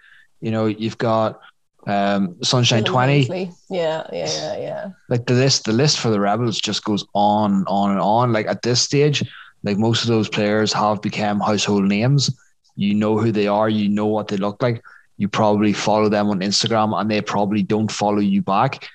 You 0.44 0.52
know, 0.52 0.66
you've 0.66 0.98
got 0.98 1.40
um, 1.88 2.36
Sunshine 2.44 2.84
Twenty. 2.84 3.22
Yeah, 3.30 3.50
yeah, 3.70 4.08
yeah, 4.12 4.58
yeah. 4.58 4.90
like 5.08 5.26
the 5.26 5.36
list 5.36 5.64
the 5.64 5.72
list 5.72 6.02
for 6.02 6.10
the 6.10 6.20
rebels 6.20 6.60
just 6.60 6.84
goes 6.84 7.06
on 7.14 7.64
on 7.68 7.92
and 7.92 8.02
on. 8.02 8.34
Like 8.34 8.48
at 8.48 8.62
this 8.62 8.82
stage 8.82 9.24
like 9.64 9.78
most 9.78 10.02
of 10.02 10.10
those 10.10 10.28
players 10.28 10.74
have 10.74 11.02
become 11.02 11.40
household 11.40 11.86
names. 11.86 12.30
You 12.76 12.94
know 12.94 13.18
who 13.18 13.32
they 13.32 13.48
are. 13.48 13.70
You 13.70 13.88
know 13.88 14.06
what 14.06 14.28
they 14.28 14.36
look 14.36 14.62
like. 14.62 14.84
You 15.16 15.30
probably 15.30 15.72
follow 15.72 16.10
them 16.10 16.30
on 16.30 16.42
instagram 16.42 17.00
and 17.00 17.10
they 17.10 17.22
probably 17.22 17.64
don't 17.64 17.90
follow 17.90 18.20
you 18.20 18.42
back. 18.42 18.90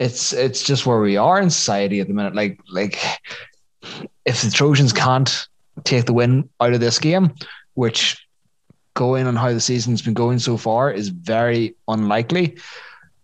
It's 0.00 0.32
it's 0.32 0.64
just 0.64 0.86
where 0.86 1.00
we 1.00 1.16
are 1.16 1.40
in 1.40 1.50
society 1.50 2.00
at 2.00 2.08
the 2.08 2.14
minute. 2.14 2.34
Like 2.34 2.58
like 2.68 2.98
if 4.24 4.42
the 4.42 4.50
trojans 4.50 4.92
can't 4.92 5.46
take 5.84 6.06
the 6.06 6.12
win 6.12 6.48
out 6.60 6.72
of 6.72 6.80
this 6.80 6.98
game 6.98 7.32
which 7.74 8.27
going 8.98 9.28
on 9.28 9.36
how 9.36 9.52
the 9.52 9.60
season's 9.60 10.02
been 10.02 10.14
going 10.14 10.40
so 10.40 10.56
far 10.56 10.90
is 10.90 11.08
very 11.08 11.76
unlikely 11.86 12.58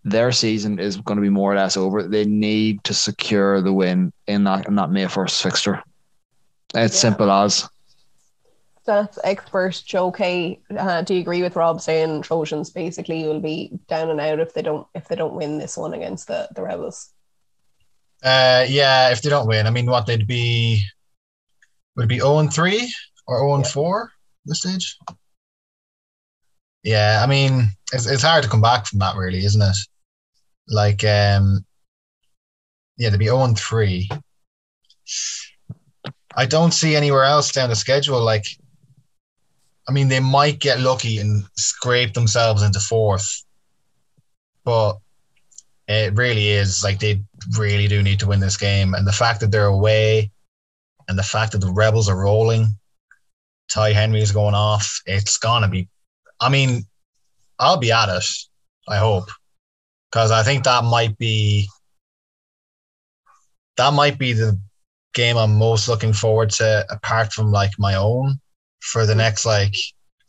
their 0.05 0.31
season 0.31 0.79
is 0.79 0.97
going 0.97 1.17
to 1.17 1.21
be 1.21 1.29
more 1.29 1.51
or 1.51 1.55
less 1.55 1.75
over. 1.75 2.03
They 2.03 2.25
need 2.25 2.83
to 2.83 2.93
secure 2.93 3.59
the 3.61 3.73
win 3.73 4.13
in 4.27 4.43
that 4.43 4.67
in 4.67 4.75
that 4.75 4.91
May 4.91 5.07
first 5.07 5.41
fixture. 5.41 5.81
It's 6.75 6.95
Yeah. 6.95 7.09
simple 7.09 7.31
as 7.31 7.67
That's 8.85 9.17
expert 9.23 9.81
Joe 9.83 10.11
Kay, 10.11 10.59
uh, 10.77 11.01
do 11.01 11.15
you 11.15 11.21
agree 11.21 11.41
with 11.41 11.55
Rob 11.55 11.81
saying 11.81 12.21
Trojans 12.21 12.69
basically 12.69 13.25
will 13.25 13.39
be 13.39 13.71
down 13.87 14.11
and 14.11 14.21
out 14.21 14.39
if 14.39 14.53
they 14.53 14.61
don't 14.61 14.85
if 14.93 15.07
they 15.07 15.15
don't 15.15 15.33
win 15.33 15.57
this 15.57 15.75
one 15.75 15.95
against 15.95 16.27
the 16.27 16.47
the 16.55 16.61
Rebels? 16.61 17.09
Uh, 18.23 18.63
yeah, 18.69 19.09
if 19.09 19.23
they 19.23 19.31
don't 19.31 19.47
win, 19.47 19.65
I 19.65 19.71
mean, 19.71 19.87
what 19.87 20.05
they'd 20.05 20.27
be 20.27 20.83
would 21.95 22.05
it 22.05 22.09
be 22.09 22.19
zero 22.19 22.37
and 22.37 22.53
three 22.53 22.93
or 23.27 23.39
zero 23.39 23.55
and 23.55 23.65
four 23.65 24.11
this 24.45 24.59
stage. 24.59 24.97
Yeah, 26.85 27.21
I 27.23 27.27
mean, 27.27 27.71
it's 27.91 28.05
it's 28.05 28.21
hard 28.21 28.43
to 28.43 28.49
come 28.49 28.61
back 28.61 28.85
from 28.85 28.99
that, 28.99 29.15
really, 29.15 29.43
isn't 29.43 29.61
it? 29.61 29.75
Like, 30.67 31.03
um, 31.03 31.65
yeah, 32.97 33.09
to 33.09 33.17
be 33.17 33.25
zero 33.25 33.43
and 33.43 33.57
three. 33.57 34.07
I 36.35 36.45
don't 36.45 36.73
see 36.73 36.95
anywhere 36.95 37.23
else 37.23 37.51
down 37.51 37.69
the 37.69 37.75
schedule. 37.75 38.21
Like, 38.21 38.45
I 39.89 39.91
mean, 39.93 40.09
they 40.09 40.19
might 40.19 40.59
get 40.59 40.79
lucky 40.79 41.17
and 41.17 41.43
scrape 41.57 42.13
themselves 42.13 42.61
into 42.61 42.79
fourth, 42.79 43.43
but 44.63 44.99
it 45.87 46.13
really 46.13 46.49
is 46.49 46.83
like 46.83 46.99
they 46.99 47.23
really 47.57 47.87
do 47.87 48.03
need 48.03 48.19
to 48.19 48.27
win 48.27 48.41
this 48.41 48.57
game. 48.57 48.93
And 48.93 49.07
the 49.07 49.11
fact 49.11 49.39
that 49.39 49.49
they're 49.49 49.65
away, 49.65 50.29
and 51.07 51.17
the 51.17 51.23
fact 51.23 51.53
that 51.53 51.61
the 51.61 51.71
Rebels 51.71 52.09
are 52.09 52.21
rolling, 52.21 52.67
Ty 53.69 53.93
Henry 53.93 54.21
is 54.21 54.31
going 54.31 54.53
off. 54.53 55.01
It's 55.07 55.39
gonna 55.39 55.67
be. 55.67 55.89
I 56.45 56.49
mean, 56.49 56.85
I'll 57.57 57.77
be 57.77 57.91
at 57.91 58.09
it. 58.09 58.25
I 58.87 58.97
hope, 58.97 59.29
because 60.11 60.29
I 60.29 60.43
think 60.43 60.63
that 60.63 60.83
might 60.83 61.17
be 61.17 61.67
that 63.77 63.93
might 63.93 64.19
be 64.19 64.33
the 64.33 64.59
game 65.15 65.37
I'm 65.37 65.57
most 65.57 65.87
looking 65.87 66.13
forward 66.13 66.51
to, 66.51 66.85
apart 66.91 67.33
from 67.33 67.51
like 67.51 67.71
my 67.79 67.95
own, 67.95 68.39
for 68.81 69.07
the 69.07 69.15
next 69.15 69.43
like 69.45 69.75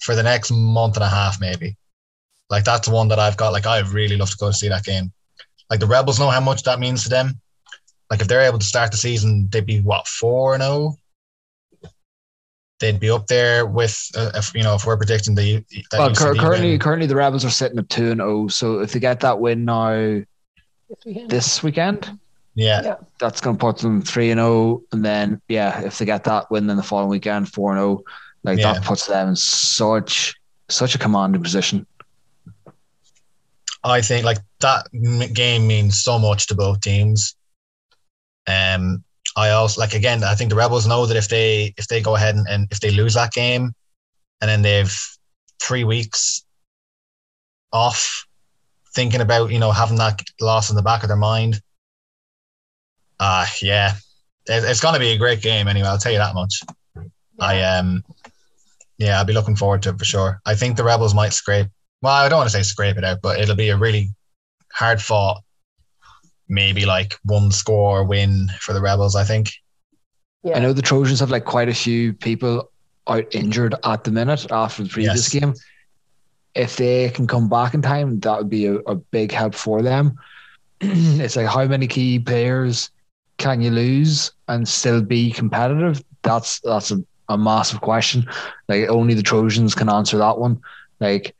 for 0.00 0.14
the 0.14 0.22
next 0.22 0.50
month 0.50 0.96
and 0.96 1.04
a 1.04 1.08
half, 1.08 1.38
maybe. 1.38 1.76
Like 2.48 2.64
that's 2.64 2.88
the 2.88 2.94
one 2.94 3.08
that 3.08 3.18
I've 3.18 3.36
got. 3.36 3.52
Like 3.52 3.66
I 3.66 3.80
really 3.80 4.16
love 4.16 4.30
to 4.30 4.36
go 4.38 4.46
and 4.46 4.56
see 4.56 4.70
that 4.70 4.84
game. 4.84 5.12
Like 5.68 5.80
the 5.80 5.86
Rebels 5.86 6.18
know 6.18 6.30
how 6.30 6.40
much 6.40 6.62
that 6.62 6.80
means 6.80 7.02
to 7.02 7.10
them. 7.10 7.38
Like 8.10 8.22
if 8.22 8.28
they're 8.28 8.40
able 8.40 8.60
to 8.60 8.64
start 8.64 8.90
the 8.90 8.96
season, 8.96 9.48
they'd 9.50 9.66
be 9.66 9.80
what 9.80 10.06
four 10.06 10.54
and 10.54 10.62
zero. 10.62 10.96
They'd 12.78 13.00
be 13.00 13.08
up 13.10 13.26
there 13.26 13.64
with, 13.64 14.10
uh, 14.16 14.32
if 14.34 14.54
you 14.54 14.62
know, 14.62 14.74
if 14.74 14.84
we're 14.84 14.96
predicting 14.98 15.34
the. 15.34 15.64
that 15.90 15.98
Well, 15.98 16.10
UCD 16.10 16.18
cur- 16.18 16.34
currently, 16.34 16.70
win. 16.72 16.78
currently 16.80 17.06
the 17.06 17.16
Rebels 17.16 17.44
are 17.44 17.50
sitting 17.50 17.78
at 17.78 17.88
two 17.88 18.10
and 18.10 18.20
zero. 18.20 18.48
So 18.48 18.80
if 18.80 18.92
they 18.92 19.00
get 19.00 19.20
that 19.20 19.38
win 19.40 19.64
now 19.64 19.92
This 19.94 20.98
weekend? 21.06 21.30
this 21.30 21.62
weekend, 21.62 22.18
yeah, 22.54 22.82
Yeah. 22.84 22.94
that's 23.18 23.40
going 23.40 23.56
to 23.56 23.60
put 23.60 23.78
them 23.78 24.02
three 24.02 24.30
and 24.30 24.38
zero. 24.38 24.82
And 24.92 25.02
then 25.04 25.40
yeah, 25.48 25.80
if 25.84 25.96
they 25.98 26.04
get 26.04 26.24
that 26.24 26.50
win, 26.50 26.66
then 26.66 26.76
the 26.76 26.82
following 26.82 27.08
weekend 27.08 27.50
four 27.52 27.72
and 27.72 27.78
zero. 27.80 28.02
Like 28.44 28.58
Yeah. 28.58 28.74
that 28.74 28.84
puts 28.84 29.06
them 29.06 29.28
in 29.30 29.36
such 29.36 30.34
such 30.68 30.94
a 30.94 30.98
commanding 30.98 31.42
position. 31.42 31.86
I 33.84 34.02
think 34.02 34.24
like 34.26 34.38
that 34.60 34.86
game 35.32 35.66
means 35.66 36.02
so 36.02 36.18
much 36.18 36.46
to 36.48 36.54
both 36.54 36.80
teams. 36.80 37.36
Um, 38.46 39.02
I 39.36 39.50
also 39.50 39.80
like 39.80 39.92
again. 39.92 40.24
I 40.24 40.34
think 40.34 40.50
the 40.50 40.56
Rebels 40.56 40.86
know 40.86 41.04
that 41.06 41.16
if 41.16 41.28
they 41.28 41.74
if 41.76 41.88
they 41.88 42.00
go 42.00 42.16
ahead 42.16 42.34
and, 42.34 42.46
and 42.48 42.68
if 42.70 42.80
they 42.80 42.90
lose 42.90 43.14
that 43.14 43.32
game, 43.32 43.74
and 44.40 44.48
then 44.48 44.62
they've 44.62 44.98
three 45.60 45.84
weeks 45.84 46.44
off, 47.72 48.26
thinking 48.94 49.20
about 49.20 49.50
you 49.50 49.58
know 49.58 49.72
having 49.72 49.98
that 49.98 50.22
loss 50.40 50.70
in 50.70 50.76
the 50.76 50.82
back 50.82 51.02
of 51.02 51.08
their 51.08 51.16
mind. 51.16 51.60
Ah, 53.20 53.50
yeah, 53.60 53.92
it, 54.46 54.64
it's 54.64 54.80
going 54.80 54.94
to 54.94 55.00
be 55.00 55.10
a 55.10 55.18
great 55.18 55.42
game 55.42 55.68
anyway. 55.68 55.88
I'll 55.88 55.98
tell 55.98 56.12
you 56.12 56.18
that 56.18 56.34
much. 56.34 56.62
I 57.38 57.62
um, 57.62 58.02
yeah, 58.96 59.18
I'll 59.18 59.26
be 59.26 59.34
looking 59.34 59.56
forward 59.56 59.82
to 59.82 59.90
it 59.90 59.98
for 59.98 60.04
sure. 60.06 60.40
I 60.46 60.54
think 60.54 60.76
the 60.76 60.84
Rebels 60.84 61.14
might 61.14 61.34
scrape. 61.34 61.68
Well, 62.00 62.14
I 62.14 62.28
don't 62.28 62.38
want 62.38 62.50
to 62.50 62.56
say 62.56 62.62
scrape 62.62 62.96
it 62.96 63.04
out, 63.04 63.20
but 63.22 63.38
it'll 63.38 63.56
be 63.56 63.68
a 63.68 63.76
really 63.76 64.10
hard 64.72 65.00
fought, 65.00 65.42
maybe 66.48 66.86
like 66.86 67.14
one 67.24 67.50
score 67.50 68.04
win 68.04 68.48
for 68.60 68.72
the 68.72 68.80
Rebels. 68.80 69.16
I 69.16 69.24
think. 69.24 69.52
Yeah. 70.42 70.56
I 70.56 70.60
know 70.60 70.72
the 70.72 70.82
Trojans 70.82 71.20
have 71.20 71.30
like 71.30 71.44
quite 71.44 71.68
a 71.68 71.74
few 71.74 72.12
people 72.12 72.70
out 73.08 73.34
injured 73.34 73.74
at 73.84 74.04
the 74.04 74.10
minute 74.10 74.46
after 74.50 74.82
the 74.84 74.88
previous 74.88 75.32
Yes. 75.32 75.42
game. 75.42 75.54
If 76.54 76.76
they 76.76 77.10
can 77.10 77.26
come 77.26 77.48
back 77.48 77.74
in 77.74 77.82
time, 77.82 78.20
that 78.20 78.38
would 78.38 78.48
be 78.48 78.66
a, 78.66 78.76
a 78.76 78.94
big 78.94 79.32
help 79.32 79.54
for 79.54 79.82
them. 79.82 80.16
it's 80.80 81.36
like 81.36 81.46
how 81.46 81.64
many 81.66 81.86
key 81.86 82.18
players 82.18 82.90
can 83.38 83.60
you 83.60 83.70
lose 83.70 84.32
and 84.48 84.66
still 84.66 85.02
be 85.02 85.30
competitive? 85.32 86.02
That's 86.22 86.60
that's 86.60 86.90
a, 86.90 87.02
a 87.28 87.36
massive 87.36 87.80
question. 87.80 88.26
Like 88.68 88.88
only 88.88 89.14
the 89.14 89.22
Trojans 89.22 89.74
can 89.74 89.88
answer 89.88 90.16
that 90.18 90.38
one. 90.38 90.60
Like 91.00 91.34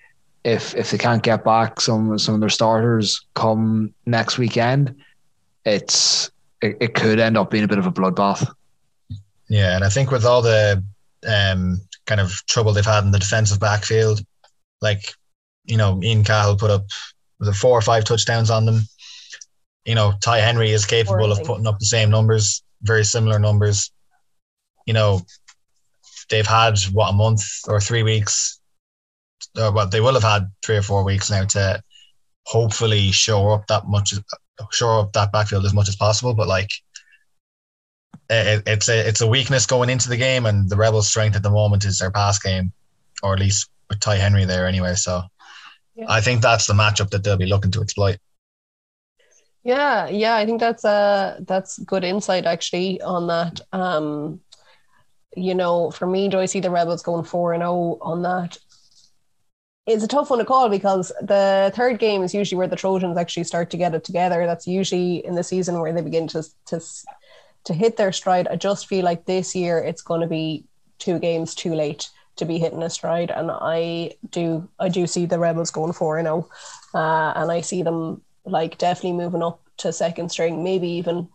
if 0.47 0.76
if 0.76 0.92
they 0.92 0.99
can't 0.99 1.24
get 1.24 1.44
back 1.44 1.80
some 1.80 2.16
some 2.18 2.36
of 2.36 2.40
their 2.40 2.49
starters 2.49 3.26
come 3.34 3.92
next 4.07 4.38
weekend, 4.38 4.94
it's 5.64 6.30
it, 6.62 6.76
it 6.80 6.94
could 6.94 7.18
end 7.18 7.36
up 7.36 7.51
being 7.51 7.64
a 7.64 7.68
bit 7.68 7.78
of 7.78 7.86
a 7.86 7.90
bloodbath. 7.90 8.49
Yeah, 9.49 9.74
and 9.74 9.84
I 9.84 9.88
think 9.88 10.12
with 10.12 10.24
all 10.24 10.42
the 10.42 10.82
um, 11.26 11.80
kind 12.07 12.20
of 12.20 12.30
trouble 12.47 12.72
they've 12.72 12.86
had 12.86 13.03
in 13.03 13.11
the 13.11 13.18
defensive 13.18 13.59
backfield, 13.59 14.24
like 14.80 15.12
you 15.64 15.76
know, 15.76 16.01
Ian 16.01 16.22
Cahill 16.22 16.57
put 16.57 16.70
up 16.70 16.86
the 17.40 17.53
four 17.53 17.76
or 17.76 17.82
five 17.82 18.05
touchdowns 18.05 18.49
on 18.49 18.66
them. 18.66 18.82
You 19.84 19.97
know, 19.97 20.14
Ty 20.20 20.38
Henry 20.38 20.70
is 20.70 20.86
capable 20.86 21.24
of 21.24 21.30
Four, 21.30 21.32
I 21.32 21.34
think. 21.34 21.49
putting 21.49 21.66
up 21.66 21.80
the 21.80 21.86
same 21.86 22.09
numbers, 22.09 22.62
very 22.82 23.05
similar 23.05 23.40
numbers. 23.40 23.90
You 24.86 24.94
know, 24.94 25.22
they've 26.30 26.47
had 26.47 26.78
what 26.92 27.11
a 27.11 27.12
month 27.12 27.42
or 27.66 27.80
three 27.80 28.05
weeks, 28.05 28.55
or 29.59 29.72
what 29.72 29.90
they 29.90 30.00
will 30.00 30.14
have 30.14 30.22
had 30.22 30.50
three 30.64 30.76
or 30.76 30.82
four 30.82 31.04
weeks 31.04 31.30
now 31.30 31.44
to 31.44 31.82
hopefully 32.44 33.11
shore 33.12 33.54
up 33.54 33.66
that 33.66 33.86
much, 33.86 34.14
shore 34.70 35.00
up 35.00 35.12
that 35.12 35.32
backfield 35.32 35.64
as 35.64 35.74
much 35.74 35.88
as 35.88 35.96
possible. 35.96 36.34
But 36.34 36.48
like, 36.48 36.70
it, 38.30 38.62
it's 38.66 38.88
a 38.88 39.09
it's 39.09 39.20
a 39.20 39.26
weakness 39.26 39.66
going 39.66 39.90
into 39.90 40.09
the 40.09 40.16
game, 40.16 40.46
and 40.46 40.68
the 40.68 40.76
Rebels' 40.76 41.09
strength 41.09 41.36
at 41.36 41.42
the 41.42 41.50
moment 41.50 41.84
is 41.84 41.98
their 41.98 42.11
pass 42.11 42.38
game, 42.38 42.72
or 43.22 43.34
at 43.34 43.40
least 43.40 43.68
with 43.88 44.00
Ty 44.00 44.16
Henry 44.16 44.44
there 44.44 44.66
anyway. 44.66 44.94
So, 44.94 45.22
Yeah. 45.94 46.07
I 46.09 46.20
think 46.20 46.42
that's 46.42 46.66
the 46.66 46.74
matchup 46.74 47.11
that 47.11 47.24
they'll 47.24 47.36
be 47.36 47.46
looking 47.46 47.70
to 47.72 47.80
exploit. 47.82 48.18
Yeah, 49.64 50.09
yeah, 50.09 50.36
I 50.36 50.46
think 50.46 50.61
that's 50.61 50.84
uh 50.84 51.40
that's 51.46 51.78
good 51.80 52.04
insight 52.04 52.46
actually 52.46 53.00
on 53.02 53.26
that. 53.26 53.61
Um, 53.72 54.40
you 55.36 55.54
know, 55.54 55.90
for 55.90 56.07
me, 56.07 56.28
do 56.28 56.38
I 56.38 56.46
see 56.46 56.61
the 56.61 56.70
Rebels 56.70 57.02
going 57.02 57.24
four 57.24 57.52
and 57.52 57.62
zero 57.62 57.98
on 58.00 58.22
that? 58.22 58.59
It's 59.87 60.03
a 60.03 60.09
tough 60.09 60.30
one 60.30 60.41
to 60.41 60.45
call 60.45 60.68
because 60.68 61.12
the 61.20 61.72
third 61.74 62.01
game 62.01 62.22
is 62.24 62.34
usually 62.34 62.59
where 62.59 62.66
the 62.66 62.74
Trojans 62.74 63.16
actually 63.16 63.45
start 63.45 63.70
to 63.70 63.76
get 63.76 63.95
it 63.95 64.03
together. 64.03 64.45
That's 64.45 64.66
usually 64.66 65.24
in 65.24 65.37
the 65.37 65.45
season 65.45 65.78
where 65.78 65.93
they 65.93 66.03
begin 66.03 66.26
to 66.28 66.43
to 66.66 66.80
to 67.64 67.74
hit 67.74 67.97
their 67.97 68.12
stride. 68.12 68.49
I 68.49 68.57
just 68.57 68.89
feel 68.89 69.05
like 69.05 69.24
this 69.24 69.55
year 69.55 69.78
it's 69.78 70.03
going 70.03 70.22
to 70.22 70.26
be 70.26 70.64
two 70.99 71.18
games 71.18 71.55
too 71.55 71.74
late 71.74 72.09
to 72.37 72.45
be 72.45 72.59
hitting 72.59 72.82
a 72.82 72.91
stride, 72.91 73.30
and 73.30 73.51
I 73.51 74.12
do 74.30 74.68
I 74.80 74.89
do 74.89 75.07
see 75.07 75.24
the 75.24 75.39
Rebels 75.39 75.70
going 75.70 75.93
four 75.93 76.18
and 76.18 76.26
zero, 76.26 76.49
uh, 76.93 77.32
and 77.37 77.53
I 77.53 77.61
see 77.61 77.82
them 77.82 78.22
like 78.45 78.78
definitely 78.78 79.12
moving 79.12 79.43
up 79.43 79.61
to 79.78 79.93
second 79.93 80.30
string, 80.30 80.64
maybe 80.64 80.89
even 80.89 81.28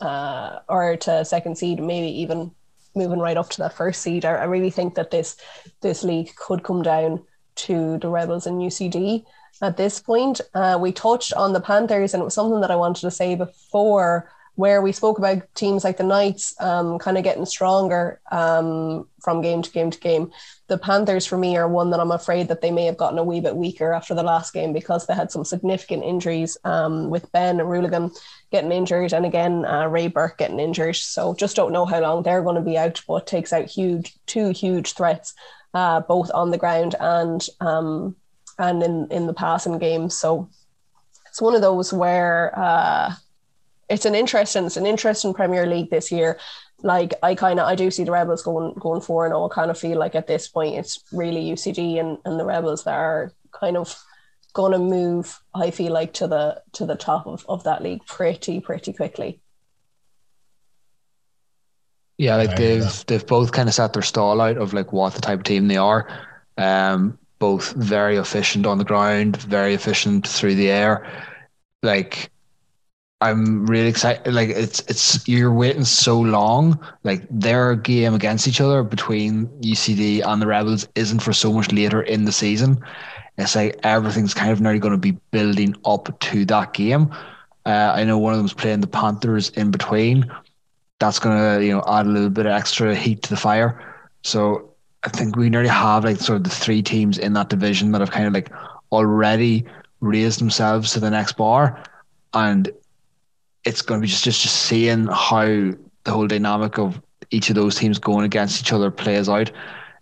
uh, 0.00 0.58
or 0.68 0.96
to 0.98 1.24
second 1.24 1.56
seed, 1.56 1.80
maybe 1.80 2.08
even 2.20 2.50
moving 2.94 3.20
right 3.20 3.36
up 3.36 3.48
to 3.50 3.58
that 3.58 3.76
first 3.76 4.02
seed. 4.02 4.24
I, 4.26 4.32
I 4.32 4.44
really 4.44 4.70
think 4.70 4.94
that 4.96 5.10
this 5.10 5.36
this 5.80 6.04
league 6.04 6.34
could 6.36 6.62
come 6.62 6.82
down 6.82 7.24
to 7.56 7.98
the 7.98 8.08
Rebels 8.08 8.46
and 8.46 8.60
UCD 8.60 9.24
at 9.62 9.76
this 9.76 10.00
point. 10.00 10.40
Uh, 10.54 10.78
we 10.80 10.92
touched 10.92 11.32
on 11.32 11.52
the 11.52 11.60
Panthers, 11.60 12.14
and 12.14 12.20
it 12.20 12.24
was 12.24 12.34
something 12.34 12.60
that 12.60 12.70
I 12.70 12.76
wanted 12.76 13.00
to 13.00 13.10
say 13.10 13.34
before, 13.34 14.30
where 14.56 14.80
we 14.80 14.90
spoke 14.90 15.18
about 15.18 15.42
teams 15.54 15.84
like 15.84 15.98
the 15.98 16.02
Knights 16.02 16.54
um, 16.60 16.98
kind 16.98 17.18
of 17.18 17.24
getting 17.24 17.44
stronger 17.44 18.20
um, 18.32 19.06
from 19.20 19.42
game 19.42 19.60
to 19.60 19.70
game 19.70 19.90
to 19.90 20.00
game. 20.00 20.32
The 20.68 20.78
Panthers, 20.78 21.26
for 21.26 21.36
me, 21.36 21.56
are 21.58 21.68
one 21.68 21.90
that 21.90 22.00
I'm 22.00 22.10
afraid 22.10 22.48
that 22.48 22.62
they 22.62 22.70
may 22.70 22.86
have 22.86 22.96
gotten 22.96 23.18
a 23.18 23.24
wee 23.24 23.40
bit 23.40 23.54
weaker 23.54 23.92
after 23.92 24.14
the 24.14 24.22
last 24.22 24.54
game 24.54 24.72
because 24.72 25.06
they 25.06 25.14
had 25.14 25.30
some 25.30 25.44
significant 25.44 26.04
injuries 26.04 26.56
um, 26.64 27.10
with 27.10 27.30
Ben 27.32 27.58
Ruligan 27.58 28.16
getting 28.50 28.72
injured, 28.72 29.12
and 29.12 29.26
again 29.26 29.64
uh, 29.66 29.86
Ray 29.86 30.08
Burke 30.08 30.38
getting 30.38 30.58
injured. 30.58 30.96
So 30.96 31.34
just 31.34 31.56
don't 31.56 31.72
know 31.72 31.84
how 31.84 32.00
long 32.00 32.22
they're 32.22 32.42
going 32.42 32.56
to 32.56 32.62
be 32.62 32.78
out, 32.78 33.02
but 33.06 33.26
takes 33.26 33.52
out 33.52 33.66
huge 33.66 34.14
two 34.24 34.50
huge 34.50 34.94
threats, 34.94 35.34
uh, 35.76 36.00
both 36.00 36.30
on 36.32 36.50
the 36.50 36.56
ground 36.56 36.94
and 37.00 37.46
um, 37.60 38.16
and 38.58 38.82
in 38.82 39.06
in 39.10 39.26
the 39.26 39.34
passing 39.34 39.78
game. 39.78 40.08
So 40.08 40.48
it's 41.28 41.42
one 41.42 41.54
of 41.54 41.60
those 41.60 41.92
where 41.92 42.58
uh, 42.58 43.12
it's 43.90 44.06
an 44.06 44.14
interesting 44.14 44.64
it's 44.64 44.78
an 44.78 44.86
interesting 44.86 45.34
Premier 45.34 45.66
League 45.66 45.90
this 45.90 46.10
year. 46.10 46.38
Like 46.82 47.12
I 47.22 47.34
kind 47.34 47.60
of 47.60 47.66
I 47.66 47.74
do 47.74 47.90
see 47.90 48.04
the 48.04 48.10
Rebels 48.10 48.42
going 48.42 48.72
going 48.80 49.02
four 49.02 49.26
and 49.26 49.34
all. 49.34 49.50
Kind 49.50 49.70
of 49.70 49.78
feel 49.78 49.98
like 49.98 50.14
at 50.14 50.26
this 50.26 50.48
point 50.48 50.76
it's 50.76 51.04
really 51.12 51.44
UCD 51.44 52.00
and, 52.00 52.16
and 52.24 52.40
the 52.40 52.46
Rebels 52.46 52.84
that 52.84 52.94
are 52.94 53.34
kind 53.52 53.76
of 53.76 53.94
going 54.54 54.72
to 54.72 54.78
move. 54.78 55.38
I 55.54 55.70
feel 55.70 55.92
like 55.92 56.14
to 56.14 56.26
the 56.26 56.62
to 56.72 56.86
the 56.86 56.96
top 56.96 57.26
of, 57.26 57.44
of 57.50 57.64
that 57.64 57.82
league 57.82 58.06
pretty 58.06 58.60
pretty 58.60 58.94
quickly. 58.94 59.42
Yeah, 62.18 62.36
like 62.36 62.56
they've 62.56 63.04
they've 63.06 63.26
both 63.26 63.52
kind 63.52 63.68
of 63.68 63.74
set 63.74 63.92
their 63.92 64.02
stall 64.02 64.40
out 64.40 64.56
of 64.56 64.72
like 64.72 64.92
what 64.92 65.14
the 65.14 65.20
type 65.20 65.40
of 65.40 65.44
team 65.44 65.68
they 65.68 65.76
are. 65.76 66.08
Um, 66.56 67.18
both 67.38 67.72
very 67.74 68.16
efficient 68.16 68.64
on 68.64 68.78
the 68.78 68.84
ground, 68.84 69.36
very 69.42 69.74
efficient 69.74 70.26
through 70.26 70.54
the 70.54 70.70
air. 70.70 71.06
Like 71.82 72.30
I'm 73.20 73.66
really 73.66 73.88
excited. 73.88 74.32
Like 74.32 74.50
it's 74.50 74.80
it's 74.88 75.26
you're 75.28 75.52
waiting 75.52 75.84
so 75.84 76.20
long. 76.20 76.78
Like 77.04 77.26
their 77.30 77.74
game 77.76 78.14
against 78.14 78.48
each 78.48 78.60
other 78.60 78.82
between 78.82 79.48
UCD 79.62 80.22
and 80.24 80.40
the 80.40 80.46
Rebels 80.46 80.88
isn't 80.94 81.20
for 81.20 81.32
so 81.32 81.52
much 81.52 81.72
later 81.72 82.02
in 82.02 82.24
the 82.24 82.32
season. 82.32 82.78
It's 83.38 83.54
like 83.56 83.78
everything's 83.82 84.34
kind 84.34 84.52
of 84.52 84.60
now 84.60 84.76
going 84.78 84.92
to 84.92 84.98
be 84.98 85.18
building 85.30 85.74
up 85.84 86.18
to 86.20 86.44
that 86.46 86.72
game. 86.74 87.10
Uh, 87.66 87.92
I 87.94 88.04
know 88.04 88.18
one 88.18 88.32
of 88.32 88.38
them's 88.38 88.54
playing 88.54 88.80
the 88.80 88.86
Panthers 88.86 89.50
in 89.50 89.70
between. 89.70 90.30
That's 90.98 91.18
to 91.18 91.64
you 91.64 91.72
know 91.72 91.84
add 91.86 92.06
a 92.06 92.08
little 92.08 92.30
bit 92.30 92.46
of 92.46 92.52
extra 92.52 92.94
heat 92.94 93.22
to 93.22 93.30
the 93.30 93.36
fire. 93.36 94.02
So 94.22 94.72
I 95.04 95.08
think 95.08 95.36
we 95.36 95.50
nearly 95.50 95.68
have 95.68 96.04
like 96.04 96.18
sort 96.18 96.38
of 96.38 96.44
the 96.44 96.50
three 96.50 96.82
teams 96.82 97.18
in 97.18 97.34
that 97.34 97.48
division 97.48 97.92
that 97.92 98.00
have 98.00 98.10
kind 98.10 98.26
of 98.26 98.32
like 98.32 98.50
already 98.92 99.64
raised 100.00 100.40
themselves 100.40 100.92
to 100.92 101.00
the 101.00 101.10
next 101.10 101.36
bar, 101.36 101.82
and 102.34 102.70
it's 103.64 103.82
going 103.82 104.00
to 104.00 104.02
be 104.02 104.08
just 104.08 104.24
just 104.24 104.40
just 104.42 104.56
seeing 104.56 105.06
how 105.08 105.44
the 105.44 106.10
whole 106.10 106.26
dynamic 106.26 106.78
of 106.78 107.00
each 107.30 107.50
of 107.50 107.56
those 107.56 107.76
teams 107.76 107.98
going 107.98 108.24
against 108.24 108.60
each 108.60 108.72
other 108.72 108.90
plays 108.90 109.28
out 109.28 109.50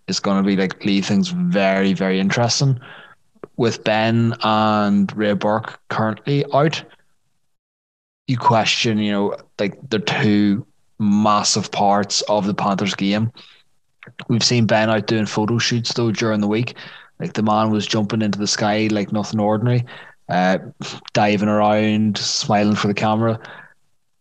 is 0.07 0.21
going 0.21 0.43
to 0.43 0.47
be 0.47 0.57
like 0.57 0.85
leave 0.85 1.07
things 1.07 1.29
very 1.29 1.93
very 1.93 2.21
interesting. 2.21 2.79
With 3.57 3.85
Ben 3.85 4.35
and 4.43 5.17
Ray 5.17 5.33
Burke 5.35 5.81
currently 5.89 6.45
out, 6.53 6.83
you 8.27 8.37
question, 8.37 8.99
you 8.99 9.13
know, 9.13 9.37
like 9.59 9.79
the 9.91 10.01
two 10.01 10.67
massive 10.99 11.71
parts 11.71 12.23
of 12.23 12.47
the 12.47 12.55
Panthers 12.55 12.95
game. 12.95 13.33
We've 14.29 14.45
seen 14.45 14.67
Ben 14.67 14.91
out 14.91 15.07
doing 15.07 15.27
photo 15.27 15.59
shoots 15.59 15.93
though 15.93 16.11
during 16.11 16.41
the 16.41 16.49
week. 16.49 16.75
Like 17.19 17.35
the 17.35 17.43
man 17.43 17.71
was 17.71 17.87
jumping 17.87 18.23
into 18.23 18.39
the 18.39 18.47
sky 18.47 18.89
like 18.91 19.13
nothing 19.13 19.41
ordinary, 19.41 19.85
uh, 20.29 20.59
diving 21.13 21.49
around, 21.49 22.19
smiling 22.19 22.75
for 22.77 22.89
the 22.89 22.95
camera. 22.95 23.39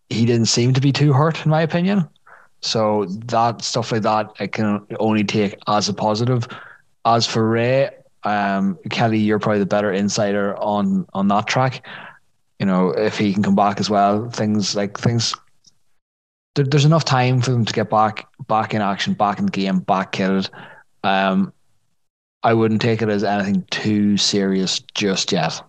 He 0.10 0.26
didn't 0.26 0.46
seem 0.46 0.74
to 0.74 0.82
be 0.82 0.92
too 0.92 1.12
hurt, 1.12 1.44
in 1.44 1.52
my 1.52 1.62
opinion. 1.62 2.08
So 2.62 3.06
that 3.26 3.62
stuff 3.62 3.92
like 3.92 4.04
that, 4.04 4.32
I 4.40 4.48
can 4.48 4.86
only 5.00 5.24
take 5.24 5.56
as 5.68 5.90
a 5.90 5.94
positive. 5.94 6.48
As 7.06 7.28
for 7.28 7.50
Ray, 7.50 7.90
um, 8.24 8.78
Kelly, 8.90 9.18
you're 9.18 9.40
probably 9.40 9.60
the 9.60 9.66
better 9.66 9.92
insider 9.92 10.56
on 10.58 11.06
on 11.14 11.28
that 11.28 11.48
track. 11.48 11.86
You 12.60 12.66
know, 12.66 12.92
if 12.92 13.18
he 13.18 13.34
can 13.34 13.44
come 13.44 13.56
back 13.56 13.80
as 13.80 13.90
well, 13.90 14.30
things 14.30 14.76
like 14.76 14.98
things. 14.98 15.34
There, 16.56 16.66
there's 16.66 16.86
enough 16.86 17.06
time 17.06 17.42
for 17.42 17.52
them 17.52 17.66
to 17.66 17.74
get 17.74 17.90
back 17.90 18.28
back 18.48 18.74
in 18.74 18.82
action, 18.82 19.14
back 19.14 19.40
in 19.40 19.46
the 19.46 19.52
game, 19.52 19.80
back 19.80 20.14
kitted. 20.14 20.50
Um, 21.04 21.54
I 22.44 22.54
wouldn't 22.54 22.82
take 22.82 23.02
it 23.02 23.10
as 23.10 23.24
anything 23.24 23.66
too 23.72 24.18
serious 24.18 24.80
just 24.94 25.32
yet. 25.32 25.62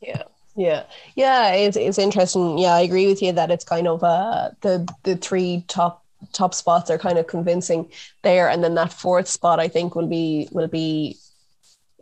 Yeah. 0.00 0.22
Yeah, 0.56 0.84
yeah, 1.16 1.52
it's 1.52 1.76
it's 1.76 1.98
interesting. 1.98 2.58
Yeah, 2.58 2.74
I 2.74 2.82
agree 2.82 3.08
with 3.08 3.20
you 3.20 3.32
that 3.32 3.50
it's 3.50 3.64
kind 3.64 3.88
of 3.88 4.04
uh 4.04 4.50
the 4.60 4.88
the 5.02 5.16
three 5.16 5.64
top 5.66 6.04
top 6.32 6.54
spots 6.54 6.90
are 6.90 6.98
kind 6.98 7.18
of 7.18 7.26
convincing 7.26 7.90
there, 8.22 8.48
and 8.48 8.62
then 8.62 8.76
that 8.76 8.92
fourth 8.92 9.26
spot 9.26 9.58
I 9.58 9.66
think 9.66 9.96
will 9.96 10.06
be 10.06 10.48
will 10.52 10.68
be 10.68 11.18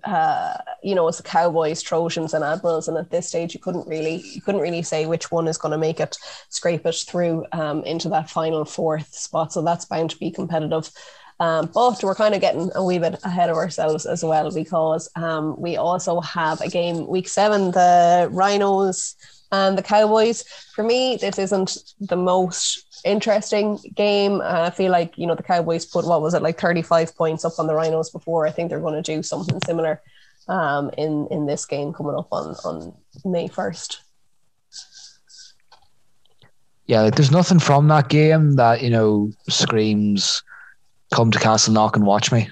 uh, 0.04 0.54
you 0.82 0.94
know, 0.94 1.08
it's 1.08 1.18
the 1.18 1.22
Cowboys, 1.22 1.82
Trojans, 1.82 2.34
and 2.34 2.44
Admirals, 2.44 2.88
and 2.88 2.96
at 2.96 3.10
this 3.10 3.28
stage, 3.28 3.54
you 3.54 3.60
couldn't 3.60 3.86
really 3.86 4.16
you 4.34 4.40
couldn't 4.40 4.60
really 4.60 4.82
say 4.82 5.06
which 5.06 5.30
one 5.30 5.48
is 5.48 5.58
going 5.58 5.72
to 5.72 5.78
make 5.78 6.00
it 6.00 6.16
scrape 6.48 6.86
it 6.86 6.94
through 6.94 7.46
um, 7.52 7.82
into 7.84 8.08
that 8.08 8.30
final 8.30 8.64
fourth 8.64 9.14
spot. 9.14 9.52
So 9.52 9.62
that's 9.62 9.84
bound 9.84 10.10
to 10.10 10.18
be 10.18 10.30
competitive. 10.30 10.90
Um, 11.40 11.70
but 11.74 12.02
we're 12.04 12.14
kind 12.14 12.34
of 12.34 12.40
getting 12.40 12.70
a 12.74 12.84
wee 12.84 12.98
bit 12.98 13.18
ahead 13.24 13.50
of 13.50 13.56
ourselves 13.56 14.06
as 14.06 14.22
well 14.22 14.52
because 14.52 15.10
um, 15.16 15.60
we 15.60 15.76
also 15.76 16.20
have 16.20 16.60
a 16.60 16.68
game 16.68 17.06
week 17.08 17.26
seven, 17.26 17.72
the 17.72 18.28
Rhinos 18.30 19.16
and 19.50 19.76
the 19.76 19.82
Cowboys. 19.82 20.44
For 20.74 20.84
me, 20.84 21.16
this 21.16 21.38
isn't 21.38 21.76
the 22.00 22.16
most 22.16 22.91
interesting 23.04 23.78
game. 23.94 24.40
Uh, 24.40 24.62
I 24.66 24.70
feel 24.70 24.92
like 24.92 25.16
you 25.18 25.26
know 25.26 25.34
the 25.34 25.42
Cowboys 25.42 25.84
put 25.84 26.06
what 26.06 26.22
was 26.22 26.34
it 26.34 26.42
like 26.42 26.58
thirty 26.58 26.82
five 26.82 27.14
points 27.16 27.44
up 27.44 27.58
on 27.58 27.66
the 27.66 27.74
Rhinos 27.74 28.10
before. 28.10 28.46
I 28.46 28.50
think 28.50 28.70
they're 28.70 28.80
going 28.80 29.02
to 29.02 29.14
do 29.14 29.22
something 29.22 29.58
similar 29.64 30.00
um, 30.48 30.90
in 30.98 31.26
in 31.30 31.46
this 31.46 31.64
game 31.66 31.92
coming 31.92 32.14
up 32.14 32.28
on 32.32 32.54
on 32.64 32.94
May 33.24 33.48
first. 33.48 34.02
Yeah, 36.86 37.02
like 37.02 37.14
there's 37.14 37.30
nothing 37.30 37.58
from 37.58 37.88
that 37.88 38.08
game 38.08 38.56
that 38.56 38.82
you 38.82 38.90
know 38.90 39.32
screams 39.48 40.42
come 41.12 41.30
to 41.30 41.38
Castleknock 41.38 41.94
and 41.94 42.06
watch 42.06 42.32
me. 42.32 42.50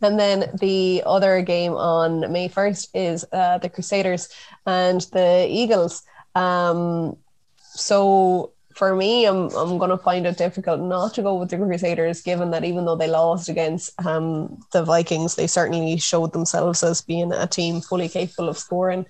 And 0.00 0.18
then 0.18 0.50
the 0.60 1.02
other 1.06 1.42
game 1.42 1.72
on 1.72 2.30
May 2.32 2.48
1st 2.48 2.88
is 2.94 3.24
uh, 3.32 3.58
the 3.58 3.68
Crusaders 3.68 4.28
and 4.66 5.00
the 5.12 5.46
Eagles. 5.48 6.02
Um, 6.34 7.16
so 7.60 8.52
for 8.74 8.94
me, 8.94 9.26
I'm, 9.26 9.50
I'm 9.56 9.78
going 9.78 9.90
to 9.90 9.98
find 9.98 10.26
it 10.26 10.38
difficult 10.38 10.80
not 10.80 11.14
to 11.14 11.22
go 11.22 11.34
with 11.34 11.50
the 11.50 11.56
Crusaders, 11.56 12.22
given 12.22 12.50
that 12.52 12.64
even 12.64 12.84
though 12.84 12.96
they 12.96 13.08
lost 13.08 13.48
against 13.48 13.90
um, 14.06 14.60
the 14.72 14.84
Vikings, 14.84 15.34
they 15.34 15.46
certainly 15.46 15.96
showed 15.98 16.32
themselves 16.32 16.82
as 16.82 17.00
being 17.00 17.32
a 17.32 17.46
team 17.46 17.80
fully 17.80 18.08
capable 18.08 18.48
of 18.48 18.58
scoring. 18.58 19.04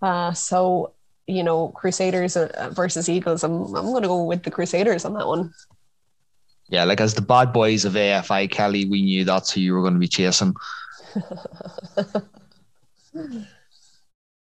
Uh, 0.00 0.32
so 0.32 0.92
you 1.26 1.42
know, 1.42 1.68
Crusaders 1.68 2.36
uh, 2.36 2.70
versus 2.72 3.08
Eagles. 3.08 3.44
I'm 3.44 3.62
I'm 3.74 3.86
going 3.86 4.02
to 4.02 4.08
go 4.08 4.24
with 4.24 4.42
the 4.42 4.50
Crusaders 4.50 5.04
on 5.04 5.14
that 5.14 5.26
one. 5.26 5.52
Yeah, 6.68 6.84
like 6.84 7.00
as 7.00 7.14
the 7.14 7.22
bad 7.22 7.52
boys 7.52 7.84
of 7.84 7.94
AFI, 7.94 8.50
Kelly, 8.50 8.86
we 8.86 9.02
knew 9.02 9.24
that's 9.24 9.50
who 9.50 9.60
you 9.60 9.74
were 9.74 9.82
going 9.82 9.94
to 9.94 10.00
be 10.00 10.08
chasing. 10.08 10.54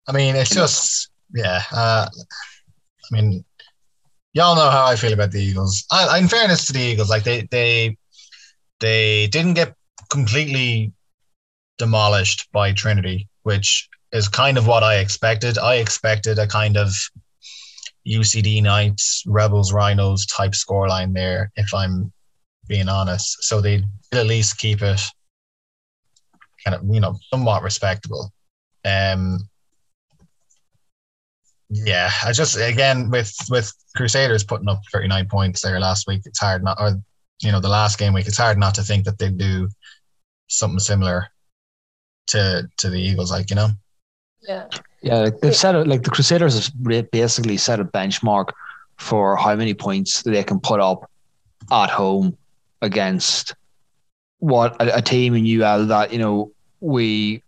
I 0.06 0.12
mean, 0.12 0.36
it's 0.36 0.50
just 0.50 1.09
yeah. 1.34 1.62
Uh, 1.72 2.06
I 2.08 3.14
mean, 3.14 3.44
y'all 4.32 4.56
know 4.56 4.70
how 4.70 4.86
I 4.86 4.96
feel 4.96 5.12
about 5.12 5.32
the 5.32 5.42
Eagles. 5.42 5.84
I, 5.90 6.18
in 6.18 6.28
fairness 6.28 6.66
to 6.66 6.72
the 6.72 6.80
Eagles, 6.80 7.10
like 7.10 7.24
they 7.24 7.48
they 7.50 7.96
they 8.80 9.26
didn't 9.28 9.54
get 9.54 9.74
completely 10.10 10.92
demolished 11.78 12.48
by 12.52 12.72
Trinity, 12.72 13.28
which 13.42 13.88
is 14.12 14.28
kind 14.28 14.58
of 14.58 14.66
what 14.66 14.82
I 14.82 14.98
expected. 14.98 15.58
I 15.58 15.76
expected 15.76 16.38
a 16.38 16.46
kind 16.46 16.76
of 16.76 16.92
UCD 18.06 18.62
Knights, 18.62 19.22
Rebels, 19.26 19.72
Rhinos 19.72 20.26
type 20.26 20.52
scoreline 20.52 21.14
there, 21.14 21.50
if 21.56 21.72
I'm 21.74 22.12
being 22.66 22.88
honest. 22.88 23.42
So 23.42 23.60
they 23.60 23.82
at 24.12 24.26
least 24.26 24.58
keep 24.58 24.82
it 24.82 25.00
kind 26.64 26.74
of, 26.74 26.82
you 26.88 27.00
know, 27.00 27.16
somewhat 27.30 27.62
respectable. 27.62 28.32
Um, 28.84 29.38
yeah, 31.70 32.10
I 32.24 32.32
just 32.32 32.56
again 32.56 33.10
with 33.10 33.32
with 33.48 33.72
Crusaders 33.96 34.44
putting 34.44 34.68
up 34.68 34.80
39 34.92 35.28
points 35.28 35.62
there 35.62 35.78
last 35.78 36.06
week, 36.08 36.22
it's 36.24 36.40
hard 36.40 36.64
not 36.64 36.78
or 36.80 37.00
you 37.40 37.52
know 37.52 37.60
the 37.60 37.68
last 37.68 37.98
game 37.98 38.12
week, 38.12 38.26
it's 38.26 38.36
hard 38.36 38.58
not 38.58 38.74
to 38.74 38.82
think 38.82 39.04
that 39.04 39.18
they 39.18 39.30
do 39.30 39.68
something 40.48 40.80
similar 40.80 41.28
to 42.28 42.68
to 42.78 42.90
the 42.90 43.00
Eagles, 43.00 43.30
like 43.30 43.50
you 43.50 43.56
know. 43.56 43.68
Yeah. 44.42 44.66
Yeah, 45.02 45.16
like 45.16 45.40
they've 45.40 45.56
set 45.56 45.74
it 45.74 45.86
like 45.86 46.02
the 46.02 46.10
Crusaders 46.10 46.66
have 46.66 47.10
basically 47.10 47.56
set 47.56 47.80
a 47.80 47.84
benchmark 47.84 48.50
for 48.98 49.36
how 49.36 49.56
many 49.56 49.72
points 49.72 50.22
they 50.22 50.42
can 50.42 50.60
put 50.60 50.80
up 50.80 51.10
at 51.72 51.88
home 51.88 52.36
against 52.82 53.54
what 54.40 54.80
a, 54.80 54.98
a 54.98 55.02
team 55.02 55.34
in 55.34 55.46
UL 55.46 55.86
that 55.86 56.12
you 56.12 56.18
know 56.18 56.52
we 56.80 57.42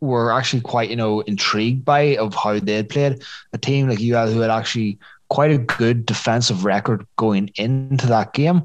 were 0.00 0.32
actually 0.32 0.62
quite 0.62 0.90
you 0.90 0.96
know 0.96 1.20
intrigued 1.20 1.84
by 1.84 2.16
of 2.16 2.34
how 2.34 2.58
they'd 2.58 2.88
played 2.88 3.22
a 3.52 3.58
team 3.58 3.88
like 3.88 4.00
UL 4.00 4.30
who 4.30 4.40
had 4.40 4.50
actually 4.50 4.98
quite 5.28 5.50
a 5.50 5.58
good 5.58 6.06
defensive 6.06 6.64
record 6.64 7.06
going 7.16 7.50
into 7.56 8.06
that 8.06 8.32
game. 8.32 8.62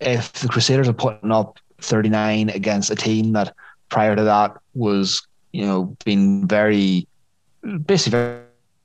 If 0.00 0.32
the 0.34 0.48
Crusaders 0.48 0.88
are 0.88 0.92
putting 0.92 1.32
up 1.32 1.58
39 1.80 2.50
against 2.50 2.90
a 2.90 2.94
team 2.94 3.32
that 3.32 3.54
prior 3.88 4.14
to 4.14 4.22
that 4.22 4.56
was 4.74 5.26
you 5.52 5.66
know, 5.66 5.96
being 6.04 6.46
very, 6.46 7.06
basically 7.84 8.10
very, 8.10 8.42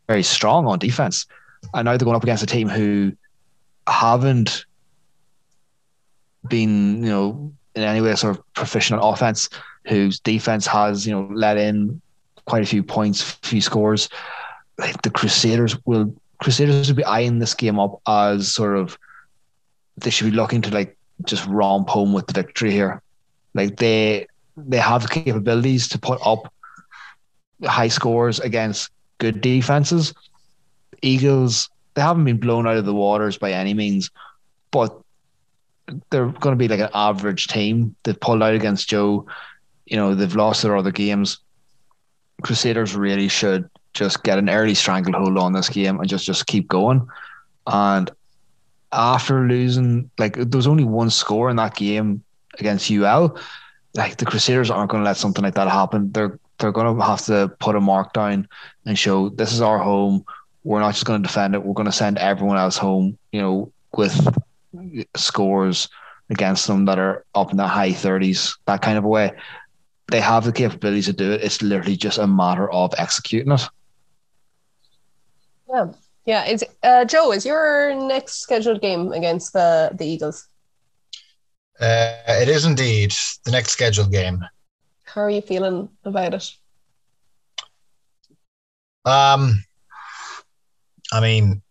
very 0.07 0.23
strong 0.23 0.67
on 0.67 0.79
defense. 0.79 1.25
And 1.73 1.85
now 1.85 1.97
they're 1.97 2.05
going 2.05 2.15
up 2.15 2.23
against 2.23 2.43
a 2.43 2.47
team 2.47 2.69
who 2.69 3.13
haven't 3.87 4.65
been, 6.47 7.03
you 7.03 7.09
know, 7.09 7.53
in 7.75 7.83
any 7.83 8.01
way 8.01 8.15
sort 8.15 8.37
of 8.37 8.53
proficient 8.53 9.01
on 9.01 9.13
offense, 9.13 9.49
whose 9.87 10.19
defense 10.19 10.65
has, 10.67 11.05
you 11.05 11.13
know, 11.13 11.29
let 11.33 11.57
in 11.57 12.01
quite 12.45 12.63
a 12.63 12.65
few 12.65 12.83
points, 12.83 13.21
few 13.21 13.61
scores. 13.61 14.09
The 14.77 15.11
Crusaders 15.11 15.77
will 15.85 16.13
Crusaders 16.41 16.89
will 16.89 16.97
be 16.97 17.05
eyeing 17.05 17.39
this 17.39 17.53
game 17.53 17.79
up 17.79 18.01
as 18.07 18.53
sort 18.53 18.77
of 18.77 18.97
they 19.97 20.09
should 20.09 20.29
be 20.29 20.35
looking 20.35 20.61
to 20.61 20.71
like 20.71 20.97
just 21.23 21.45
romp 21.47 21.87
home 21.87 22.11
with 22.11 22.27
the 22.27 22.33
victory 22.33 22.71
here. 22.71 23.01
Like 23.53 23.77
they 23.77 24.27
they 24.57 24.77
have 24.77 25.03
the 25.03 25.07
capabilities 25.07 25.87
to 25.89 25.99
put 25.99 26.19
up 26.25 26.51
high 27.63 27.87
scores 27.87 28.39
against 28.39 28.91
good 29.17 29.39
defenses. 29.39 30.13
Eagles 31.01 31.69
they 31.93 32.01
haven't 32.01 32.25
been 32.25 32.37
blown 32.37 32.67
out 32.67 32.77
of 32.77 32.85
the 32.85 32.93
waters 32.93 33.37
by 33.37 33.53
any 33.53 33.73
means, 33.73 34.11
but 34.71 34.99
they're 36.09 36.27
going 36.27 36.53
to 36.53 36.57
be 36.57 36.67
like 36.67 36.79
an 36.79 36.89
average 36.93 37.47
team. 37.47 37.95
They've 38.03 38.19
pulled 38.19 38.43
out 38.43 38.53
against 38.53 38.89
Joe. 38.89 39.25
You 39.85 39.97
know, 39.97 40.15
they've 40.15 40.35
lost 40.35 40.63
their 40.63 40.75
other 40.75 40.91
games. 40.91 41.39
Crusaders 42.41 42.95
really 42.95 43.27
should 43.27 43.69
just 43.93 44.23
get 44.23 44.37
an 44.37 44.49
early 44.49 44.73
stranglehold 44.73 45.37
on 45.37 45.53
this 45.53 45.69
game 45.69 45.99
and 45.99 46.09
just 46.09 46.25
just 46.25 46.45
keep 46.47 46.67
going. 46.67 47.07
And 47.65 48.11
after 48.91 49.47
losing, 49.47 50.09
like 50.17 50.35
there 50.35 50.57
was 50.57 50.67
only 50.67 50.83
one 50.83 51.09
score 51.09 51.49
in 51.49 51.55
that 51.57 51.75
game 51.75 52.23
against 52.59 52.91
UL. 52.91 53.37
Like 53.95 54.17
the 54.17 54.25
Crusaders 54.25 54.69
aren't 54.69 54.91
going 54.91 55.03
to 55.03 55.09
let 55.09 55.17
something 55.17 55.43
like 55.43 55.55
that 55.55 55.69
happen. 55.69 56.11
They're 56.11 56.39
they're 56.59 56.71
going 56.71 56.97
to 56.97 57.03
have 57.03 57.25
to 57.25 57.53
put 57.59 57.75
a 57.75 57.81
mark 57.81 58.13
down 58.13 58.47
and 58.85 58.97
show 58.97 59.29
this 59.29 59.51
is 59.51 59.61
our 59.61 59.77
home. 59.77 60.25
We're 60.63 60.79
not 60.79 60.93
just 60.93 61.05
going 61.05 61.21
to 61.21 61.27
defend 61.27 61.53
it. 61.53 61.63
We're 61.63 61.73
going 61.73 61.85
to 61.85 61.91
send 61.91 62.17
everyone 62.17 62.57
else 62.57 62.77
home. 62.77 63.17
You 63.31 63.41
know, 63.41 63.71
with 63.93 64.35
scores 65.15 65.89
against 66.29 66.67
them 66.67 66.85
that 66.85 66.99
are 66.99 67.25
up 67.35 67.51
in 67.51 67.57
the 67.57 67.67
high 67.67 67.93
thirties, 67.93 68.57
that 68.65 68.81
kind 68.81 68.97
of 68.97 69.05
a 69.05 69.07
way. 69.07 69.31
They 70.07 70.21
have 70.21 70.45
the 70.45 70.51
capabilities 70.51 71.05
to 71.05 71.13
do 71.13 71.31
it. 71.31 71.43
It's 71.43 71.61
literally 71.61 71.97
just 71.97 72.17
a 72.17 72.27
matter 72.27 72.71
of 72.71 72.93
executing 72.97 73.51
it. 73.51 73.67
Yeah, 75.67 75.87
yeah. 76.25 76.45
Is 76.45 76.63
uh, 76.83 77.05
Joe? 77.05 77.31
Is 77.31 77.45
your 77.45 77.95
next 77.95 78.41
scheduled 78.41 78.81
game 78.81 79.11
against 79.13 79.53
the 79.53 79.91
the 79.93 80.05
Eagles? 80.05 80.47
Uh, 81.79 82.13
it 82.27 82.47
is 82.47 82.65
indeed 82.65 83.13
the 83.43 83.51
next 83.51 83.71
scheduled 83.71 84.11
game. 84.11 84.45
How 85.03 85.21
are 85.21 85.29
you 85.29 85.41
feeling 85.41 85.89
about 86.03 86.33
it? 86.33 86.51
Um, 89.05 89.63
I 91.11 91.19
mean, 91.19 91.61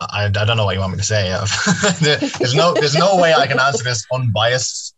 I, 0.00 0.24
I 0.26 0.28
don't 0.28 0.56
know 0.56 0.64
what 0.64 0.74
you 0.74 0.80
want 0.80 0.92
me 0.92 0.98
to 0.98 1.04
say. 1.04 1.28
there's 2.00 2.54
no 2.54 2.74
there's 2.74 2.94
no 2.94 3.16
way 3.16 3.34
I 3.34 3.46
can 3.46 3.60
answer 3.60 3.84
this 3.84 4.04
unbiased. 4.12 4.93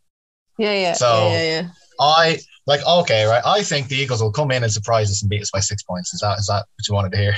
Yeah, 0.59 0.75
yeah. 0.75 0.93
So 0.95 1.29
yeah, 1.29 1.43
yeah, 1.43 1.61
yeah. 1.61 1.69
I 2.01 2.39
like 2.67 2.85
okay, 2.87 3.25
right? 3.25 3.43
I 3.45 3.63
think 3.63 3.89
the 3.89 3.97
Eagles 3.97 4.23
will 4.23 4.33
come 4.33 4.51
in 4.51 4.63
and 4.63 4.73
surprise 4.73 5.11
us 5.11 5.23
and 5.23 5.31
beat 5.31 5.43
us 5.43 5.51
by 5.51 5.61
six 5.61 5.83
points. 5.83 6.13
Is 6.15 6.21
that 6.21 6.39
is 6.39 6.47
that 6.47 6.67
what 6.77 6.89
you 6.89 6.95
wanted 6.95 7.13
to 7.13 7.19
hear? 7.19 7.37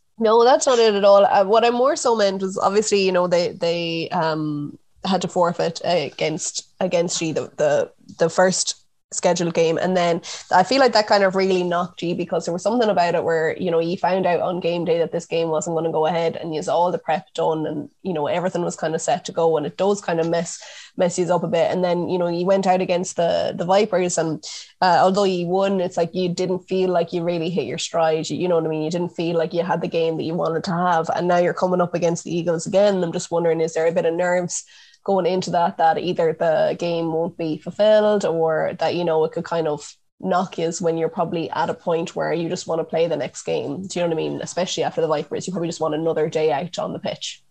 no, 0.18 0.44
that's 0.44 0.66
not 0.66 0.78
it 0.78 0.94
at 0.94 1.04
all. 1.04 1.26
Uh, 1.26 1.44
what 1.44 1.64
I 1.64 1.70
more 1.70 1.96
so 1.96 2.16
meant 2.16 2.42
was 2.42 2.58
obviously, 2.58 3.04
you 3.04 3.12
know, 3.12 3.26
they 3.26 3.52
they 3.52 4.08
um 4.10 4.78
had 5.04 5.22
to 5.22 5.28
forfeit 5.28 5.80
against 5.84 6.68
against 6.80 7.20
you 7.20 7.32
the 7.32 7.50
the, 7.56 7.92
the 8.18 8.30
first 8.30 8.79
scheduled 9.12 9.54
game. 9.54 9.78
And 9.78 9.96
then 9.96 10.20
i 10.52 10.62
feel 10.62 10.78
like 10.78 10.92
that 10.92 11.06
kind 11.06 11.24
of 11.24 11.34
really 11.34 11.62
knocked 11.62 12.02
you 12.02 12.14
because 12.14 12.44
there 12.44 12.52
was 12.52 12.62
something 12.62 12.88
about 12.88 13.14
it 13.14 13.24
where 13.24 13.56
you 13.58 13.70
know 13.70 13.80
you 13.80 13.96
found 13.96 14.26
out 14.26 14.40
on 14.40 14.60
game 14.60 14.84
day 14.84 14.98
that 14.98 15.12
this 15.12 15.26
game 15.26 15.48
wasn't 15.48 15.74
going 15.74 15.84
to 15.84 15.90
go 15.90 16.06
ahead 16.06 16.36
and 16.36 16.54
you 16.54 16.62
all 16.68 16.92
the 16.92 16.98
prep 16.98 17.32
done 17.34 17.66
and 17.66 17.88
you 18.02 18.12
know 18.12 18.26
everything 18.26 18.62
was 18.62 18.76
kind 18.76 18.94
of 18.94 19.00
set 19.00 19.24
to 19.24 19.32
go 19.32 19.56
and 19.56 19.66
it 19.66 19.76
does 19.76 20.00
kind 20.00 20.20
of 20.20 20.28
mess 20.28 20.62
mess 20.96 21.18
you 21.18 21.32
up 21.32 21.42
a 21.42 21.48
bit. 21.48 21.70
And 21.70 21.82
then 21.82 22.08
you 22.08 22.18
know 22.18 22.28
you 22.28 22.46
went 22.46 22.66
out 22.66 22.80
against 22.80 23.16
the 23.16 23.54
the 23.56 23.64
vipers 23.64 24.18
and 24.18 24.44
uh, 24.80 24.98
although 25.00 25.24
you 25.24 25.46
won 25.46 25.80
it's 25.80 25.96
like 25.96 26.14
you 26.14 26.28
didn't 26.28 26.68
feel 26.68 26.90
like 26.90 27.12
you 27.12 27.22
really 27.24 27.50
hit 27.50 27.66
your 27.66 27.78
stride. 27.78 28.28
You, 28.30 28.36
you 28.36 28.48
know 28.48 28.56
what 28.56 28.66
i 28.66 28.68
mean? 28.68 28.82
You 28.82 28.90
didn't 28.90 29.16
feel 29.16 29.36
like 29.36 29.52
you 29.52 29.62
had 29.62 29.80
the 29.80 29.88
game 29.88 30.16
that 30.18 30.24
you 30.24 30.34
wanted 30.34 30.64
to 30.64 30.72
have. 30.72 31.10
And 31.16 31.26
now 31.26 31.38
you're 31.38 31.54
coming 31.54 31.80
up 31.80 31.94
against 31.94 32.24
the 32.24 32.34
eagles 32.34 32.66
again. 32.66 33.02
I'm 33.02 33.12
just 33.12 33.30
wondering 33.30 33.60
is 33.60 33.74
there 33.74 33.86
a 33.86 33.92
bit 33.92 34.06
of 34.06 34.14
nerves 34.14 34.64
going 35.04 35.26
into 35.26 35.50
that 35.50 35.78
that 35.78 35.98
either 35.98 36.32
the 36.32 36.76
game 36.78 37.12
won't 37.12 37.36
be 37.36 37.58
fulfilled 37.58 38.24
or 38.24 38.74
that 38.78 38.94
you 38.94 39.04
know 39.04 39.24
it 39.24 39.32
could 39.32 39.44
kind 39.44 39.66
of 39.66 39.94
knock 40.20 40.58
you 40.58 40.70
when 40.80 40.98
you're 40.98 41.08
probably 41.08 41.50
at 41.50 41.70
a 41.70 41.74
point 41.74 42.14
where 42.14 42.32
you 42.32 42.48
just 42.48 42.66
want 42.66 42.78
to 42.78 42.84
play 42.84 43.06
the 43.06 43.16
next 43.16 43.42
game. 43.42 43.86
Do 43.86 43.98
you 43.98 44.04
know 44.04 44.14
what 44.14 44.20
I 44.20 44.28
mean? 44.28 44.40
Especially 44.42 44.84
after 44.84 45.00
the 45.00 45.08
Vipers, 45.08 45.46
you 45.46 45.52
probably 45.52 45.68
just 45.68 45.80
want 45.80 45.94
another 45.94 46.28
day 46.28 46.52
out 46.52 46.78
on 46.78 46.92
the 46.92 46.98
pitch. 46.98 47.42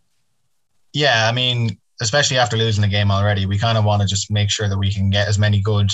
Yeah, 0.94 1.28
I 1.28 1.32
mean, 1.32 1.80
especially 2.02 2.38
after 2.38 2.58
losing 2.58 2.82
the 2.82 2.88
game 2.88 3.12
already, 3.12 3.46
we 3.46 3.58
kind 3.58 3.78
of 3.78 3.86
want 3.86 4.02
to 4.02 4.08
just 4.08 4.32
make 4.32 4.50
sure 4.50 4.70
that 4.70 4.78
we 4.78 4.92
can 4.92 5.10
get 5.10 5.28
as 5.28 5.40
many 5.40 5.62
good, 5.62 5.92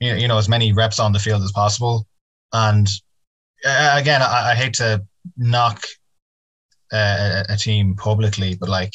you 0.00 0.28
know, 0.28 0.38
as 0.38 0.48
many 0.48 0.72
reps 0.72 0.98
on 0.98 1.12
the 1.12 1.18
field 1.18 1.42
as 1.42 1.52
possible. 1.52 2.06
And 2.52 2.88
uh, 3.64 3.94
again, 3.96 4.22
I, 4.22 4.50
I, 4.50 4.54
hate 4.54 4.74
to 4.74 5.04
knock 5.36 5.84
uh, 6.92 7.44
a 7.48 7.56
team 7.56 7.94
publicly, 7.94 8.56
but 8.56 8.68
like 8.68 8.92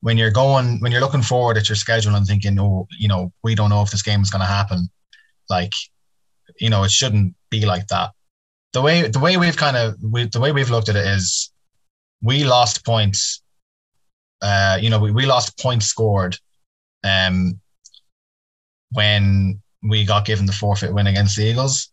when 0.00 0.16
you're 0.16 0.30
going 0.30 0.78
when 0.80 0.92
you're 0.92 1.00
looking 1.00 1.22
forward 1.22 1.56
at 1.56 1.68
your 1.68 1.76
schedule 1.76 2.14
and 2.14 2.26
thinking, 2.26 2.58
oh, 2.58 2.86
you 2.98 3.08
know, 3.08 3.32
we 3.42 3.54
don't 3.54 3.70
know 3.70 3.82
if 3.82 3.90
this 3.90 4.02
game 4.02 4.20
is 4.20 4.30
going 4.30 4.40
to 4.40 4.46
happen, 4.46 4.88
like, 5.50 5.72
you 6.60 6.70
know, 6.70 6.84
it 6.84 6.90
shouldn't 6.90 7.34
be 7.50 7.66
like 7.66 7.86
that. 7.88 8.10
The 8.72 8.82
way 8.82 9.08
the 9.08 9.18
way 9.18 9.36
we've 9.36 9.56
kind 9.56 9.76
of 9.76 9.94
we, 10.02 10.26
the 10.26 10.40
way 10.40 10.52
we've 10.52 10.70
looked 10.70 10.88
at 10.88 10.96
it 10.96 11.06
is, 11.06 11.52
we 12.22 12.44
lost 12.44 12.84
points. 12.84 13.42
Uh, 14.40 14.78
you 14.80 14.88
know, 14.88 15.00
we, 15.00 15.10
we 15.10 15.26
lost 15.26 15.58
points 15.58 15.86
scored, 15.86 16.36
um, 17.02 17.58
when 18.92 19.60
we 19.82 20.04
got 20.04 20.24
given 20.24 20.46
the 20.46 20.52
forfeit 20.52 20.94
win 20.94 21.08
against 21.08 21.36
the 21.36 21.44
Eagles. 21.44 21.90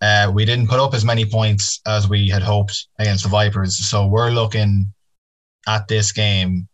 Uh, 0.00 0.30
we 0.34 0.44
didn't 0.44 0.68
put 0.68 0.80
up 0.80 0.94
as 0.94 1.04
many 1.04 1.26
points 1.26 1.80
as 1.86 2.08
we 2.08 2.28
had 2.28 2.42
hoped 2.42 2.88
against 2.98 3.22
the 3.22 3.28
Vipers. 3.28 3.78
So 3.78 4.06
we're 4.06 4.30
looking 4.30 4.92
at 5.68 5.86
this 5.88 6.10
game 6.10 6.68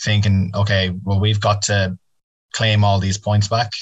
thinking, 0.00 0.50
okay, 0.54 0.90
well, 1.04 1.20
we've 1.20 1.40
got 1.40 1.62
to 1.62 1.98
claim 2.52 2.84
all 2.84 2.98
these 2.98 3.18
points 3.18 3.48
back. 3.48 3.72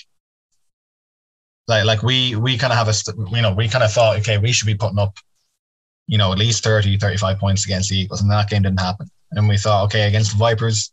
Like, 1.67 1.85
like 1.85 2.03
we 2.03 2.37
we 2.37 2.59
kind 2.59 2.73
of 2.73 2.79
have 2.79 2.89
a, 2.89 3.35
you 3.35 3.43
know, 3.43 3.55
we 3.55 3.69
kind 3.69 3.85
of 3.85 3.93
thought, 3.93 4.19
okay, 4.19 4.39
we 4.39 4.53
should 4.53 4.67
be 4.67 4.75
putting 4.75 4.99
up, 4.99 5.17
you 6.07 6.19
know, 6.19 6.33
at 6.33 6.39
least 6.39 6.63
30, 6.63 6.99
35 6.99 7.39
points 7.39 7.65
against 7.65 7.91
the 7.91 7.97
Eagles, 7.97 8.21
and 8.21 8.31
that 8.31 8.51
game 8.51 8.63
didn't 8.63 8.81
happen. 8.81 9.09
And 9.33 9.49
we 9.49 9.57
thought, 9.57 9.85
okay, 9.85 10.07
against 10.07 10.33
the 10.33 10.39
Vipers, 10.39 10.93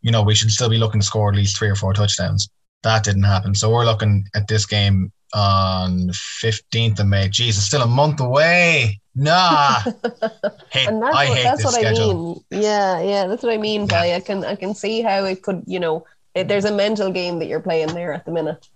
you 0.00 0.10
know, 0.10 0.22
we 0.22 0.34
should 0.34 0.50
still 0.50 0.70
be 0.70 0.78
looking 0.78 1.00
to 1.00 1.06
score 1.06 1.28
at 1.30 1.36
least 1.36 1.56
three 1.56 1.68
or 1.68 1.76
four 1.76 1.92
touchdowns. 1.92 2.48
That 2.82 3.04
didn't 3.04 3.24
happen. 3.24 3.54
So 3.54 3.70
we're 3.70 3.84
looking 3.84 4.26
at 4.34 4.48
this 4.48 4.64
game 4.64 5.12
on 5.34 6.08
the 6.08 6.12
15th 6.12 7.00
of 7.00 7.06
May. 7.06 7.28
Jesus, 7.28 7.64
still 7.64 7.82
a 7.82 7.86
month 7.86 8.20
away. 8.20 9.00
Nah. 9.14 9.80
hate, 10.70 10.88
and 10.88 11.02
that's 11.02 11.16
I 11.16 11.28
what, 11.28 11.42
that's 11.42 11.64
what 11.64 11.74
schedule. 11.74 12.44
I 12.50 12.56
mean. 12.56 12.62
Yeah, 12.62 13.02
yeah, 13.02 13.26
that's 13.26 13.42
what 13.42 13.52
I 13.52 13.58
mean 13.58 13.82
yeah. 13.82 13.86
by 13.86 14.14
I 14.14 14.20
can 14.20 14.44
I 14.44 14.56
can 14.56 14.74
see 14.74 15.02
how 15.02 15.24
it 15.24 15.42
could, 15.42 15.62
you 15.66 15.80
know, 15.80 16.06
it, 16.34 16.48
there's 16.48 16.64
a 16.64 16.74
mental 16.74 17.10
game 17.10 17.38
that 17.38 17.46
you're 17.46 17.60
playing 17.60 17.94
there 17.94 18.12
at 18.12 18.24
the 18.24 18.32
minute. 18.32 18.68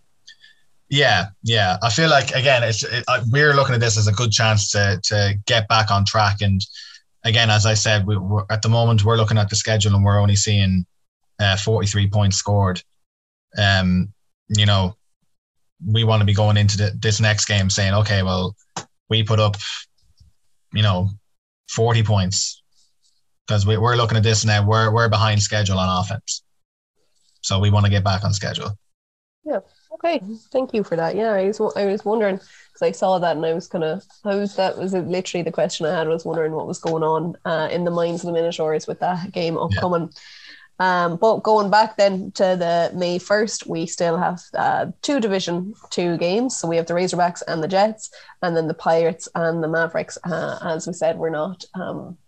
Yeah, 0.88 1.26
yeah. 1.42 1.78
I 1.82 1.90
feel 1.90 2.10
like 2.10 2.32
again, 2.32 2.62
it's 2.62 2.84
it, 2.84 3.04
we're 3.30 3.54
looking 3.54 3.74
at 3.74 3.80
this 3.80 3.96
as 3.96 4.06
a 4.06 4.12
good 4.12 4.32
chance 4.32 4.70
to 4.72 5.00
to 5.04 5.34
get 5.46 5.68
back 5.68 5.90
on 5.90 6.04
track. 6.04 6.40
And 6.40 6.60
again, 7.24 7.50
as 7.50 7.66
I 7.66 7.74
said, 7.74 8.06
we, 8.06 8.16
are 8.16 8.46
at 8.50 8.62
the 8.62 8.68
moment 8.68 9.04
we're 9.04 9.16
looking 9.16 9.38
at 9.38 9.50
the 9.50 9.56
schedule 9.56 9.94
and 9.94 10.04
we're 10.04 10.20
only 10.20 10.36
seeing 10.36 10.84
uh, 11.40 11.56
43 11.56 12.10
points 12.10 12.36
scored. 12.36 12.82
Um, 13.56 14.12
you 14.48 14.66
know, 14.66 14.96
we 15.86 16.04
want 16.04 16.20
to 16.20 16.26
be 16.26 16.34
going 16.34 16.56
into 16.56 16.76
the, 16.76 16.92
this 16.98 17.20
next 17.20 17.46
game 17.46 17.70
saying, 17.70 17.94
okay, 17.94 18.22
well, 18.22 18.54
we 19.08 19.22
put 19.22 19.40
up 19.40 19.56
you 20.74 20.82
know, 20.82 21.08
40 21.70 22.02
points 22.02 22.62
because 23.46 23.64
we, 23.64 23.78
we're 23.78 23.96
looking 23.96 24.18
at 24.18 24.22
this 24.22 24.44
now. 24.44 24.66
We're, 24.66 24.92
we're 24.92 25.08
behind 25.08 25.40
schedule 25.40 25.78
on 25.78 26.04
offense. 26.04 26.42
So 27.40 27.58
we 27.60 27.70
want 27.70 27.86
to 27.86 27.90
get 27.90 28.04
back 28.04 28.24
on 28.24 28.32
schedule. 28.34 28.76
Yeah. 29.44 29.60
Okay. 29.94 30.20
Thank 30.50 30.74
you 30.74 30.82
for 30.82 30.96
that. 30.96 31.14
Yeah. 31.14 31.32
I 31.32 31.46
was, 31.46 31.60
I 31.76 31.86
was 31.86 32.04
wondering 32.04 32.36
because 32.36 32.82
I 32.82 32.90
saw 32.90 33.18
that 33.18 33.36
and 33.36 33.46
I 33.46 33.52
was 33.52 33.68
kind 33.68 33.84
of, 33.84 34.02
I 34.24 34.34
was, 34.34 34.56
that 34.56 34.76
was 34.76 34.92
literally 34.92 35.42
the 35.42 35.52
question 35.52 35.86
I 35.86 35.96
had 35.96 36.08
was 36.08 36.24
wondering 36.24 36.52
what 36.52 36.66
was 36.66 36.80
going 36.80 37.02
on 37.02 37.36
uh, 37.44 37.68
in 37.70 37.84
the 37.84 37.90
minds 37.90 38.22
of 38.22 38.26
the 38.26 38.32
Minotaurs 38.32 38.86
with 38.86 39.00
that 39.00 39.30
game 39.32 39.56
upcoming. 39.56 40.02
Yeah. 40.02 40.18
Um, 40.80 41.16
but 41.16 41.42
going 41.42 41.70
back 41.70 41.96
then 41.96 42.32
to 42.32 42.42
the 42.42 42.90
May 42.94 43.18
1st, 43.18 43.66
we 43.66 43.86
still 43.86 44.16
have 44.16 44.40
uh, 44.54 44.86
two 45.02 45.20
Division 45.20 45.74
2 45.90 46.16
games. 46.18 46.56
So 46.56 46.68
we 46.68 46.76
have 46.76 46.86
the 46.86 46.94
Razorbacks 46.94 47.42
and 47.46 47.62
the 47.62 47.68
Jets, 47.68 48.10
and 48.42 48.56
then 48.56 48.66
the 48.66 48.74
Pirates 48.74 49.28
and 49.34 49.62
the 49.62 49.68
Mavericks. 49.68 50.18
Uh, 50.24 50.58
as 50.62 50.86
we 50.86 50.92
said, 50.92 51.16
we're 51.16 51.30
not 51.30 51.64
um, 51.74 52.18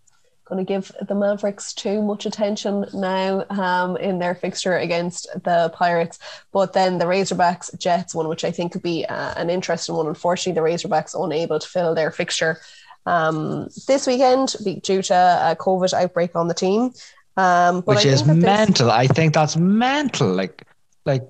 going 0.45 0.65
to 0.65 0.67
give 0.67 0.91
the 1.07 1.15
Mavericks 1.15 1.73
too 1.73 2.01
much 2.01 2.25
attention 2.25 2.85
now 2.93 3.45
um, 3.49 3.97
in 3.97 4.19
their 4.19 4.35
fixture 4.35 4.77
against 4.77 5.27
the 5.43 5.69
Pirates. 5.75 6.19
But 6.53 6.73
then 6.73 6.97
the 6.97 7.05
Razorbacks 7.05 7.77
Jets 7.77 8.15
one, 8.15 8.29
which 8.29 8.45
I 8.45 8.51
think 8.51 8.71
could 8.71 8.81
be 8.81 9.05
uh, 9.05 9.33
an 9.35 9.49
interesting 9.49 9.95
one. 9.95 10.07
Unfortunately, 10.07 10.53
the 10.53 10.67
Razorbacks 10.67 11.21
unable 11.21 11.59
to 11.59 11.67
fill 11.67 11.95
their 11.95 12.11
fixture 12.11 12.59
um, 13.05 13.69
this 13.87 14.05
weekend 14.05 14.55
due 14.83 15.01
to 15.01 15.13
a 15.13 15.55
COVID 15.55 15.93
outbreak 15.93 16.35
on 16.35 16.47
the 16.47 16.53
team. 16.53 16.91
Um, 17.37 17.83
Which 17.83 18.03
is 18.05 18.25
mental. 18.25 18.89
I 18.89 19.07
think 19.07 19.33
that's 19.35 19.55
mental. 19.55 20.33
Like, 20.33 20.65
like 21.05 21.21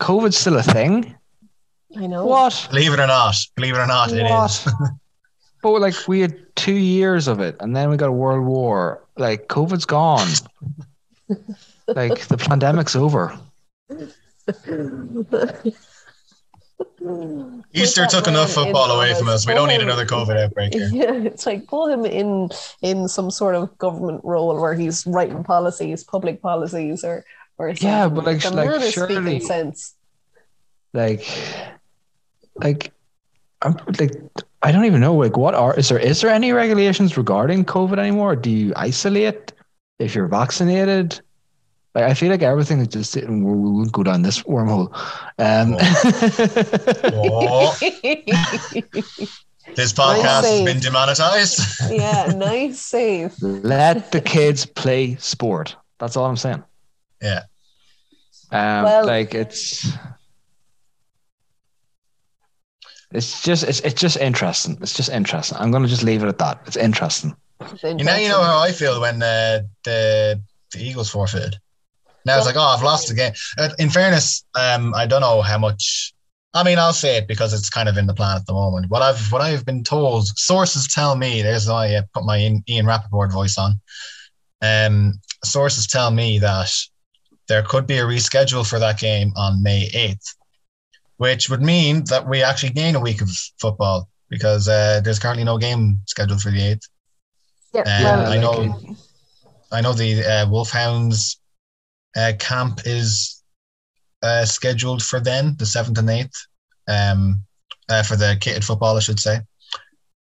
COVID's 0.00 0.36
still 0.36 0.58
a 0.58 0.62
thing. 0.62 1.16
I 1.96 2.06
know. 2.06 2.26
What? 2.26 2.66
Believe 2.70 2.92
it 2.92 3.00
or 3.00 3.06
not, 3.06 3.36
believe 3.54 3.74
it 3.74 3.78
or 3.78 3.86
not, 3.86 4.10
what? 4.10 4.18
it 4.18 4.30
is. 4.30 4.68
but 5.62 5.80
like 5.80 5.94
we 6.06 6.20
had 6.20 6.36
two 6.56 6.74
years 6.74 7.26
of 7.26 7.40
it, 7.40 7.56
and 7.60 7.74
then 7.74 7.88
we 7.88 7.96
got 7.96 8.08
a 8.08 8.12
world 8.12 8.44
war. 8.44 9.02
Like 9.16 9.48
COVID's 9.48 9.86
gone. 9.86 10.28
like 11.88 12.26
the 12.26 12.36
pandemic's 12.36 12.94
over. 12.94 13.36
Easter 17.72 18.02
Put 18.02 18.10
took 18.10 18.26
enough 18.28 18.52
football 18.52 18.90
away 18.90 19.14
from 19.14 19.28
us. 19.28 19.46
We 19.46 19.54
don't 19.54 19.68
need 19.68 19.80
another 19.80 20.06
COVID 20.06 20.36
outbreak 20.36 20.74
here. 20.74 20.90
Yeah, 20.92 21.12
it's 21.12 21.46
like 21.46 21.66
pull 21.66 21.86
him 21.88 22.04
in 22.04 22.50
in 22.82 23.08
some 23.08 23.30
sort 23.30 23.54
of 23.54 23.76
government 23.78 24.22
role 24.24 24.58
where 24.60 24.74
he's 24.74 25.06
writing 25.06 25.44
policies, 25.44 26.04
public 26.04 26.42
policies, 26.42 27.04
or 27.04 27.24
or 27.58 27.70
something. 27.70 27.88
Yeah, 27.88 28.08
but 28.08 28.24
like- 28.24 28.42
the 28.42 28.50
like, 28.50 28.80
is 28.82 28.92
surely- 28.92 29.14
speaking 29.14 29.40
sense. 29.46 29.94
like 30.92 31.24
like 32.56 32.92
I'm 33.62 33.76
like 33.98 34.14
I 34.62 34.72
don't 34.72 34.84
even 34.84 35.00
know 35.00 35.14
like 35.14 35.36
what 35.36 35.54
are 35.54 35.74
is 35.78 35.88
there 35.88 35.98
is 35.98 36.20
there 36.20 36.30
any 36.30 36.52
regulations 36.52 37.16
regarding 37.16 37.64
COVID 37.64 37.98
anymore? 37.98 38.36
Do 38.36 38.50
you 38.50 38.72
isolate 38.76 39.52
if 39.98 40.14
you're 40.14 40.28
vaccinated? 40.28 41.20
Like 41.96 42.04
I 42.04 42.12
feel 42.12 42.28
like 42.30 42.42
everything 42.42 42.80
is 42.80 42.88
just 42.88 43.10
sitting 43.10 43.42
we 43.42 43.52
we 43.54 43.70
won't 43.70 43.90
go 43.90 44.02
down 44.02 44.20
this 44.20 44.42
wormhole. 44.42 44.88
Um 45.38 45.76
Oh, 47.14 47.74
this 49.74 49.92
podcast 49.94 50.22
has 50.22 50.44
save. 50.44 50.66
been 50.66 50.80
demonetized. 50.80 51.58
yeah, 51.90 52.34
nice 52.36 52.78
save. 52.82 53.34
let 53.40 54.12
the 54.12 54.20
kids 54.20 54.66
play 54.66 55.14
sport. 55.16 55.74
That's 55.98 56.18
all 56.18 56.26
I'm 56.26 56.36
saying. 56.36 56.62
Yeah. 57.22 57.44
Um 58.52 58.84
Well- 58.84 59.06
like 59.06 59.34
it's 59.34 59.88
it's 63.12 63.40
just 63.42 63.62
it's, 63.64 63.80
it's 63.80 63.98
just 63.98 64.18
interesting. 64.18 64.76
It's 64.82 64.92
just 64.92 65.08
interesting. 65.08 65.56
I'm 65.58 65.70
gonna 65.70 65.88
just 65.88 66.02
leave 66.02 66.22
it 66.22 66.28
at 66.28 66.36
that. 66.38 66.60
It's 66.66 66.76
interesting. 66.76 67.34
It's 67.60 67.82
You 67.82 67.94
know, 68.04 68.16
you 68.16 68.28
know 68.28 68.42
how 68.42 68.58
I 68.58 68.72
feel 68.72 69.00
when 69.00 69.22
uh, 69.22 69.62
the 69.84 70.38
the 70.72 70.78
Eagles 70.78 71.08
forfeited. 71.08 71.56
Now 72.26 72.36
it's 72.36 72.46
like, 72.46 72.56
oh, 72.56 72.60
I've 72.60 72.82
lost 72.82 73.08
the 73.08 73.14
game. 73.14 73.32
Uh, 73.56 73.70
In 73.78 73.88
fairness, 73.88 74.44
um, 74.54 74.94
I 74.94 75.06
don't 75.06 75.20
know 75.20 75.40
how 75.42 75.58
much. 75.58 76.12
I 76.54 76.62
mean, 76.64 76.78
I'll 76.78 76.92
say 76.92 77.18
it 77.18 77.28
because 77.28 77.52
it's 77.52 77.70
kind 77.70 77.88
of 77.88 77.96
in 77.98 78.06
the 78.06 78.14
plan 78.14 78.36
at 78.36 78.46
the 78.46 78.52
moment. 78.52 78.90
What 78.90 79.02
I've 79.02 79.30
what 79.30 79.42
I've 79.42 79.64
been 79.64 79.84
told, 79.84 80.26
sources 80.36 80.88
tell 80.88 81.14
me. 81.16 81.42
There's 81.42 81.68
why 81.68 81.96
I 81.96 82.02
put 82.12 82.24
my 82.24 82.38
Ian, 82.38 82.64
Ian 82.68 82.86
Rapoport 82.86 83.32
voice 83.32 83.56
on. 83.58 83.80
Um, 84.62 85.20
sources 85.44 85.86
tell 85.86 86.10
me 86.10 86.38
that 86.40 86.72
there 87.46 87.62
could 87.62 87.86
be 87.86 87.98
a 87.98 88.04
reschedule 88.04 88.68
for 88.68 88.78
that 88.78 88.98
game 88.98 89.32
on 89.36 89.62
May 89.62 89.88
eighth, 89.94 90.34
which 91.18 91.48
would 91.48 91.62
mean 91.62 92.04
that 92.04 92.26
we 92.28 92.42
actually 92.42 92.72
gain 92.72 92.96
a 92.96 93.00
week 93.00 93.20
of 93.20 93.30
football 93.60 94.08
because 94.28 94.66
uh, 94.66 95.00
there's 95.04 95.18
currently 95.20 95.44
no 95.44 95.58
game 95.58 96.00
scheduled 96.06 96.40
for 96.40 96.50
the 96.50 96.60
eighth. 96.70 96.88
Yeah, 97.72 97.82
Um, 97.82 98.04
well, 98.04 98.32
I 98.32 98.38
know, 98.38 98.50
like, 98.50 98.96
I 99.70 99.80
know 99.82 99.92
the 99.92 100.24
uh, 100.24 100.50
Wolfhounds 100.50 101.38
uh, 102.16 102.32
camp 102.38 102.80
is 102.84 103.42
uh, 104.22 104.44
scheduled 104.44 105.02
for 105.02 105.20
then, 105.20 105.54
the 105.58 105.66
seventh 105.66 105.98
and 105.98 106.10
eighth, 106.10 106.46
um, 106.88 107.42
uh, 107.88 108.02
for 108.02 108.16
the 108.16 108.36
kitted 108.40 108.64
football, 108.64 108.96
I 108.96 109.00
should 109.00 109.20
say. 109.20 109.40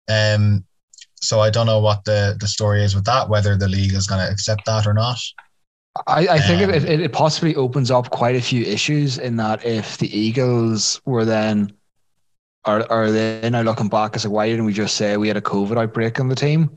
Um, 0.08 0.64
so 1.16 1.40
I 1.40 1.50
don't 1.50 1.66
know 1.66 1.80
what 1.80 2.04
the 2.04 2.36
the 2.40 2.48
story 2.48 2.82
is 2.82 2.94
with 2.94 3.04
that, 3.04 3.28
whether 3.28 3.56
the 3.56 3.68
league 3.68 3.92
is 3.92 4.06
going 4.06 4.24
to 4.24 4.32
accept 4.32 4.64
that 4.66 4.86
or 4.86 4.94
not. 4.94 5.18
I, 6.06 6.28
I 6.28 6.38
think 6.40 6.62
Um, 6.62 6.70
it, 6.70 7.00
it, 7.00 7.12
possibly 7.12 7.56
opens 7.56 7.90
up 7.90 8.10
quite 8.10 8.36
a 8.36 8.40
few 8.40 8.64
issues 8.64 9.18
in 9.18 9.36
that 9.36 9.66
if 9.66 9.98
the 9.98 10.16
Eagles 10.16 11.00
were 11.04 11.24
then, 11.24 11.72
are, 12.64 12.86
are 12.90 13.10
they 13.10 13.50
now 13.50 13.62
looking 13.62 13.88
back 13.88 14.14
as 14.14 14.24
like, 14.24 14.32
why 14.32 14.48
didn't 14.48 14.66
we 14.66 14.72
just 14.72 14.96
say 14.96 15.16
we 15.16 15.26
had 15.26 15.36
a 15.36 15.42
COVID 15.42 15.76
outbreak 15.76 16.20
on 16.20 16.28
the 16.28 16.36
team? 16.36 16.70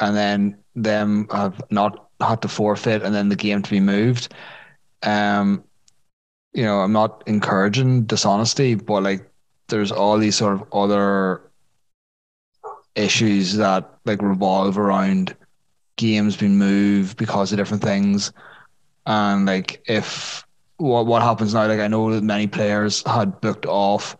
And 0.00 0.16
then 0.16 0.58
them 0.74 1.28
have 1.30 1.62
not 1.70 2.03
had 2.24 2.42
to 2.42 2.48
forfeit 2.48 3.02
and 3.02 3.14
then 3.14 3.28
the 3.28 3.36
game 3.36 3.62
to 3.62 3.70
be 3.70 3.80
moved. 3.80 4.32
Um, 5.02 5.64
you 6.52 6.64
know, 6.64 6.80
I'm 6.80 6.92
not 6.92 7.22
encouraging 7.26 8.04
dishonesty, 8.04 8.74
but 8.74 9.02
like 9.02 9.28
there's 9.68 9.92
all 9.92 10.18
these 10.18 10.36
sort 10.36 10.54
of 10.54 10.64
other 10.72 11.42
issues 12.94 13.54
that 13.56 13.90
like 14.04 14.22
revolve 14.22 14.78
around 14.78 15.34
games 15.96 16.36
being 16.36 16.56
moved 16.56 17.16
because 17.16 17.52
of 17.52 17.58
different 17.58 17.82
things. 17.82 18.32
And 19.06 19.46
like 19.46 19.82
if 19.86 20.44
what 20.76 21.06
what 21.06 21.22
happens 21.22 21.54
now, 21.54 21.66
like 21.66 21.80
I 21.80 21.88
know 21.88 22.12
that 22.12 22.22
many 22.22 22.46
players 22.46 23.02
had 23.06 23.40
booked 23.40 23.66
off 23.66 24.16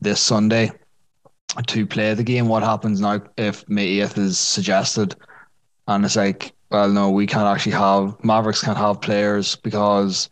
this 0.00 0.20
Sunday 0.20 0.70
to 1.66 1.86
play 1.86 2.14
the 2.14 2.22
game. 2.22 2.48
What 2.48 2.62
happens 2.62 3.00
now 3.00 3.22
if 3.36 3.68
May 3.68 3.98
8th 3.98 4.18
is 4.18 4.38
suggested 4.38 5.16
and 5.88 6.04
it's 6.04 6.16
like, 6.16 6.52
well 6.70 6.88
no, 6.88 7.10
we 7.10 7.26
can't 7.26 7.46
actually 7.46 7.72
have 7.72 8.22
Mavericks 8.24 8.62
can't 8.62 8.78
have 8.78 9.00
players 9.00 9.56
because 9.56 10.28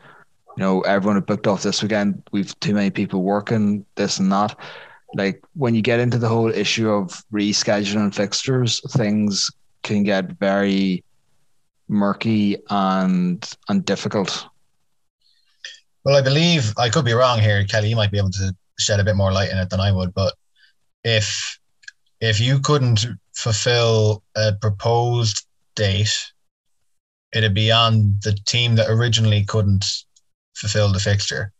you 0.56 0.62
know, 0.62 0.80
everyone 0.82 1.16
had 1.16 1.26
booked 1.26 1.46
off 1.46 1.62
this 1.62 1.82
weekend. 1.82 2.22
We've 2.32 2.58
too 2.60 2.74
many 2.74 2.90
people 2.90 3.22
working, 3.22 3.84
this 3.96 4.18
and 4.18 4.30
that. 4.32 4.56
Like 5.14 5.42
when 5.54 5.74
you 5.74 5.82
get 5.82 6.00
into 6.00 6.18
the 6.18 6.28
whole 6.28 6.50
issue 6.50 6.90
of 6.90 7.24
rescheduling 7.32 8.14
fixtures, 8.14 8.80
things 8.92 9.50
can 9.82 10.02
get 10.02 10.38
very 10.38 11.04
murky 11.88 12.56
and 12.70 13.48
and 13.68 13.84
difficult. 13.84 14.46
Well, 16.04 16.16
I 16.16 16.22
believe 16.22 16.72
I 16.78 16.88
could 16.88 17.04
be 17.04 17.12
wrong 17.12 17.38
here, 17.38 17.64
Kelly. 17.64 17.88
You 17.88 17.96
might 17.96 18.10
be 18.10 18.18
able 18.18 18.30
to 18.30 18.54
shed 18.78 19.00
a 19.00 19.04
bit 19.04 19.16
more 19.16 19.32
light 19.32 19.50
in 19.50 19.58
it 19.58 19.70
than 19.70 19.80
I 19.80 19.92
would. 19.92 20.14
But 20.14 20.34
if 21.02 21.58
if 22.20 22.40
you 22.40 22.60
couldn't 22.60 23.06
fulfill 23.34 24.22
a 24.36 24.52
proposed 24.60 25.43
date, 25.74 26.32
it'd 27.32 27.54
be 27.54 27.70
on 27.72 28.18
the 28.22 28.32
team 28.46 28.76
that 28.76 28.90
originally 28.90 29.44
couldn't 29.44 29.84
fulfill 30.54 30.92
the 30.92 31.00
fixture. 31.00 31.52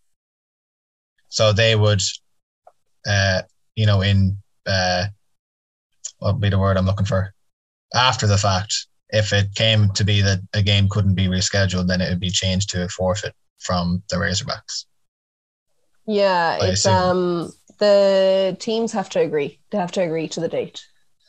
So 1.29 1.53
they 1.53 1.75
would, 1.75 2.03
uh, 3.07 3.43
you 3.75 3.87
know, 3.87 4.03
in 4.03 4.37
uh, 4.67 5.07
what 6.19 6.35
would 6.35 6.41
be 6.41 6.49
the 6.49 6.59
word 6.59 6.77
I'm 6.77 6.87
looking 6.87 7.07
for? 7.07 7.35
After 7.93 8.27
the 8.27 8.39
fact, 8.39 8.87
if 9.11 9.33
it 9.33 9.55
came 9.55 9.91
to 9.91 10.05
be 10.05 10.21
that 10.23 10.41
a 10.55 10.63
game 10.63 10.89
couldn't 10.89 11.15
be 11.15 11.27
rescheduled, 11.27 11.89
then 11.89 12.01
it 12.01 12.09
would 12.09 12.21
be 12.21 12.31
changed 12.31 12.71
to 12.71 12.85
a 12.85 12.89
forfeit 12.89 13.35
from 13.59 14.03
the 14.11 14.17
Razorbacks. 14.17 14.85
Yeah, 16.07 16.59
I 16.61 16.67
it's 16.69 16.87
assume. 16.87 16.95
um 16.95 17.53
the 17.79 18.57
teams 18.61 18.93
have 18.93 19.09
to 19.11 19.21
agree. 19.21 19.59
They 19.71 19.79
have 19.79 19.93
to 19.93 20.03
agree 20.03 20.29
to 20.29 20.41
the 20.41 20.49
date. 20.49 20.87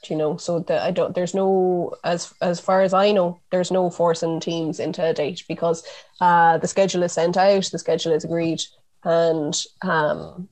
Do 0.07 0.13
You 0.13 0.17
know, 0.17 0.37
so 0.37 0.59
that 0.59 0.81
I 0.83 0.91
don't. 0.91 1.15
There's 1.15 1.33
no 1.33 1.93
as 2.03 2.33
as 2.41 2.59
far 2.59 2.81
as 2.81 2.93
I 2.93 3.11
know, 3.11 3.39
there's 3.51 3.71
no 3.71 3.89
forcing 3.89 4.39
teams 4.39 4.79
into 4.79 5.03
a 5.03 5.13
date 5.13 5.43
because 5.47 5.83
uh, 6.21 6.57
the 6.59 6.67
schedule 6.67 7.03
is 7.03 7.13
sent 7.13 7.37
out, 7.37 7.65
the 7.71 7.79
schedule 7.79 8.11
is 8.13 8.23
agreed, 8.23 8.61
and 9.03 9.59
um, 9.81 10.47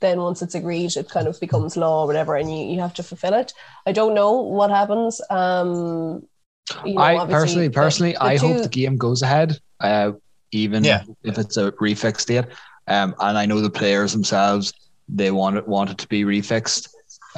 then 0.00 0.20
once 0.20 0.40
it's 0.40 0.54
agreed, 0.54 0.96
it 0.96 1.10
kind 1.10 1.28
of 1.28 1.38
becomes 1.40 1.76
law 1.76 2.02
or 2.02 2.06
whatever, 2.06 2.34
and 2.36 2.50
you, 2.50 2.64
you 2.74 2.80
have 2.80 2.94
to 2.94 3.02
fulfill 3.02 3.34
it. 3.34 3.52
I 3.86 3.92
don't 3.92 4.14
know 4.14 4.40
what 4.40 4.70
happens. 4.70 5.20
Um, 5.28 6.26
you 6.86 6.94
know, 6.94 7.00
I 7.02 7.26
personally, 7.26 7.68
the- 7.68 7.74
personally, 7.74 8.12
the 8.12 8.24
I 8.24 8.36
two- 8.36 8.46
hope 8.54 8.62
the 8.62 8.68
game 8.68 8.96
goes 8.96 9.20
ahead, 9.22 9.58
uh, 9.80 10.12
even 10.52 10.84
Yeah. 10.84 11.02
if 11.22 11.36
it's 11.36 11.56
a 11.58 11.72
refixed 11.72 12.26
date. 12.26 12.46
Um, 12.86 13.14
and 13.20 13.36
I 13.36 13.44
know 13.44 13.60
the 13.60 13.70
players 13.70 14.12
themselves, 14.12 14.72
they 15.08 15.30
want 15.30 15.56
it, 15.58 15.68
want 15.68 15.90
it 15.90 15.98
to 15.98 16.08
be 16.08 16.24
refixed. 16.24 16.88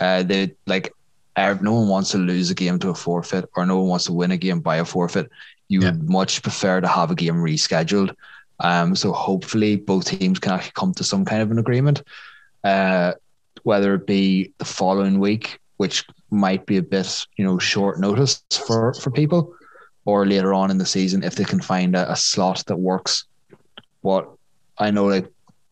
Uh, 0.00 0.22
they 0.22 0.54
like, 0.66 0.92
no 1.36 1.72
one 1.72 1.88
wants 1.88 2.10
to 2.10 2.18
lose 2.18 2.50
a 2.50 2.54
game 2.54 2.78
to 2.80 2.90
a 2.90 2.94
forfeit, 2.94 3.48
or 3.56 3.66
no 3.66 3.78
one 3.78 3.88
wants 3.88 4.04
to 4.06 4.12
win 4.12 4.30
a 4.32 4.36
game 4.36 4.60
by 4.60 4.76
a 4.76 4.84
forfeit. 4.84 5.30
You 5.68 5.80
Yeah. 5.80 5.90
would 5.90 6.08
much 6.08 6.42
prefer 6.42 6.80
to 6.80 6.88
have 6.88 7.10
a 7.10 7.14
game 7.14 7.36
rescheduled. 7.36 8.14
Um, 8.60 8.94
so 8.94 9.12
hopefully 9.12 9.76
both 9.76 10.04
teams 10.06 10.38
can 10.38 10.52
actually 10.52 10.72
come 10.74 10.92
to 10.94 11.04
some 11.04 11.24
kind 11.24 11.42
of 11.42 11.50
an 11.50 11.58
agreement. 11.58 12.02
Uh, 12.62 13.12
whether 13.64 13.94
it 13.94 14.06
be 14.06 14.52
the 14.58 14.64
following 14.64 15.18
week, 15.18 15.58
which 15.76 16.04
might 16.30 16.66
be 16.66 16.76
a 16.76 16.82
bit, 16.82 17.26
you 17.36 17.44
know, 17.44 17.58
short 17.58 17.98
notice 18.00 18.42
for 18.66 18.94
for 18.94 19.10
people, 19.10 19.54
or 20.04 20.26
later 20.26 20.52
on 20.54 20.70
in 20.70 20.78
the 20.78 20.86
season 20.86 21.22
if 21.22 21.34
they 21.36 21.44
can 21.44 21.60
find 21.60 21.94
a, 21.96 22.10
a 22.10 22.16
slot 22.16 22.64
that 22.66 22.76
works. 22.76 23.24
What 24.00 24.30
I 24.78 24.90
know, 24.90 25.06
like, 25.06 25.28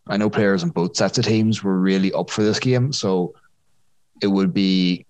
I 0.07 0.17
know 0.17 0.31
players 0.31 0.63
on 0.63 0.71
both 0.71 0.97
sets 0.97 1.19
of 1.19 1.25
teams 1.25 1.63
were 1.63 1.79
really 1.79 2.13
up 2.13 2.31
for 2.31 2.43
this 2.43 2.59
game, 2.61 2.93
so 2.93 3.35
it 4.23 4.27
would 4.29 4.53
be 4.55 5.07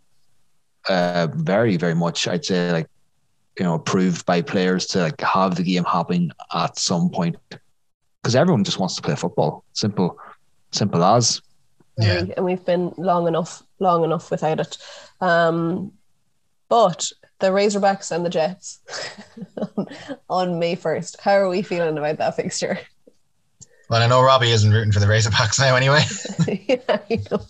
uh, 0.89 1.29
very, 1.35 1.77
very 1.77 1.95
much, 1.95 2.27
I'd 2.29 2.45
say, 2.45 2.73
like, 2.73 2.87
you 3.59 3.65
know, 3.65 3.75
approved 3.75 4.25
by 4.27 4.43
players 4.43 4.87
to 4.89 5.01
like 5.01 5.21
have 5.21 5.57
the 5.57 5.63
game 5.63 5.85
happen 5.85 6.33
at 6.55 6.79
some 6.79 7.11
point 7.11 7.37
because 8.23 8.35
everyone 8.37 8.65
just 8.65 8.79
wants 8.79 8.97
to 8.97 9.03
play 9.03 9.17
football. 9.17 9.65
Simple, 9.73 10.17
simple 10.73 11.03
as. 11.05 11.43
and, 11.99 12.07
Yeah. 12.07 12.23
we, 12.23 12.35
and 12.35 12.45
we've 12.45 12.65
been 12.65 12.93
long 12.97 13.27
enough, 13.29 13.63
long 13.79 14.05
enough 14.05 14.31
without 14.31 14.61
it. 14.61 14.79
Um, 15.21 15.93
but 16.69 17.11
the 17.41 17.49
Razorbacks 17.49 18.13
and 18.13 18.25
the 18.25 18.31
Jets 18.31 18.81
on 20.31 20.59
May 20.59 20.75
first. 20.75 21.21
How 21.21 21.33
are 21.33 21.49
we 21.49 21.63
feeling 21.63 21.99
about 21.99 22.19
that 22.19 22.37
fixture? 22.37 22.79
Well, 23.89 24.03
I 24.03 24.07
know 24.07 24.23
Robbie 24.23 24.53
isn't 24.53 24.71
rooting 24.71 24.93
for 24.93 25.01
the 25.01 25.07
Razorbacks 25.07 25.59
now 25.59 25.75
anyway. 25.75 26.05
yeah, 26.69 26.99
you 27.09 27.23
know, 27.31 27.45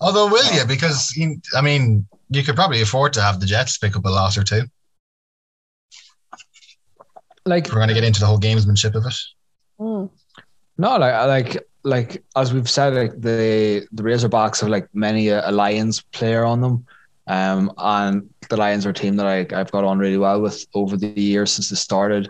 Although, 0.00 0.28
will 0.28 0.52
you? 0.52 0.64
Because, 0.66 1.16
I 1.56 1.60
mean, 1.60 2.06
you 2.30 2.42
could 2.42 2.56
probably 2.56 2.82
afford 2.82 3.12
to 3.14 3.22
have 3.22 3.40
the 3.40 3.46
Jets 3.46 3.78
pick 3.78 3.96
up 3.96 4.04
a 4.04 4.10
loss 4.10 4.36
or 4.36 4.44
two. 4.44 4.62
Like 7.46 7.68
we're 7.68 7.76
going 7.76 7.88
to 7.88 7.94
get 7.94 8.04
into 8.04 8.20
the 8.20 8.26
whole 8.26 8.40
gamesmanship 8.40 8.94
of 8.94 9.04
it. 9.06 9.14
mm, 9.78 10.10
No, 10.78 10.96
like 10.96 11.26
like 11.26 11.66
like 11.82 12.24
as 12.36 12.54
we've 12.54 12.70
said, 12.70 12.94
like 12.94 13.12
the 13.20 13.86
the 13.92 14.02
Razorbacks 14.02 14.60
have 14.60 14.70
like 14.70 14.88
many 14.94 15.28
a, 15.28 15.48
a 15.48 15.52
Lions 15.52 16.00
player 16.00 16.44
on 16.44 16.62
them, 16.62 16.86
um, 17.26 17.70
and 17.76 18.30
the 18.48 18.56
Lions 18.56 18.86
are 18.86 18.90
a 18.90 18.94
team 18.94 19.16
that 19.16 19.26
I 19.26 19.40
I've 19.58 19.70
got 19.70 19.84
on 19.84 19.98
really 19.98 20.16
well 20.16 20.40
with 20.40 20.66
over 20.74 20.96
the 20.96 21.08
years 21.08 21.52
since 21.52 21.68
they 21.68 21.76
started. 21.76 22.28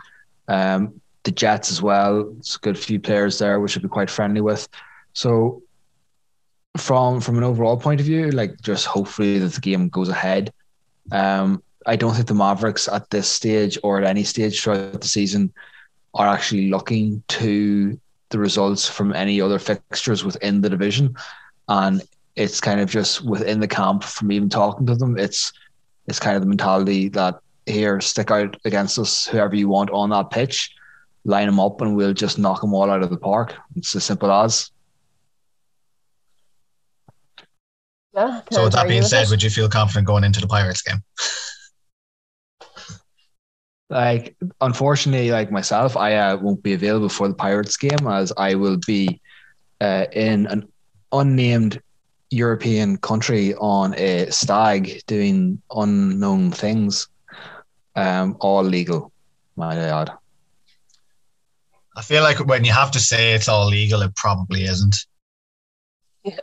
Um, 0.48 1.00
the 1.22 1.30
Jets 1.30 1.70
as 1.70 1.80
well. 1.80 2.34
It's 2.38 2.56
a 2.56 2.58
good 2.58 2.78
few 2.78 2.98
players 3.00 3.38
there, 3.38 3.60
which 3.60 3.72
should 3.72 3.82
be 3.82 3.88
quite 3.88 4.10
friendly 4.10 4.40
with. 4.40 4.68
So 5.12 5.62
from 6.76 7.20
from 7.20 7.38
an 7.38 7.44
overall 7.44 7.76
point 7.76 8.00
of 8.00 8.06
view, 8.06 8.30
like 8.30 8.60
just 8.60 8.86
hopefully 8.86 9.38
that 9.38 9.52
the 9.52 9.60
game 9.60 9.88
goes 9.88 10.08
ahead. 10.08 10.52
Um, 11.12 11.62
I 11.86 11.96
don't 11.96 12.14
think 12.14 12.26
the 12.26 12.34
Mavericks 12.34 12.88
at 12.88 13.10
this 13.10 13.28
stage 13.28 13.78
or 13.82 13.98
at 13.98 14.06
any 14.06 14.24
stage 14.24 14.62
throughout 14.62 15.00
the 15.00 15.08
season 15.08 15.52
are 16.14 16.26
actually 16.26 16.70
looking 16.70 17.22
to 17.28 17.98
the 18.30 18.38
results 18.38 18.88
from 18.88 19.14
any 19.14 19.40
other 19.40 19.58
fixtures 19.58 20.24
within 20.24 20.60
the 20.60 20.70
division, 20.70 21.14
and 21.68 22.02
it's 22.36 22.60
kind 22.60 22.80
of 22.80 22.90
just 22.90 23.24
within 23.24 23.60
the 23.60 23.68
camp 23.68 24.02
from 24.02 24.32
even 24.32 24.48
talking 24.48 24.86
to 24.86 24.94
them. 24.94 25.18
It's 25.18 25.52
it's 26.06 26.18
kind 26.18 26.36
of 26.36 26.42
the 26.42 26.48
mentality 26.48 27.08
that 27.10 27.38
here 27.66 28.00
stick 28.00 28.30
out 28.30 28.56
against 28.64 28.98
us 28.98 29.26
whoever 29.26 29.54
you 29.54 29.68
want 29.68 29.90
on 29.90 30.10
that 30.10 30.30
pitch, 30.30 30.74
line 31.24 31.46
them 31.46 31.60
up, 31.60 31.80
and 31.80 31.96
we'll 31.96 32.12
just 32.12 32.38
knock 32.38 32.60
them 32.60 32.74
all 32.74 32.90
out 32.90 33.02
of 33.02 33.10
the 33.10 33.16
park. 33.16 33.54
It's 33.76 33.94
as 33.94 34.04
simple 34.04 34.30
as. 34.30 34.70
Yeah. 38.14 38.40
So 38.52 38.64
with 38.64 38.72
that 38.74 38.88
being 38.88 39.02
said, 39.02 39.28
would 39.30 39.42
you 39.42 39.50
feel 39.50 39.68
confident 39.68 40.06
going 40.06 40.24
into 40.24 40.40
the 40.40 40.46
Pirates 40.46 40.82
game? 40.82 41.02
like 43.90 44.34
unfortunately 44.60 45.30
like 45.30 45.50
myself 45.50 45.96
i 45.96 46.14
uh, 46.16 46.36
won't 46.38 46.62
be 46.62 46.72
available 46.72 47.08
for 47.08 47.28
the 47.28 47.34
pirates 47.34 47.76
game 47.76 48.06
as 48.08 48.32
i 48.38 48.54
will 48.54 48.78
be 48.86 49.20
uh, 49.80 50.06
in 50.12 50.46
an 50.46 50.66
unnamed 51.12 51.80
european 52.30 52.96
country 52.96 53.54
on 53.56 53.94
a 53.96 54.28
stag 54.30 55.02
doing 55.06 55.60
unknown 55.70 56.50
things 56.50 57.08
um 57.94 58.36
all 58.40 58.62
legal 58.62 59.12
my 59.56 59.74
god 59.74 60.10
I 61.96 62.02
feel 62.02 62.24
like 62.24 62.44
when 62.44 62.64
you 62.64 62.72
have 62.72 62.90
to 62.90 62.98
say 62.98 63.34
it's 63.34 63.48
all 63.48 63.68
legal, 63.68 64.02
it 64.02 64.16
probably 64.16 64.64
isn't. 64.64 64.96
Yeah. 66.24 66.36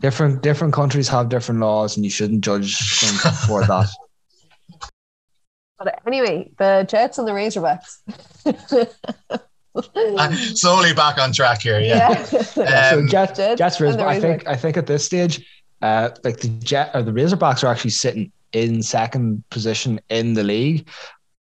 different 0.00 0.42
different 0.42 0.74
countries 0.74 1.08
have 1.08 1.28
different 1.28 1.60
laws 1.60 1.96
and 1.96 2.04
you 2.04 2.10
shouldn't 2.10 2.42
judge 2.42 3.00
them 3.00 3.32
for 3.46 3.64
that 3.64 3.88
But 5.80 5.98
anyway, 6.06 6.50
the 6.58 6.86
Jets 6.88 7.16
and 7.18 7.26
the 7.26 7.32
Razorbacks. 7.32 8.90
Uh, 9.94 10.32
slowly 10.32 10.92
back 10.92 11.16
on 11.16 11.32
track 11.32 11.62
here. 11.62 11.78
Yeah. 11.78 12.24
so 12.24 12.62
Um, 12.62 13.06
Jets, 13.08 13.38
Jets 13.38 13.56
Jets 13.56 13.80
and 13.80 14.00
the 14.00 14.04
I 14.04 14.18
think 14.18 14.44
I 14.48 14.56
think 14.56 14.76
at 14.76 14.88
this 14.88 15.04
stage, 15.04 15.46
uh, 15.80 16.10
like 16.24 16.40
the 16.40 16.48
Jet 16.48 16.90
or 16.92 17.04
the 17.04 17.12
Razorbacks 17.12 17.62
are 17.62 17.68
actually 17.68 17.92
sitting 17.92 18.32
in 18.52 18.82
second 18.82 19.44
position 19.48 20.00
in 20.08 20.34
the 20.34 20.42
league, 20.42 20.88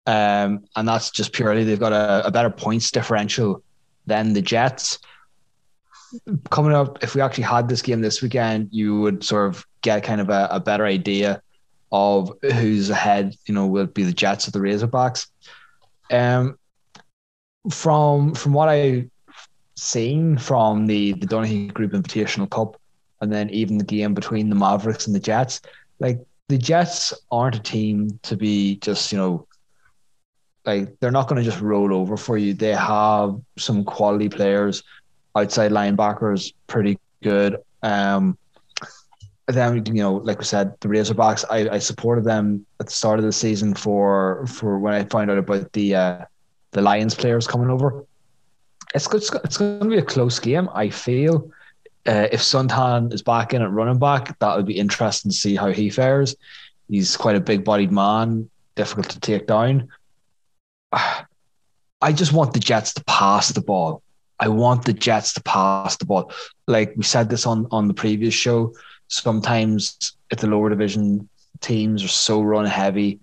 um, 0.06 0.64
and 0.76 0.88
that's 0.88 1.10
just 1.10 1.34
purely 1.34 1.62
they've 1.62 1.78
got 1.78 1.92
a, 1.92 2.26
a 2.26 2.30
better 2.30 2.48
points 2.48 2.90
differential 2.90 3.62
than 4.06 4.32
the 4.32 4.40
Jets. 4.40 4.98
Coming 6.50 6.72
up, 6.72 7.02
if 7.02 7.14
we 7.14 7.20
actually 7.20 7.44
had 7.44 7.68
this 7.68 7.82
game 7.82 8.00
this 8.00 8.22
weekend, 8.22 8.68
you 8.70 9.00
would 9.00 9.24
sort 9.24 9.48
of 9.48 9.66
get 9.82 10.04
kind 10.04 10.20
of 10.20 10.28
a, 10.28 10.48
a 10.50 10.60
better 10.60 10.84
idea 10.86 11.42
of 11.92 12.32
who's 12.42 12.90
ahead. 12.90 13.36
You 13.46 13.54
know, 13.54 13.66
will 13.66 13.86
be 13.86 14.04
the 14.04 14.12
Jets 14.12 14.46
or 14.46 14.50
the 14.50 14.58
Razorbacks? 14.58 15.28
Um, 16.10 16.58
from 17.70 18.34
from 18.34 18.52
what 18.52 18.68
I've 18.68 19.10
seen 19.74 20.38
from 20.38 20.86
the 20.86 21.12
the 21.14 21.26
Donaghy 21.26 21.72
Group 21.72 21.92
Invitational 21.92 22.50
Cup, 22.50 22.80
and 23.20 23.32
then 23.32 23.50
even 23.50 23.78
the 23.78 23.84
game 23.84 24.14
between 24.14 24.48
the 24.48 24.56
Mavericks 24.56 25.06
and 25.06 25.14
the 25.14 25.20
Jets. 25.20 25.60
Like 25.98 26.20
the 26.48 26.58
Jets 26.58 27.12
aren't 27.30 27.56
a 27.56 27.60
team 27.60 28.18
to 28.22 28.36
be 28.36 28.76
just 28.76 29.12
you 29.12 29.18
know, 29.18 29.46
like 30.64 30.98
they're 31.00 31.10
not 31.10 31.28
going 31.28 31.42
to 31.42 31.48
just 31.48 31.62
roll 31.62 31.92
over 31.94 32.16
for 32.16 32.36
you. 32.36 32.54
They 32.54 32.74
have 32.74 33.40
some 33.58 33.84
quality 33.84 34.28
players, 34.28 34.82
outside 35.36 35.70
linebackers, 35.70 36.52
pretty 36.66 36.98
good. 37.22 37.58
Um, 37.82 38.38
then 39.46 39.84
you 39.86 40.02
know, 40.02 40.14
like 40.14 40.38
we 40.38 40.44
said, 40.44 40.74
the 40.80 40.88
Razorbacks. 40.88 41.44
I, 41.48 41.76
I 41.76 41.78
supported 41.78 42.24
them 42.24 42.66
at 42.80 42.86
the 42.86 42.92
start 42.92 43.20
of 43.20 43.24
the 43.24 43.32
season 43.32 43.74
for 43.74 44.44
for 44.46 44.78
when 44.78 44.94
I 44.94 45.04
found 45.04 45.30
out 45.30 45.38
about 45.38 45.72
the 45.72 45.94
uh, 45.94 46.24
the 46.72 46.82
Lions 46.82 47.14
players 47.14 47.46
coming 47.46 47.70
over 47.70 48.04
it's 48.96 49.12
it's, 49.12 49.32
it's 49.44 49.58
going 49.58 49.80
to 49.80 49.88
be 49.88 49.98
a 49.98 50.02
close 50.02 50.38
game. 50.38 50.68
I 50.72 50.88
feel 50.88 51.50
uh, 52.06 52.28
if 52.32 52.40
Suntan 52.40 53.12
is 53.12 53.22
back 53.22 53.52
in 53.52 53.62
at 53.62 53.70
running 53.70 53.98
back, 53.98 54.38
that 54.38 54.56
would 54.56 54.66
be 54.66 54.78
interesting 54.78 55.30
to 55.30 55.36
see 55.36 55.54
how 55.54 55.70
he 55.70 55.90
fares. 55.90 56.34
He's 56.88 57.16
quite 57.16 57.36
a 57.36 57.40
big-bodied 57.40 57.92
man, 57.92 58.48
difficult 58.74 59.10
to 59.10 59.20
take 59.20 59.46
down. 59.46 59.88
I 60.92 62.12
just 62.12 62.32
want 62.32 62.52
the 62.52 62.60
Jets 62.60 62.94
to 62.94 63.04
pass 63.04 63.48
the 63.48 63.60
ball. 63.60 64.02
I 64.38 64.48
want 64.48 64.84
the 64.84 64.92
Jets 64.92 65.32
to 65.34 65.42
pass 65.42 65.96
the 65.96 66.04
ball. 66.04 66.32
Like 66.66 66.94
we 66.96 67.02
said 67.02 67.30
this 67.30 67.46
on 67.46 67.66
on 67.70 67.88
the 67.88 67.94
previous 67.94 68.34
show. 68.34 68.74
Sometimes 69.08 70.16
at 70.30 70.38
the 70.38 70.48
lower 70.48 70.68
division, 70.68 71.28
teams 71.60 72.02
are 72.02 72.08
so 72.08 72.42
run 72.42 72.66
heavy, 72.66 73.20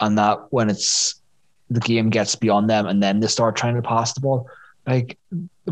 and 0.00 0.16
that 0.18 0.52
when 0.52 0.70
it's 0.70 1.20
the 1.68 1.80
game 1.80 2.10
gets 2.10 2.36
beyond 2.36 2.70
them, 2.70 2.86
and 2.86 3.02
then 3.02 3.20
they 3.20 3.26
start 3.26 3.56
trying 3.56 3.74
to 3.74 3.82
pass 3.82 4.12
the 4.12 4.20
ball 4.20 4.48
like 4.86 5.18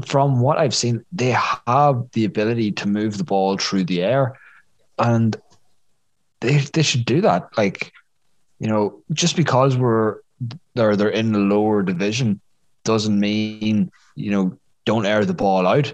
from 0.05 0.41
what 0.41 0.59
I've 0.59 0.75
seen, 0.75 1.05
they 1.13 1.31
have 1.67 2.11
the 2.13 2.25
ability 2.25 2.73
to 2.73 2.89
move 2.89 3.17
the 3.17 3.25
ball 3.25 3.57
through 3.57 3.85
the 3.85 4.03
air, 4.03 4.39
and 4.99 5.37
they 6.41 6.59
they 6.59 6.83
should 6.83 7.05
do 7.05 7.21
that. 7.21 7.57
Like, 7.57 7.93
you 8.59 8.67
know, 8.67 9.03
just 9.13 9.37
because 9.37 9.77
we're 9.77 10.19
they're 10.75 10.97
they're 10.97 11.09
in 11.09 11.33
the 11.33 11.39
lower 11.39 11.83
division 11.83 12.41
doesn't 12.83 13.19
mean 13.19 13.91
you 14.17 14.31
know 14.31 14.59
don't 14.85 15.07
air 15.07 15.25
the 15.25 15.35
ball 15.35 15.67
out. 15.67 15.93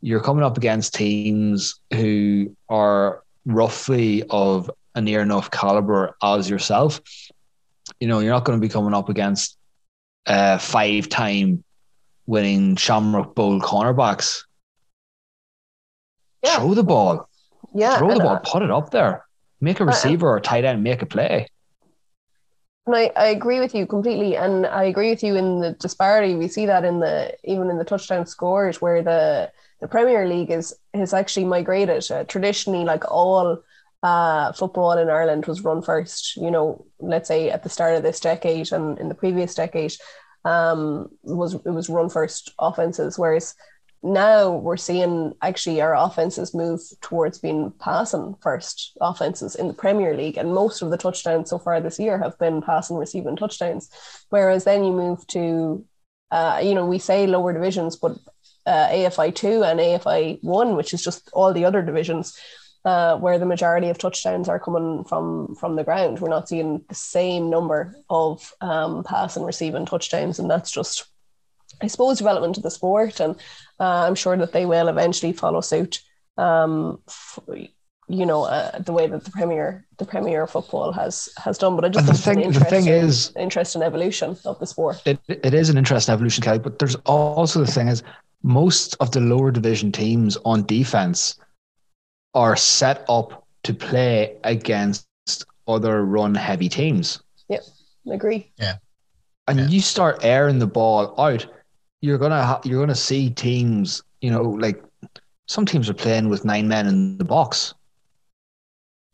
You're 0.00 0.20
coming 0.20 0.44
up 0.44 0.56
against 0.56 0.94
teams 0.94 1.80
who 1.92 2.54
are 2.68 3.22
roughly 3.46 4.22
of 4.28 4.70
a 4.94 5.00
near 5.00 5.20
enough 5.20 5.50
caliber 5.50 6.16
as 6.22 6.48
yourself. 6.50 7.00
You 8.00 8.08
know, 8.08 8.18
you're 8.20 8.32
not 8.32 8.44
going 8.44 8.58
to 8.60 8.64
be 8.66 8.70
coming 8.72 8.94
up 8.94 9.08
against 9.08 9.56
a 10.26 10.58
five 10.58 11.08
time 11.08 11.64
winning 12.26 12.76
Shamrock 12.76 13.34
Bowl 13.34 13.60
cornerbacks. 13.60 14.42
Yeah. 16.42 16.56
Throw 16.58 16.74
the 16.74 16.84
ball. 16.84 17.28
Yeah. 17.74 17.98
Throw 17.98 18.12
the 18.14 18.20
ball. 18.20 18.36
uh, 18.36 18.40
Put 18.40 18.62
it 18.62 18.70
up 18.70 18.90
there. 18.90 19.24
Make 19.60 19.80
a 19.80 19.84
Uh, 19.84 19.86
receiver 19.86 20.28
or 20.28 20.40
tight 20.40 20.64
end 20.64 20.82
make 20.82 21.02
a 21.02 21.06
play. 21.06 21.46
And 22.86 22.94
I, 22.94 23.10
I 23.16 23.26
agree 23.28 23.60
with 23.60 23.74
you 23.74 23.86
completely. 23.86 24.36
And 24.36 24.66
I 24.66 24.84
agree 24.84 25.10
with 25.10 25.22
you 25.22 25.36
in 25.36 25.60
the 25.60 25.72
disparity. 25.72 26.34
We 26.34 26.48
see 26.48 26.66
that 26.66 26.84
in 26.84 27.00
the 27.00 27.34
even 27.44 27.70
in 27.70 27.78
the 27.78 27.84
touchdown 27.84 28.26
scores 28.26 28.80
where 28.80 29.02
the 29.02 29.50
the 29.80 29.88
Premier 29.88 30.26
League 30.28 30.50
is 30.50 30.74
has 30.92 31.14
actually 31.14 31.46
migrated. 31.46 32.10
Uh, 32.10 32.24
traditionally, 32.24 32.84
like 32.84 33.10
all 33.10 33.62
uh, 34.02 34.52
football 34.52 34.92
in 34.92 35.08
Ireland 35.08 35.46
was 35.46 35.62
run 35.64 35.80
first, 35.80 36.36
you 36.36 36.50
know, 36.50 36.84
let's 37.00 37.26
say 37.28 37.48
at 37.50 37.62
the 37.62 37.70
start 37.70 37.96
of 37.96 38.02
this 38.02 38.20
decade 38.20 38.70
and 38.70 38.98
in 38.98 39.08
the 39.08 39.14
previous 39.14 39.54
decade, 39.54 39.94
um, 40.44 41.08
was 41.22 41.54
it 41.54 41.70
was 41.70 41.88
run 41.88 42.10
first 42.10 42.52
offenses. 42.58 43.18
Whereas 43.18 43.54
now 44.04 44.50
we're 44.50 44.76
seeing 44.76 45.32
actually 45.40 45.80
our 45.80 45.96
offenses 45.96 46.54
move 46.54 46.80
towards 47.00 47.38
being 47.38 47.72
passing 47.80 48.36
first 48.42 48.96
offenses 49.00 49.54
in 49.54 49.66
the 49.66 49.74
Premier 49.74 50.14
League, 50.14 50.36
and 50.36 50.52
most 50.52 50.82
of 50.82 50.90
the 50.90 50.98
touchdowns 50.98 51.48
so 51.48 51.58
far 51.58 51.80
this 51.80 51.98
year 51.98 52.18
have 52.18 52.38
been 52.38 52.60
passing, 52.60 52.98
receiving 52.98 53.34
touchdowns. 53.34 53.88
Whereas 54.28 54.64
then 54.64 54.84
you 54.84 54.92
move 54.92 55.26
to, 55.28 55.84
uh, 56.30 56.60
you 56.62 56.74
know, 56.74 56.84
we 56.84 56.98
say 56.98 57.26
lower 57.26 57.54
divisions, 57.54 57.96
but 57.96 58.18
uh, 58.66 58.88
AFI 58.88 59.34
two 59.34 59.64
and 59.64 59.80
AFI 59.80 60.38
one, 60.42 60.76
which 60.76 60.92
is 60.92 61.02
just 61.02 61.30
all 61.32 61.54
the 61.54 61.64
other 61.64 61.80
divisions, 61.80 62.38
uh, 62.84 63.16
where 63.16 63.38
the 63.38 63.46
majority 63.46 63.88
of 63.88 63.96
touchdowns 63.96 64.50
are 64.50 64.60
coming 64.60 65.04
from 65.04 65.54
from 65.54 65.76
the 65.76 65.84
ground. 65.84 66.20
We're 66.20 66.28
not 66.28 66.48
seeing 66.50 66.84
the 66.90 66.94
same 66.94 67.48
number 67.48 67.96
of 68.10 68.52
um, 68.60 69.02
pass 69.02 69.38
and 69.38 69.46
receiving 69.46 69.86
touchdowns, 69.86 70.38
and 70.38 70.50
that's 70.50 70.70
just, 70.70 71.06
I 71.82 71.86
suppose, 71.88 72.18
development 72.18 72.56
of 72.56 72.62
the 72.62 72.70
sport. 72.70 73.20
And 73.20 73.36
uh, 73.80 74.06
I'm 74.06 74.14
sure 74.14 74.36
that 74.36 74.52
they 74.52 74.66
will 74.66 74.88
eventually 74.88 75.32
follow 75.32 75.60
suit. 75.60 76.00
Um, 76.36 77.00
f- 77.08 77.38
you 78.08 78.26
know, 78.26 78.44
uh, 78.44 78.78
the 78.80 78.92
way 78.92 79.06
that 79.06 79.24
the 79.24 79.30
Premier 79.30 79.86
the 79.98 80.04
Premier 80.04 80.46
football 80.46 80.92
has 80.92 81.28
has 81.38 81.56
done. 81.58 81.74
But 81.76 81.84
I 81.86 81.88
just 81.88 82.06
And 82.08 82.16
the 82.16 82.20
think 82.20 82.40
thing- 82.42 82.52
the 82.52 82.60
thing 82.60 82.86
interesting- 82.86 83.08
is- 83.08 83.32
interesting 83.36 83.82
evolution 83.82 84.36
of 84.44 84.58
the 84.58 84.66
sport. 84.66 85.00
It 85.06 85.18
it 85.28 85.54
is 85.54 85.70
an 85.70 85.78
interesting 85.78 86.12
evolution, 86.12 86.42
Kelly, 86.42 86.58
but 86.58 86.78
there's 86.78 86.96
also 87.06 87.60
the 87.60 87.70
thing 87.70 87.88
is 87.88 88.02
most 88.42 88.96
of 89.00 89.10
the 89.12 89.20
lower 89.20 89.50
division 89.50 89.90
teams 89.92 90.36
on 90.44 90.64
defense 90.66 91.36
are 92.34 92.56
set 92.56 93.04
up 93.08 93.46
to 93.62 93.72
play 93.72 94.36
against 94.44 95.06
other 95.66 96.04
run 96.04 96.34
heavy 96.34 96.68
teams. 96.68 97.20
I 97.50 98.12
agree. 98.12 98.52
Yeah 98.58 98.76
and 99.48 99.58
Yeah. 99.60 99.66
you 99.68 99.80
start 99.80 100.24
airing 100.24 100.58
the 100.58 100.66
ball 100.66 101.14
out, 101.18 101.46
you're 102.04 102.18
gonna 102.18 102.44
ha- 102.44 102.60
you're 102.64 102.80
gonna 102.80 102.94
see 102.94 103.30
teams. 103.30 104.02
You 104.20 104.30
know, 104.30 104.42
like 104.42 104.82
some 105.46 105.64
teams 105.64 105.88
are 105.88 105.94
playing 105.94 106.28
with 106.28 106.44
nine 106.44 106.68
men 106.68 106.86
in 106.86 107.16
the 107.16 107.24
box. 107.24 107.74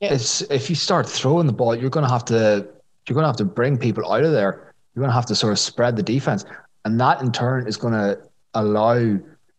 Yeah. 0.01 0.15
It's 0.15 0.43
if 0.43 0.69
you 0.69 0.75
start 0.75 1.09
throwing 1.09 1.47
the 1.47 1.53
ball, 1.53 1.77
you're 1.77 1.91
gonna 1.91 2.11
have 2.11 2.25
to 2.27 2.67
you're 3.07 3.15
gonna 3.15 3.29
have 3.29 3.37
to 3.37 3.45
bring 3.45 3.79
people 3.79 4.13
out 4.13 4.25
of 4.25 4.33
there. 4.33 4.75
You're 4.93 5.03
gonna 5.03 5.15
have 5.15 5.27
to 5.27 5.37
sort 5.37 5.53
of 5.53 5.61
spread 5.61 5.95
the 5.95 6.03
defense, 6.03 6.45
and 6.85 7.01
that 7.01 7.21
in 7.21 7.31
turn 7.31 7.69
is 7.69 7.77
gonna 7.77 8.17
allow 8.55 9.19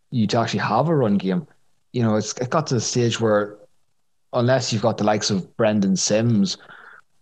you 0.09 0.27
to 0.27 0.37
actually 0.37 0.59
have 0.59 0.89
a 0.89 0.95
run 0.95 1.17
game. 1.17 1.47
You 1.93 2.03
know, 2.03 2.17
it's 2.17 2.33
it 2.33 2.49
got 2.49 2.67
to 2.67 2.73
the 2.73 2.81
stage 2.81 3.21
where 3.21 3.55
unless 4.33 4.73
you've 4.73 4.81
got 4.81 4.97
the 4.97 5.05
likes 5.05 5.29
of 5.29 5.55
Brendan 5.55 5.95
Sims 5.95 6.57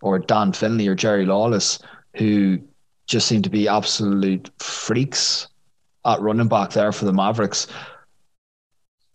or 0.01 0.17
Dan 0.17 0.53
Finley 0.53 0.87
or 0.87 0.95
Jerry 0.95 1.25
Lawless, 1.27 1.77
who 2.15 2.59
just 3.05 3.27
seem 3.27 3.43
to 3.43 3.49
be 3.49 3.67
absolute 3.67 4.49
freaks 4.59 5.47
at 6.05 6.21
running 6.21 6.47
back 6.47 6.71
there 6.71 6.91
for 6.91 7.05
the 7.05 7.13
Mavericks. 7.13 7.67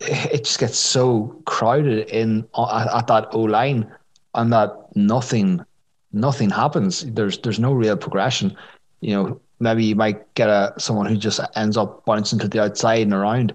It 0.01 0.45
just 0.45 0.59
gets 0.59 0.76
so 0.76 1.41
crowded 1.47 2.09
in 2.09 2.47
uh, 2.55 2.87
at, 2.87 2.95
at 2.95 3.07
that 3.07 3.28
O 3.32 3.41
line, 3.41 3.91
and 4.35 4.53
that 4.53 4.70
nothing, 4.95 5.64
nothing 6.12 6.51
happens. 6.51 7.05
There's 7.05 7.39
there's 7.39 7.61
no 7.61 7.72
real 7.72 7.97
progression. 7.97 8.57
You 9.01 9.14
know, 9.14 9.41
maybe 9.61 9.85
you 9.85 9.95
might 9.95 10.35
get 10.35 10.49
a 10.49 10.74
someone 10.78 11.07
who 11.07 11.16
just 11.16 11.41
ends 11.57 11.76
up 11.76 12.05
bouncing 12.05 12.39
to 12.41 12.49
the 12.49 12.62
outside 12.62 13.03
and 13.03 13.14
around, 13.14 13.55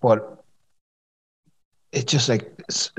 but 0.00 0.44
it's 1.92 2.10
just 2.10 2.28
like 2.28 2.50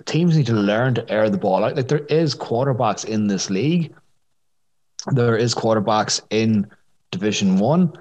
teams 0.05 0.37
need 0.37 0.45
to 0.45 0.53
learn 0.53 0.95
to 0.95 1.11
air 1.11 1.29
the 1.29 1.37
ball 1.37 1.63
out. 1.63 1.75
Like 1.75 1.87
there 1.87 2.05
is 2.05 2.33
quarterbacks 2.35 3.03
in 3.03 3.27
this 3.27 3.49
league, 3.49 3.93
there 5.11 5.35
is 5.35 5.53
quarterbacks 5.53 6.21
in 6.29 6.67
Division 7.11 7.57
One. 7.57 7.93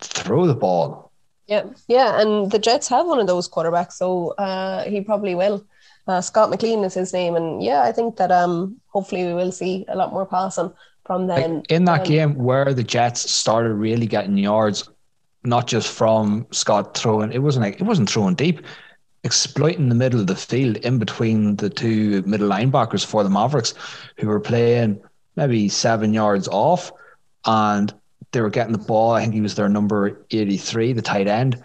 Throw 0.00 0.46
the 0.46 0.54
ball. 0.54 1.09
Yeah, 1.50 1.64
yeah, 1.88 2.20
and 2.20 2.48
the 2.48 2.60
Jets 2.60 2.86
have 2.88 3.06
one 3.06 3.18
of 3.18 3.26
those 3.26 3.48
quarterbacks, 3.48 3.94
so 3.94 4.28
uh, 4.38 4.84
he 4.84 5.00
probably 5.00 5.34
will. 5.34 5.66
Uh, 6.06 6.20
Scott 6.20 6.48
McLean 6.48 6.84
is 6.84 6.94
his 6.94 7.12
name, 7.12 7.34
and 7.34 7.60
yeah, 7.60 7.82
I 7.82 7.90
think 7.90 8.16
that 8.18 8.30
um, 8.30 8.76
hopefully 8.86 9.26
we 9.26 9.34
will 9.34 9.50
see 9.50 9.84
a 9.88 9.96
lot 9.96 10.12
more 10.12 10.24
passing 10.24 10.72
from 11.04 11.26
them. 11.26 11.56
Like 11.56 11.70
in 11.70 11.86
that 11.86 12.02
um, 12.02 12.06
game 12.06 12.34
where 12.36 12.72
the 12.72 12.84
Jets 12.84 13.28
started 13.28 13.74
really 13.74 14.06
getting 14.06 14.38
yards, 14.38 14.88
not 15.42 15.66
just 15.66 15.90
from 15.90 16.46
Scott 16.52 16.96
throwing, 16.96 17.32
it 17.32 17.42
wasn't 17.42 17.64
like 17.64 17.80
it 17.80 17.84
wasn't 17.84 18.08
throwing 18.08 18.36
deep 18.36 18.64
exploiting 19.24 19.88
the 19.88 19.94
middle 19.94 20.20
of 20.20 20.26
the 20.26 20.36
field 20.36 20.76
in 20.78 20.98
between 20.98 21.56
the 21.56 21.68
two 21.68 22.22
middle 22.22 22.48
linebackers 22.48 23.04
for 23.04 23.22
the 23.22 23.30
Mavericks, 23.30 23.74
who 24.18 24.28
were 24.28 24.40
playing 24.40 25.00
maybe 25.36 25.68
seven 25.68 26.14
yards 26.14 26.48
off, 26.48 26.92
and 27.44 27.92
they 28.32 28.40
were 28.40 28.50
getting 28.50 28.72
the 28.72 28.78
ball. 28.78 29.12
I 29.12 29.22
think 29.22 29.34
he 29.34 29.40
was 29.40 29.54
their 29.54 29.68
number 29.68 30.24
83, 30.30 30.92
the 30.92 31.02
tight 31.02 31.28
end, 31.28 31.62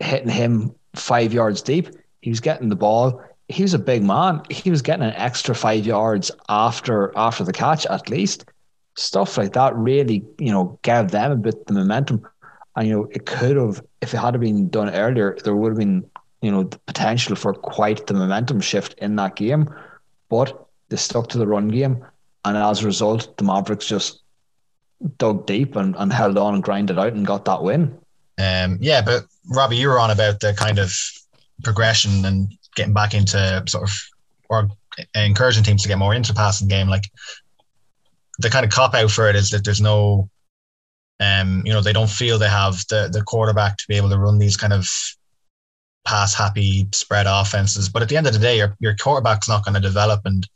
hitting 0.00 0.28
him 0.28 0.74
five 0.94 1.32
yards 1.32 1.62
deep. 1.62 1.88
He 2.20 2.30
was 2.30 2.40
getting 2.40 2.68
the 2.68 2.76
ball. 2.76 3.22
He 3.48 3.62
was 3.62 3.74
a 3.74 3.78
big 3.78 4.02
man. 4.02 4.42
He 4.50 4.70
was 4.70 4.82
getting 4.82 5.04
an 5.04 5.14
extra 5.14 5.54
five 5.54 5.84
yards 5.84 6.30
after 6.48 7.12
after 7.16 7.44
the 7.44 7.52
catch, 7.52 7.84
at 7.86 8.08
least. 8.08 8.46
Stuff 8.96 9.36
like 9.36 9.52
that 9.52 9.74
really, 9.76 10.24
you 10.38 10.52
know, 10.52 10.78
gave 10.82 11.10
them 11.10 11.32
a 11.32 11.36
bit 11.36 11.66
the 11.66 11.74
momentum. 11.74 12.26
And 12.76 12.88
you 12.88 12.94
know, 12.94 13.08
it 13.10 13.26
could 13.26 13.56
have, 13.56 13.82
if 14.00 14.14
it 14.14 14.18
had 14.18 14.38
been 14.40 14.68
done 14.68 14.90
earlier, 14.90 15.36
there 15.44 15.54
would 15.54 15.70
have 15.70 15.78
been 15.78 16.08
you 16.44 16.50
know, 16.50 16.64
the 16.64 16.78
potential 16.80 17.34
for 17.34 17.54
quite 17.54 18.06
the 18.06 18.12
momentum 18.12 18.60
shift 18.60 18.92
in 18.98 19.16
that 19.16 19.34
game. 19.34 19.66
But 20.28 20.68
they 20.90 20.96
stuck 20.96 21.28
to 21.30 21.38
the 21.38 21.46
run 21.46 21.68
game. 21.68 22.04
And 22.44 22.58
as 22.58 22.82
a 22.82 22.86
result, 22.86 23.38
the 23.38 23.44
Mavericks 23.44 23.86
just 23.86 24.20
dug 25.18 25.46
deep 25.46 25.76
and, 25.76 25.94
and 25.96 26.12
held 26.12 26.38
on 26.38 26.54
and 26.54 26.62
grinded 26.62 26.98
out 26.98 27.12
and 27.12 27.26
got 27.26 27.44
that 27.44 27.62
win. 27.62 27.98
Um, 28.38 28.78
yeah, 28.80 29.02
but 29.02 29.24
Robbie, 29.48 29.76
you 29.76 29.88
were 29.88 30.00
on 30.00 30.10
about 30.10 30.40
the 30.40 30.54
kind 30.54 30.78
of 30.78 30.92
progression 31.62 32.24
and 32.24 32.52
getting 32.74 32.94
back 32.94 33.14
into 33.14 33.62
sort 33.66 33.84
of 33.84 33.96
or 34.48 34.68
encouraging 35.14 35.64
teams 35.64 35.82
to 35.82 35.88
get 35.88 35.98
more 35.98 36.14
into 36.14 36.34
passing 36.34 36.68
game. 36.68 36.88
Like 36.88 37.10
the 38.38 38.50
kind 38.50 38.64
of 38.64 38.72
cop 38.72 38.94
out 38.94 39.10
for 39.10 39.28
it 39.28 39.36
is 39.36 39.50
that 39.50 39.64
there's 39.64 39.80
no, 39.80 40.28
um, 41.20 41.62
you 41.64 41.72
know, 41.72 41.80
they 41.80 41.92
don't 41.92 42.10
feel 42.10 42.38
they 42.38 42.48
have 42.48 42.84
the 42.88 43.08
the 43.12 43.22
quarterback 43.22 43.76
to 43.78 43.84
be 43.88 43.96
able 43.96 44.10
to 44.10 44.18
run 44.18 44.38
these 44.38 44.56
kind 44.56 44.72
of 44.72 44.88
pass 46.04 46.34
happy 46.34 46.88
spread 46.92 47.26
offenses. 47.28 47.88
But 47.88 48.02
at 48.02 48.08
the 48.08 48.16
end 48.16 48.26
of 48.26 48.32
the 48.32 48.38
day, 48.38 48.56
your 48.56 48.76
your 48.80 48.96
quarterback's 48.96 49.48
not 49.48 49.64
going 49.64 49.74
to 49.74 49.80
develop, 49.80 50.22
and 50.24 50.46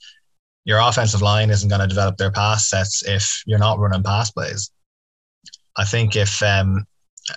your 0.69 0.81
offensive 0.81 1.23
line 1.23 1.49
isn't 1.49 1.71
going 1.71 1.81
to 1.81 1.87
develop 1.87 2.19
their 2.19 2.31
pass 2.31 2.69
sets 2.69 3.03
if 3.09 3.43
you're 3.47 3.59
not 3.59 3.79
running 3.79 4.03
pass 4.03 4.31
plays. 4.31 4.71
I 5.79 5.87
think 5.87 6.15
if 6.15 6.43
um, 6.43 6.87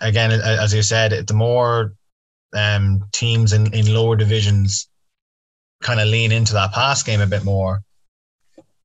again, 0.02 0.32
as 0.32 0.74
you 0.74 0.82
said, 0.82 1.26
the 1.26 1.34
more 1.34 1.94
um, 2.54 3.06
teams 3.14 3.54
in, 3.54 3.74
in 3.74 3.94
lower 3.94 4.18
divisions 4.18 4.90
kind 5.82 6.02
of 6.02 6.10
lean 6.10 6.34
into 6.34 6.52
that 6.54 6.74
pass 6.74 7.04
game 7.04 7.22
a 7.22 7.26
bit 7.26 7.46
more, 7.46 7.82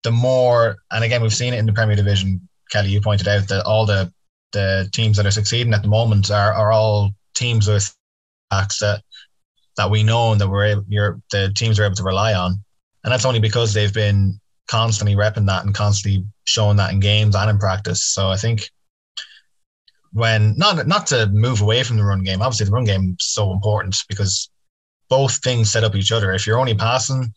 the 0.05 0.12
more, 0.12 0.76
and 0.92 1.03
again, 1.03 1.22
we've 1.22 1.34
seen 1.34 1.53
it 1.53 1.59
in 1.59 1.66
the 1.66 1.72
Premier 1.72 1.97
Division. 1.97 2.49
Kelly, 2.70 2.90
you 2.90 3.01
pointed 3.01 3.26
out 3.26 3.49
that 3.49 3.64
all 3.64 3.84
the 3.84 4.12
the 4.53 4.88
teams 4.92 5.16
that 5.16 5.26
are 5.26 5.32
succeeding 5.32 5.74
at 5.74 5.82
the 5.82 5.88
moment 5.88 6.30
are, 6.30 6.53
are 6.53 6.70
all 6.70 7.11
teams 7.34 7.66
with 7.66 7.92
backs 8.49 8.78
that 8.78 9.03
that 9.76 9.90
we 9.90 10.05
know 10.05 10.30
and 10.30 10.40
that 10.40 10.49
we're 10.49 10.82
you're, 10.86 11.20
the 11.32 11.53
teams 11.57 11.80
are 11.80 11.84
able 11.84 11.97
to 11.97 12.05
rely 12.05 12.32
on. 12.32 12.62
And 13.07 13.13
that's 13.13 13.25
only 13.25 13.39
because 13.39 13.73
they've 13.73 13.95
been 13.95 14.41
constantly 14.67 15.15
repping 15.15 15.47
that 15.47 15.65
and 15.65 15.73
constantly 15.73 16.27
showing 16.45 16.77
that 16.79 16.93
in 16.93 16.99
games 16.99 17.37
and 17.37 17.49
in 17.49 17.57
practice. 17.57 18.05
So 18.05 18.31
I 18.31 18.37
think 18.37 18.69
when 20.13 20.57
not 20.57 20.89
not 20.89 21.07
to 21.09 21.29
move 21.29 21.61
away 21.61 21.85
from 21.85 21.99
the 21.99 22.05
run 22.05 22.25
game, 22.25 22.43
obviously 22.43 22.67
the 22.67 22.73
run 22.73 22.83
game 22.85 23.17
is 23.17 23.29
so 23.29 23.53
important 23.53 23.97
because 24.09 24.51
both 25.09 25.37
things 25.37 25.71
set 25.71 25.85
up 25.85 25.95
each 25.95 26.11
other. 26.11 26.33
If 26.33 26.49
you're 26.49 26.59
only 26.59 26.75
passing, 26.75 27.33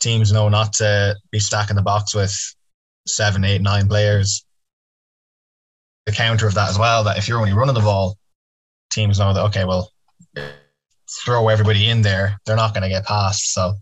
teams 0.00 0.32
know 0.32 0.48
not 0.48 0.72
to 0.74 1.14
be 1.30 1.38
stacking 1.38 1.76
the 1.76 1.82
box 1.82 2.12
with 2.12 2.36
seven, 3.06 3.44
eight, 3.44 3.62
nine 3.62 3.86
players. 3.86 4.44
The 6.06 6.12
counter 6.12 6.48
of 6.48 6.54
that 6.54 6.70
as 6.70 6.78
well, 6.78 7.04
that 7.04 7.18
if 7.18 7.28
you're 7.28 7.38
only 7.38 7.52
running 7.52 7.74
the 7.74 7.80
ball, 7.80 8.18
teams 8.90 9.20
know 9.20 9.32
that 9.32 9.44
okay, 9.44 9.64
well, 9.64 9.92
throw 11.24 11.48
everybody 11.48 11.88
in 11.88 12.02
there, 12.02 12.36
they're 12.44 12.56
not 12.56 12.74
going 12.74 12.82
to 12.82 12.88
get 12.88 13.06
past. 13.06 13.52
So 13.52 13.74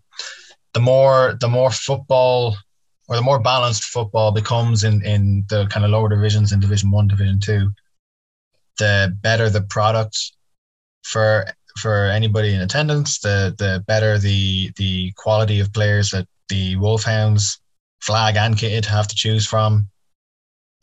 the 0.74 0.80
more 0.80 1.36
the 1.40 1.48
more 1.48 1.70
football 1.70 2.56
or 3.08 3.16
the 3.16 3.22
more 3.22 3.38
balanced 3.38 3.84
football 3.84 4.32
becomes 4.32 4.84
in 4.84 5.04
in 5.04 5.44
the 5.48 5.66
kind 5.66 5.84
of 5.84 5.90
lower 5.90 6.08
divisions 6.08 6.52
in 6.52 6.60
Division 6.60 6.90
One, 6.90 7.08
Division 7.08 7.40
Two, 7.40 7.72
the 8.78 9.16
better 9.22 9.50
the 9.50 9.62
product 9.62 10.32
for 11.02 11.46
for 11.78 12.06
anybody 12.06 12.54
in 12.54 12.60
attendance. 12.60 13.18
The 13.18 13.54
the 13.58 13.84
better 13.86 14.18
the 14.18 14.72
the 14.76 15.12
quality 15.16 15.60
of 15.60 15.72
players 15.72 16.10
that 16.10 16.26
the 16.48 16.76
Wolfhounds 16.76 17.60
flag 18.00 18.36
and 18.36 18.56
kitted 18.56 18.86
have 18.86 19.08
to 19.08 19.14
choose 19.14 19.46
from. 19.46 19.88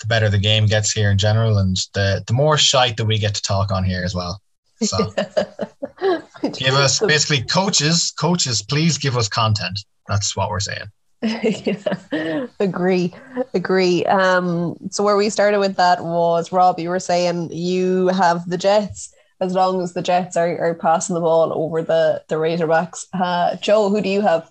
The 0.01 0.07
better 0.07 0.29
the 0.29 0.37
game 0.37 0.65
gets 0.65 0.91
here 0.91 1.11
in 1.11 1.17
general, 1.17 1.57
and 1.57 1.75
the 1.93 2.23
the 2.27 2.33
more 2.33 2.57
shite 2.57 2.97
that 2.97 3.05
we 3.05 3.17
get 3.17 3.35
to 3.35 3.41
talk 3.41 3.71
on 3.71 3.83
here 3.83 4.03
as 4.03 4.15
well. 4.15 4.41
So 4.81 5.11
give 6.41 6.73
us 6.73 6.99
basically 6.99 7.43
coaches, 7.43 8.11
coaches, 8.11 8.61
please 8.61 8.97
give 8.97 9.17
us 9.17 9.27
content. 9.27 9.79
That's 10.07 10.35
what 10.35 10.49
we're 10.49 10.59
saying. 10.59 10.85
yeah, 11.21 12.47
agree, 12.59 13.13
agree. 13.53 14.05
Um, 14.05 14.77
so 14.89 15.03
where 15.03 15.17
we 15.17 15.29
started 15.29 15.59
with 15.59 15.75
that 15.75 16.03
was 16.03 16.51
Rob, 16.51 16.79
you 16.79 16.89
were 16.89 16.99
saying 16.99 17.51
you 17.51 18.07
have 18.07 18.49
the 18.49 18.57
Jets 18.57 19.13
as 19.41 19.53
long 19.53 19.81
as 19.81 19.93
the 19.93 20.01
Jets 20.01 20.35
are, 20.37 20.57
are 20.59 20.75
passing 20.75 21.13
the 21.13 21.21
ball 21.21 21.51
over 21.53 21.81
the 21.81 22.23
the 22.29 22.35
Razorbacks. 22.35 23.05
Uh, 23.13 23.57
Joe, 23.57 23.89
who 23.89 24.01
do 24.01 24.09
you 24.09 24.21
have? 24.21 24.49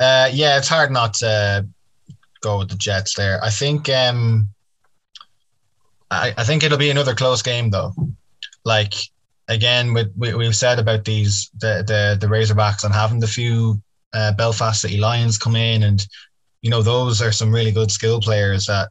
Uh, 0.00 0.28
yeah, 0.32 0.58
it's 0.58 0.68
hard 0.68 0.90
not 0.90 1.14
to 1.14 1.66
go 2.40 2.58
with 2.58 2.68
the 2.68 2.76
Jets 2.76 3.14
there. 3.14 3.42
I 3.42 3.50
think 3.50 3.88
um, 3.88 4.48
I, 6.10 6.34
I 6.36 6.44
think 6.44 6.64
it'll 6.64 6.76
be 6.76 6.90
another 6.90 7.14
close 7.14 7.42
game 7.42 7.70
though 7.70 7.94
like 8.66 8.94
again, 9.48 9.94
with 9.94 10.12
we, 10.16 10.34
we've 10.34 10.56
said 10.56 10.78
about 10.78 11.04
these 11.04 11.50
the 11.60 11.84
the 11.86 12.18
the 12.20 12.26
Razorbacks 12.26 12.84
and 12.84 12.92
having 12.92 13.20
the 13.20 13.28
few 13.28 13.80
uh, 14.12 14.32
Belfast 14.32 14.82
City 14.82 14.98
Lions 14.98 15.38
come 15.38 15.56
in, 15.56 15.84
and 15.84 16.04
you 16.62 16.70
know 16.70 16.82
those 16.82 17.22
are 17.22 17.32
some 17.32 17.54
really 17.54 17.72
good 17.72 17.90
skill 17.90 18.20
players 18.20 18.66
that 18.66 18.90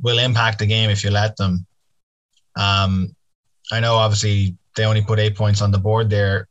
will 0.00 0.18
impact 0.18 0.58
the 0.58 0.66
game 0.66 0.90
if 0.90 1.04
you 1.04 1.10
let 1.10 1.36
them. 1.36 1.66
Um, 2.56 3.14
I 3.70 3.80
know 3.80 3.96
obviously 3.96 4.56
they 4.74 4.86
only 4.86 5.02
put 5.02 5.18
eight 5.18 5.36
points 5.36 5.60
on 5.60 5.70
the 5.70 5.78
board 5.78 6.08
there, 6.08 6.48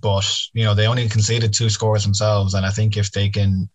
but 0.00 0.26
you 0.54 0.64
know 0.64 0.74
they 0.74 0.86
only 0.86 1.08
conceded 1.08 1.52
two 1.52 1.68
scores 1.68 2.04
themselves, 2.04 2.54
and 2.54 2.64
I 2.64 2.70
think 2.70 2.96
if 2.96 3.12
they 3.12 3.28
can, 3.28 3.68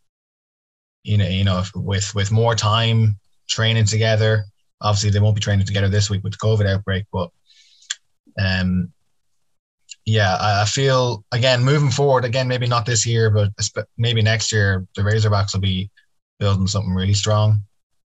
you 1.03 1.19
know, 1.19 1.27
you 1.27 1.43
know, 1.43 1.59
if, 1.59 1.71
with 1.75 2.15
with 2.15 2.31
more 2.31 2.55
time 2.55 3.19
training 3.47 3.85
together, 3.85 4.45
obviously 4.81 5.11
they 5.11 5.19
won't 5.19 5.35
be 5.35 5.41
training 5.41 5.67
together 5.67 5.87
this 5.87 6.09
week 6.09 6.23
with 6.23 6.33
the 6.33 6.39
COVID 6.39 6.65
outbreak, 6.65 7.05
but 7.13 7.29
um, 8.39 8.91
yeah, 10.05 10.35
I, 10.35 10.61
I 10.61 10.65
feel 10.65 11.23
again 11.31 11.63
moving 11.63 11.91
forward. 11.91 12.25
Again, 12.25 12.47
maybe 12.47 12.67
not 12.67 12.85
this 12.85 13.05
year, 13.05 13.29
but 13.29 13.51
maybe 13.97 14.21
next 14.21 14.51
year 14.51 14.85
the 14.95 15.01
Razorbacks 15.01 15.53
will 15.53 15.61
be 15.61 15.89
building 16.39 16.67
something 16.67 16.93
really 16.93 17.13
strong. 17.13 17.63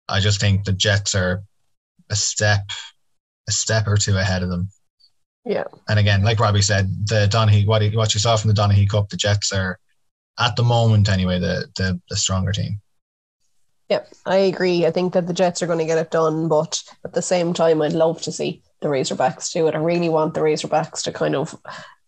I 0.07 0.19
just 0.19 0.39
think 0.39 0.63
the 0.63 0.73
Jets 0.73 1.15
are 1.15 1.43
a 2.09 2.15
step, 2.15 2.61
a 3.47 3.51
step 3.51 3.87
or 3.87 3.97
two 3.97 4.17
ahead 4.17 4.43
of 4.43 4.49
them. 4.49 4.69
Yeah. 5.45 5.65
And 5.87 5.99
again, 5.99 6.23
like 6.23 6.39
Robbie 6.39 6.61
said, 6.61 6.89
the 7.07 7.27
Donaghy, 7.31 7.65
what, 7.65 7.81
he, 7.81 7.95
what 7.95 8.13
you 8.13 8.19
saw 8.19 8.35
from 8.35 8.49
the 8.49 8.61
Donaghy 8.61 8.89
Cup, 8.89 9.09
the 9.09 9.17
Jets 9.17 9.51
are, 9.53 9.79
at 10.39 10.55
the 10.55 10.63
moment 10.63 11.09
anyway, 11.09 11.39
the, 11.39 11.67
the, 11.75 11.99
the 12.09 12.15
stronger 12.15 12.51
team. 12.51 12.79
Yep, 13.89 14.13
I 14.25 14.35
agree. 14.37 14.85
I 14.85 14.91
think 14.91 15.13
that 15.13 15.27
the 15.27 15.33
Jets 15.33 15.61
are 15.61 15.67
going 15.67 15.79
to 15.79 15.85
get 15.85 15.97
it 15.97 16.11
done, 16.11 16.47
but 16.47 16.81
at 17.03 17.13
the 17.13 17.21
same 17.21 17.53
time, 17.53 17.81
I'd 17.81 17.93
love 17.93 18.21
to 18.23 18.31
see 18.31 18.61
the 18.81 18.87
Razorbacks 18.87 19.51
do 19.51 19.67
it. 19.67 19.75
I 19.75 19.79
really 19.79 20.09
want 20.09 20.33
the 20.33 20.41
Razorbacks 20.41 21.03
to 21.03 21.11
kind 21.11 21.35
of 21.35 21.55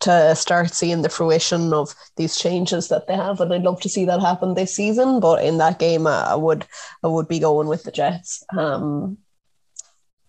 to 0.02 0.36
start 0.36 0.74
seeing 0.74 1.04
the 1.04 1.10
fruition 1.10 1.74
of 1.74 1.94
these 2.18 2.38
changes 2.38 2.88
that 2.90 3.08
they 3.08 3.16
have, 3.16 3.40
and 3.40 3.54
I'd 3.54 3.64
love 3.64 3.82
to 3.82 3.90
see 3.90 4.06
that 4.06 4.20
happen 4.20 4.54
this 4.54 4.76
season. 4.76 5.20
But 5.20 5.44
in 5.44 5.58
that 5.60 5.80
game, 5.80 6.08
I, 6.08 6.36
would 6.36 6.66
I 7.04 7.08
would 7.08 7.28
be 7.28 7.40
going 7.40 7.68
with 7.68 7.84
the 7.84 7.92
Jets. 7.92 8.44
Um, 8.58 9.18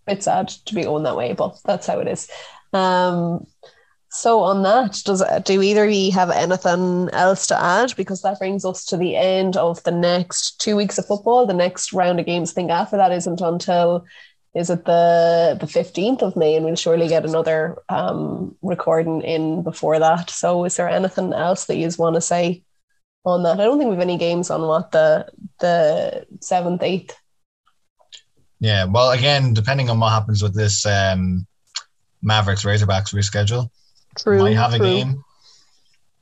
it's 0.07 0.25
sad 0.25 0.49
to 0.49 0.75
be 0.75 0.83
going 0.83 1.05
that 1.05 1.17
way, 1.17 1.33
but 1.33 1.59
that's 1.65 1.87
how 1.87 2.01
it 2.01 2.09
is. 2.09 2.29
Um, 2.73 3.47
so 4.11 4.41
on 4.41 4.63
that, 4.65 5.01
does 5.07 5.23
do 5.45 5.63
either 5.63 5.85
of 5.85 5.91
you 5.91 6.13
have 6.13 6.31
anything 6.31 7.09
else 7.15 7.47
to 7.47 7.59
add? 7.59 7.95
Because 7.97 8.21
that 8.23 8.39
brings 8.39 8.63
us 8.63 8.85
to 8.87 8.99
the 8.99 9.17
end 9.17 9.57
of 9.57 9.83
the 9.85 9.91
next 9.91 10.61
two 10.61 10.77
weeks 10.77 10.99
of 10.99 11.07
football. 11.07 11.47
The 11.47 11.55
next 11.55 11.95
round 11.95 12.21
of 12.21 12.27
games, 12.27 12.51
I 12.51 12.55
think 12.55 12.71
after 12.71 12.99
that 12.99 13.13
isn't 13.13 13.41
until 13.41 14.05
is 14.55 14.69
it 14.69 14.85
the 14.85 15.57
the 15.59 15.67
fifteenth 15.67 16.23
of 16.23 16.37
May, 16.37 16.57
and 16.57 16.65
we'll 16.67 16.77
surely 16.77 17.09
get 17.09 17.25
another 17.25 17.79
um, 17.89 18.55
recording 18.61 19.23
in 19.23 19.63
before 19.63 19.99
that. 19.99 20.29
So, 20.31 20.65
is 20.65 20.77
there 20.77 20.89
anything 20.89 21.33
else 21.33 21.65
that 21.67 21.77
you 21.77 21.89
want 21.99 22.17
to 22.17 22.21
say 22.21 22.63
on 23.25 23.43
that? 23.45 23.61
I 23.61 23.65
don't 23.65 23.79
think 23.79 23.89
we 23.89 23.97
have 23.97 24.03
any 24.03 24.19
games 24.19 24.51
on 24.51 24.63
what 24.63 24.93
the 24.93 25.27
the 25.61 26.27
seventh, 26.41 26.83
eighth. 26.83 27.17
Yeah, 28.61 28.85
well, 28.85 29.11
again, 29.11 29.55
depending 29.55 29.91
on 29.91 29.99
what 29.99 30.13
happens 30.13 30.43
with 30.43 30.55
this 30.55 30.85
um, 30.87 31.47
Mavericks 32.23 32.65
Razorbacks 32.65 33.13
reschedule, 33.15 33.71
True, 34.19 34.39
might 34.39 34.57
have 34.57 34.75
true. 34.75 34.85
a 34.85 34.89
game. 34.89 35.25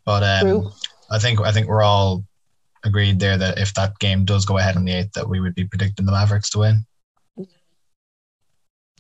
But 0.05 0.23
um, 0.23 0.41
True. 0.41 0.73
I 1.11 1.19
think 1.19 1.41
I 1.41 1.51
think 1.51 1.67
we're 1.67 1.83
all 1.83 2.25
agreed 2.85 3.19
there 3.19 3.37
that 3.37 3.59
if 3.59 3.75
that 3.75 3.99
game 3.99 4.25
does 4.25 4.47
go 4.47 4.57
ahead 4.57 4.77
on 4.77 4.85
the 4.85 4.93
eighth, 4.93 5.13
that 5.13 5.29
we 5.29 5.41
would 5.41 5.55
be 5.55 5.65
predicting 5.65 6.07
the 6.07 6.13
Mavericks 6.13 6.51
to 6.51 6.61
win. 6.61 6.87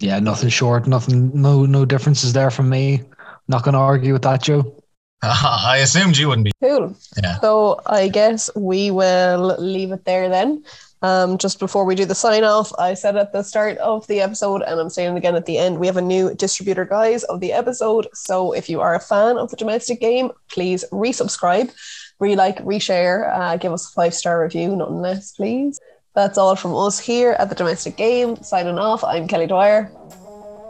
Yeah, 0.00 0.18
nothing 0.18 0.48
short, 0.48 0.86
nothing, 0.86 1.30
no, 1.40 1.66
no 1.66 1.84
differences 1.84 2.32
there 2.32 2.50
from 2.50 2.68
me. 2.68 3.02
Not 3.48 3.64
going 3.64 3.74
to 3.74 3.80
argue 3.80 4.14
with 4.14 4.22
that, 4.22 4.42
Joe. 4.42 4.82
I 5.22 5.78
assumed 5.82 6.16
you 6.16 6.28
wouldn't 6.28 6.46
be. 6.46 6.52
Cool. 6.62 6.96
Yeah. 7.22 7.38
So 7.40 7.80
I 7.84 8.08
guess 8.08 8.48
we 8.56 8.90
will 8.90 9.56
leave 9.58 9.92
it 9.92 10.04
there 10.06 10.28
then. 10.30 10.64
Um, 11.02 11.38
just 11.38 11.58
before 11.58 11.84
we 11.84 11.94
do 11.94 12.04
the 12.04 12.14
sign 12.14 12.44
off, 12.44 12.72
I 12.78 12.94
said 12.94 13.16
at 13.16 13.32
the 13.32 13.42
start 13.42 13.78
of 13.78 14.06
the 14.06 14.20
episode, 14.20 14.62
and 14.62 14.80
I'm 14.80 14.90
saying 14.90 15.14
it 15.14 15.18
again 15.18 15.34
at 15.34 15.46
the 15.46 15.58
end, 15.58 15.78
we 15.78 15.86
have 15.86 15.96
a 15.96 16.02
new 16.02 16.34
distributor, 16.34 16.84
guys, 16.84 17.24
of 17.24 17.40
the 17.40 17.52
episode. 17.52 18.06
So 18.14 18.52
if 18.52 18.68
you 18.68 18.80
are 18.80 18.94
a 18.94 19.00
fan 19.00 19.36
of 19.36 19.50
the 19.50 19.56
domestic 19.56 20.00
game, 20.00 20.30
please 20.50 20.84
resubscribe, 20.92 21.72
re 22.18 22.36
like, 22.36 22.58
reshare, 22.64 23.30
uh, 23.34 23.56
give 23.56 23.72
us 23.72 23.88
a 23.88 23.92
five 23.92 24.14
star 24.14 24.42
review, 24.42 24.76
nothing 24.76 25.00
less, 25.00 25.32
please. 25.32 25.80
That's 26.20 26.36
all 26.36 26.54
from 26.54 26.74
us 26.74 26.98
here 26.98 27.32
at 27.38 27.48
the 27.48 27.54
domestic 27.54 27.96
game. 27.96 28.36
Signing 28.42 28.78
off, 28.78 29.02
I'm 29.02 29.26
Kelly 29.26 29.46
Dwyer, 29.46 29.90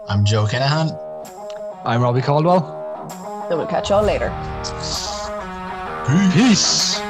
I'm 0.09 0.25
Joe 0.25 0.45
Kinahan. 0.45 0.97
I'm 1.85 2.01
Robbie 2.01 2.21
Caldwell. 2.21 2.63
and 3.51 3.59
we'll 3.59 3.67
catch 3.67 3.91
y'all 3.91 4.05
later. 4.05 4.31
Peace. 6.33 7.01